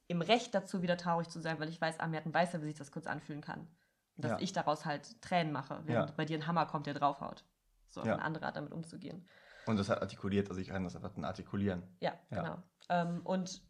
[0.09, 2.67] im Recht dazu, wieder traurig zu sein, weil ich weiß, ah, Merten weiß ja, wie
[2.67, 3.61] sich das kurz anfühlen kann.
[4.17, 4.39] Und dass Ja.
[4.41, 6.15] ich daraus halt Tränen mache, während Ja.
[6.17, 7.45] bei dir ein Hammer kommt, der draufhaut.
[7.93, 8.15] So auf Ja.
[8.15, 9.25] eine andere Art damit umzugehen.
[9.67, 11.83] Und das hat artikuliert, also ich kann das einfach dann artikulieren.
[12.01, 12.43] Ja, Ja.
[12.43, 12.63] genau.
[12.89, 13.63] Ähm, und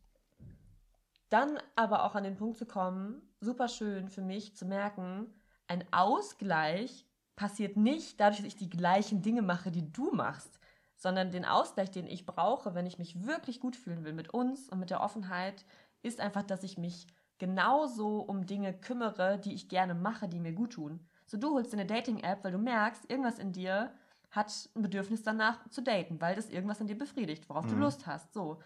[1.29, 5.33] dann aber auch an den Punkt zu kommen, super schön für mich zu merken,
[5.67, 10.61] ein Ausgleich passiert nicht dadurch, dass ich die gleichen Dinge mache, die du machst,
[10.95, 14.69] sondern den Ausgleich, den ich brauche, wenn ich mich wirklich gut fühlen will mit uns
[14.69, 15.65] und mit der Offenheit,
[16.03, 17.07] ist einfach, dass ich mich
[17.39, 21.01] genauso um Dinge kümmere, die ich gerne mache, die mir gut tun.
[21.27, 23.93] So, du holst dir eine Dating-App, weil du merkst, irgendwas in dir
[24.33, 27.83] hat ein Bedürfnis danach zu daten, weil das irgendwas in dir befriedigt, worauf du Mhm.
[27.83, 28.33] Lust hast.
[28.33, 28.61] So.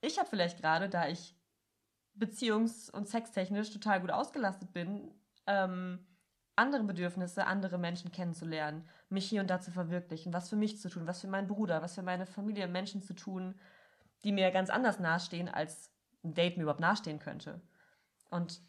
[0.00, 1.36] Ich habe vielleicht gerade, da ich
[2.18, 5.12] beziehungs- und sextechnisch total gut ausgelastet bin,
[5.46, 6.06] ähm,
[6.56, 10.88] andere Bedürfnisse, andere Menschen kennenzulernen, mich hier und da zu verwirklichen, was für mich zu
[10.88, 13.56] tun, was für meinen Bruder, was für meine Familie, Menschen zu tun,
[14.22, 15.90] die mir ganz anders nahestehen, als
[16.22, 17.60] ein Date mir überhaupt nahestehen könnte.
[18.30, 18.60] Und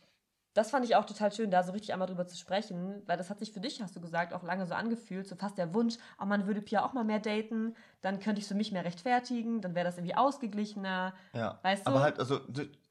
[0.56, 3.30] das fand ich auch total schön, da so richtig einmal drüber zu sprechen, weil das
[3.30, 5.98] hat sich für dich, hast du gesagt, auch lange so angefühlt, so fast der Wunsch,
[6.20, 8.86] oh, man würde Pia auch mal mehr daten, dann könnte ich es für mich mehr
[8.86, 11.60] rechtfertigen, dann wäre das irgendwie ausgeglichener, Ja.
[11.62, 11.92] weißt du?
[11.92, 12.40] Aber halt, also,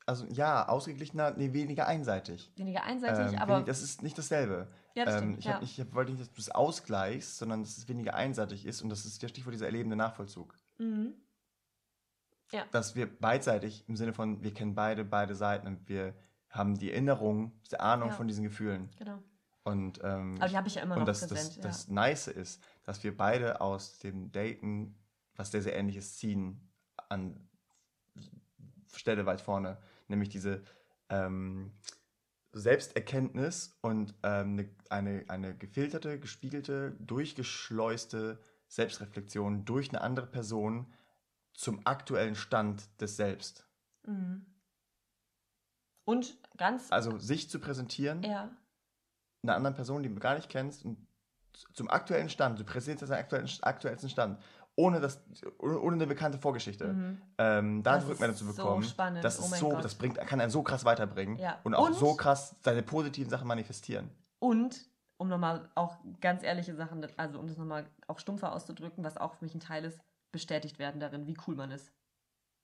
[0.06, 2.52] also ja, ausgeglichener, nee, weniger einseitig.
[2.56, 4.68] weniger einseitig, Ähm, aber wenig- das ist nicht dasselbe.
[4.94, 5.58] ja, das ähm, stimmt, ich, ja.
[5.60, 8.90] nicht, ich wollte nicht, dass du es ausgleichst, sondern dass es weniger einseitig ist und
[8.90, 10.54] das ist der Stichwort dieser erlebende Nachvollzug.
[10.78, 11.14] Mhm.
[12.70, 16.14] Dass wir beidseitig im Sinne von, wir kennen beide, beide Seiten und wir
[16.54, 18.14] haben die Erinnerung, die Ahnung Ja.
[18.14, 18.88] von diesen Gefühlen.
[18.98, 19.22] Genau.
[19.64, 21.64] Und, ähm, Aber die habe ich ja immer noch das, präsent.
[21.64, 24.94] das, das Nice ist, dass wir beide aus dem Daten
[25.36, 26.60] was sehr, sehr ähnliches ziehen
[27.08, 27.48] an
[28.92, 29.78] Stelle weit vorne.
[30.06, 30.62] Nämlich diese
[31.08, 31.72] ähm,
[32.52, 40.92] Selbsterkenntnis und ähm, ne, eine, eine gefilterte, gespiegelte, durchgeschleuste Selbstreflexion durch eine andere Person
[41.52, 43.66] zum aktuellen Stand des Selbst.
[44.06, 44.12] ja.
[44.12, 44.46] Mhm.
[46.04, 48.50] Und ganz, Also sich zu präsentieren, ja,
[49.42, 50.98] einer anderen Person, die du gar nicht kennst, und
[51.72, 54.40] zum aktuellen Stand, du präsentierst deinen aktuellen, aktuellsten Stand
[54.76, 55.22] ohne, das,
[55.60, 56.92] ohne, eine bekannte Vorgeschichte.
[56.92, 57.22] Mhm.
[57.38, 59.22] Ähm, da Das Rückmeldung zu so bekommen, spannend.
[59.22, 59.84] das Oh ist mein so, Gott.
[59.84, 61.60] das bringt, kann einen so krass weiterbringen Ja.
[61.62, 64.10] und auch Und- so krass seine positiven Sachen manifestieren.
[64.40, 64.80] Und,
[65.16, 69.34] um nochmal auch ganz ehrliche Sachen, also um das nochmal auch stumpfer auszudrücken, was auch
[69.34, 70.00] für mich ein Teil ist,
[70.32, 71.92] bestätigt werden darin, wie cool man ist.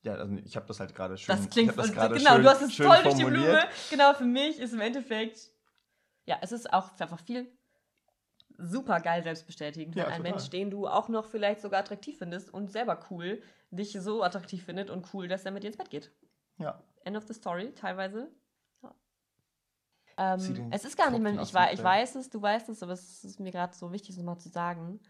[0.03, 1.37] Ja, also ich habe das halt gerade schön.
[1.37, 3.45] Das klingt das gerade genau, schön, du hast es toll durch die formuliert.
[3.45, 3.69] Blume.
[3.91, 5.51] Genau, für mich ist im Endeffekt,
[6.25, 7.53] ja, es ist auch einfach viel
[8.57, 10.23] super geil selbstbestätigend, wenn Ja, ein.
[10.23, 14.65] Mensch, den du auch noch vielleicht sogar attraktiv findest und selber cool, dich so attraktiv
[14.65, 16.11] findet und cool, dass er mit dir ins Bett geht.
[16.59, 18.31] Ja, End of the story, teilweise.
[18.83, 18.95] Ja.
[20.19, 22.93] Ähm, es ist gar nicht mehr, Tropfen ich, ich weiß es, du weißt es, aber
[22.93, 25.01] es ist mir gerade so wichtig, es nochmal zu sagen.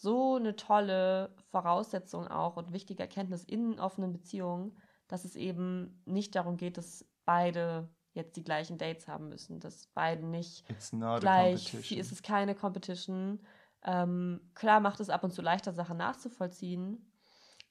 [0.00, 4.78] So eine tolle Voraussetzung auch und wichtige Erkenntnis in offenen Beziehungen,
[5.08, 9.88] dass es eben nicht darum geht, dass beide jetzt die gleichen Dates haben müssen, dass
[9.88, 10.64] beide nicht
[11.20, 13.42] gleich, viel ist es keine Competition.
[13.84, 17.12] Ähm, klar macht es ab und zu leichter, Sachen nachzuvollziehen,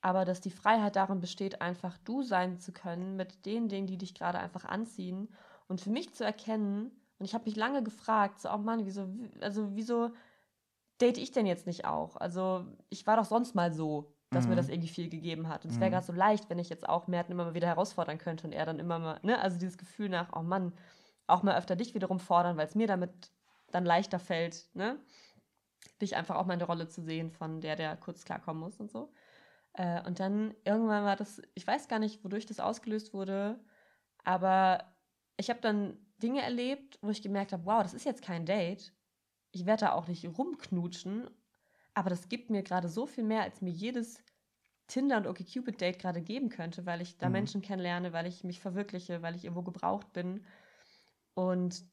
[0.01, 3.97] aber dass die Freiheit darin besteht, einfach du sein zu können mit den Dingen, die
[3.97, 5.33] dich gerade einfach anziehen
[5.67, 9.09] und für mich zu erkennen, und ich habe mich lange gefragt, so, oh Mann, wieso,
[9.41, 10.11] also wieso
[11.01, 12.15] date ich denn jetzt nicht auch?
[12.17, 14.57] Also ich war doch sonst mal so, dass mir Mhm.
[14.57, 15.65] das irgendwie viel gegeben hat.
[15.65, 15.91] Und es wäre Mhm.
[15.91, 18.65] gerade so leicht, wenn ich jetzt auch Merten immer mal wieder herausfordern könnte und er
[18.65, 20.73] dann immer mal, ne, also dieses Gefühl nach, oh Mann,
[21.27, 23.31] auch mal öfter dich wiederum fordern, weil es mir damit
[23.71, 24.99] dann leichter fällt, ne?
[26.01, 28.79] Dich einfach auch mal in der Rolle zu sehen von der, der kurz klarkommen muss
[28.79, 29.11] und so.
[29.73, 33.59] Äh, und dann irgendwann war das, ich weiß gar nicht, wodurch das ausgelöst wurde,
[34.23, 34.95] aber
[35.37, 38.93] ich habe dann Dinge erlebt, wo ich gemerkt habe, wow, das ist jetzt kein Date.
[39.51, 41.29] Ich werde da auch nicht rumknutschen,
[41.93, 44.23] aber das gibt mir gerade so viel mehr, als mir jedes
[44.87, 47.29] Tinder- und OkCupid-Date gerade geben könnte, weil ich da Mhm.
[47.29, 50.45] Menschen kennenlerne, weil ich mich verwirkliche, weil ich irgendwo gebraucht bin.
[51.35, 51.85] Und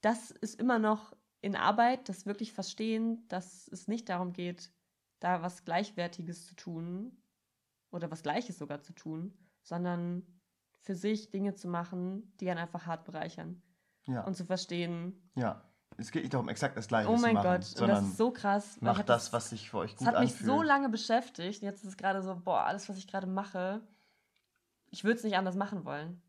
[0.00, 4.72] das ist immer noch in Arbeit, das wirklich verstehen, dass es nicht darum geht,
[5.20, 7.22] da was Gleichwertiges zu tun
[7.90, 10.40] oder was Gleiches sogar zu tun, sondern
[10.80, 13.62] für sich Dinge zu machen, die einen einfach hart bereichern.
[14.06, 15.73] ja, Und zu verstehen, ja.
[15.96, 18.04] Es geht nicht darum, exakt das Gleiche oh zu mein machen, Gott, und das sondern
[18.04, 18.76] ist so krass.
[18.80, 20.50] mach das, was sich für euch es gut hat mich anfühlt.
[20.50, 21.62] so lange beschäftigt.
[21.62, 23.80] und Jetzt ist es gerade so, boah, alles, was ich gerade mache,
[24.90, 26.20] ich würde es nicht anders machen wollen.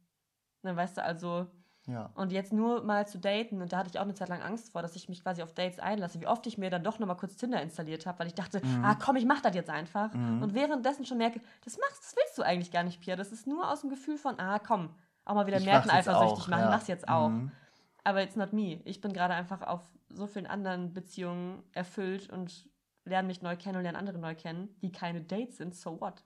[0.64, 1.48] Dann weißt du, also,
[1.88, 4.42] Ja, und jetzt nur mal zu daten, und da hatte ich auch eine Zeit lang
[4.42, 6.98] Angst vor, dass ich mich quasi auf Dates einlasse, wie oft ich mir dann doch
[6.98, 8.84] nochmal kurz Tinder installiert habe, weil ich dachte, Mhm.
[8.84, 10.12] ah komm, ich mach das jetzt einfach.
[10.14, 10.42] Mhm.
[10.42, 13.16] Und währenddessen schon merke, das machst, das willst du eigentlich gar nicht, Pia.
[13.16, 14.90] Das ist nur aus dem Gefühl von, ah komm,
[15.26, 16.70] auch mal wieder Ich jetzt eifersüchtig machen, ja.
[16.70, 17.30] mach's jetzt auch.
[17.30, 17.52] Mhm.
[18.06, 18.80] Aber it's not me.
[18.86, 22.70] Ich bin gerade einfach auf so vielen anderen Beziehungen erfüllt und
[23.04, 25.76] lerne mich neu kennen und lerne andere neu kennen, die keine Dates sind.
[25.76, 26.24] So what?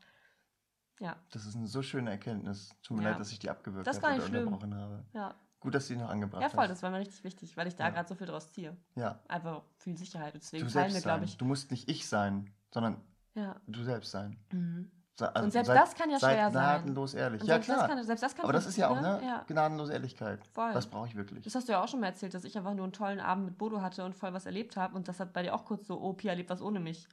[1.00, 2.76] Ja, Das ist eine so schöne Erkenntnis.
[2.84, 3.12] Tut mir Ja.
[3.12, 4.48] leid, dass ich die abgewürgt Das habe oder schlimm.
[4.48, 5.06] unterbrochen habe.
[5.14, 5.36] ja.
[5.62, 6.70] Gut, dass du die noch angebracht Ja, voll, hast.
[6.72, 7.90] das war mir richtig wichtig, weil ich da Ja.
[7.90, 8.78] gerade so viel draus ziehe.
[8.96, 10.34] Ja, Einfach viel Sicherheit.
[10.36, 11.36] Deswegen du selbst mir, glaube ich.
[11.38, 13.02] Du musst nicht ich sein, sondern
[13.36, 13.60] Ja.
[13.68, 14.38] du selbst sein.
[14.54, 14.90] Mhm.
[15.22, 16.52] Also Und selbst seid- das kann ja schwer sein.
[16.52, 17.44] gnadenlos ehrlich.
[17.44, 17.80] Ja, klar.
[17.80, 19.22] Das kann, selbst das kann Aber das ist ja auch, ne?
[19.24, 19.44] Ja.
[19.48, 20.40] Gnadenlose Ehrlichkeit.
[20.54, 20.74] Voll.
[20.74, 21.44] Das brauche ich wirklich.
[21.44, 23.46] Das hast du ja auch schon mal erzählt, dass ich einfach nur einen tollen Abend
[23.46, 24.96] mit Bodo hatte und voll was erlebt habe.
[24.96, 27.08] Und das hat bei dir auch kurz so, oh, Pia lebt was ohne mich.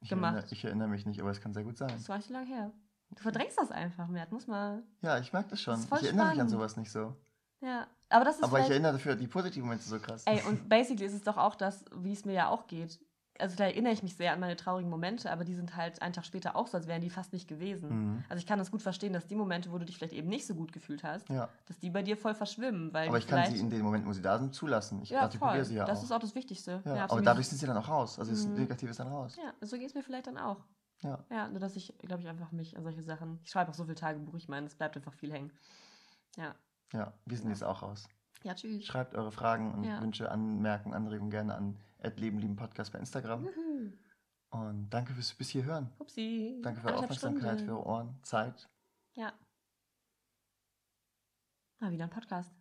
[0.00, 0.34] Ich gemacht.
[0.34, 1.88] erinnere, ich erinnere mich nicht, aber es kann sehr gut sein.
[1.94, 2.70] Das war nicht so lange her.
[3.10, 4.32] Du verdrängst das einfach, Mert.
[4.32, 4.82] Muss mal.
[5.02, 5.74] Ja, ich merke das schon.
[5.88, 6.50] Das ich erinnere mich an spannend.
[6.50, 7.14] sowas nicht so.
[7.60, 7.86] Ja.
[8.10, 10.22] Aber das ist Aber ich erinnere dafür die positiven Momente so krass.
[10.26, 13.00] Ey, und basically ist es doch auch das, wie es mir ja auch geht.
[13.40, 16.12] Also da erinnere ich mich sehr an meine traurigen Momente, aber die sind halt einen
[16.12, 17.88] Tag später auch so, als wären die fast nicht gewesen.
[18.14, 18.24] Mhm.
[18.28, 20.46] Also ich kann das gut verstehen, dass die Momente, wo du dich vielleicht eben nicht
[20.46, 23.50] so gut gefühlt hast, Ja, dass die bei dir voll verschwimmen, weil aber ich kann
[23.50, 25.02] sie in den Momenten, wo sie da sind, zulassen.
[25.02, 25.24] Ich ja, voll.
[25.26, 26.04] artikuliere sie ja das auch.
[26.04, 26.80] ist auch das Wichtigste.
[26.84, 27.26] ja, aber absolut.
[27.26, 28.18] dadurch sind sie dann auch raus.
[28.20, 28.54] Also das Mhm.
[28.54, 29.36] Negative ist dann raus.
[29.36, 30.64] Ja, so geht es mir vielleicht dann auch.
[31.02, 31.18] Ja.
[31.30, 33.40] Ja, nur dass ich, glaube ich, einfach mich an solche Sachen.
[33.42, 35.52] Ich schreibe auch so viel Tagebuch, ich meine, es bleibt einfach viel hängen.
[36.36, 36.54] Ja.
[36.92, 37.52] Ja, wir sind Ja.
[37.52, 38.08] jetzt auch raus.
[38.44, 38.84] Ja, tschüss.
[38.84, 40.00] Schreibt eure Fragen und Ja.
[40.02, 41.78] Wünsche, Anmerkungen, Anregungen gerne an
[42.16, 43.44] Leben lieben Podcast bei Instagram.
[43.44, 43.92] Juhu.
[44.50, 45.90] Und danke fürs bis hier hören.
[45.98, 46.60] Upsi.
[46.62, 48.68] Danke für eure Aufmerksamkeit, für eure Ohren, Zeit.
[49.14, 49.32] Ja.
[51.80, 52.54] Mal wieder ein Podcast.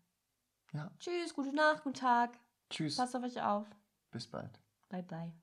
[0.71, 0.89] Ja.
[0.97, 2.39] Tschüss, gute Nacht, guten Tag.
[2.69, 2.95] Tschüss.
[2.95, 3.67] Passt auf euch auf.
[4.11, 4.59] Bis bald.
[4.89, 5.42] Bye, bye.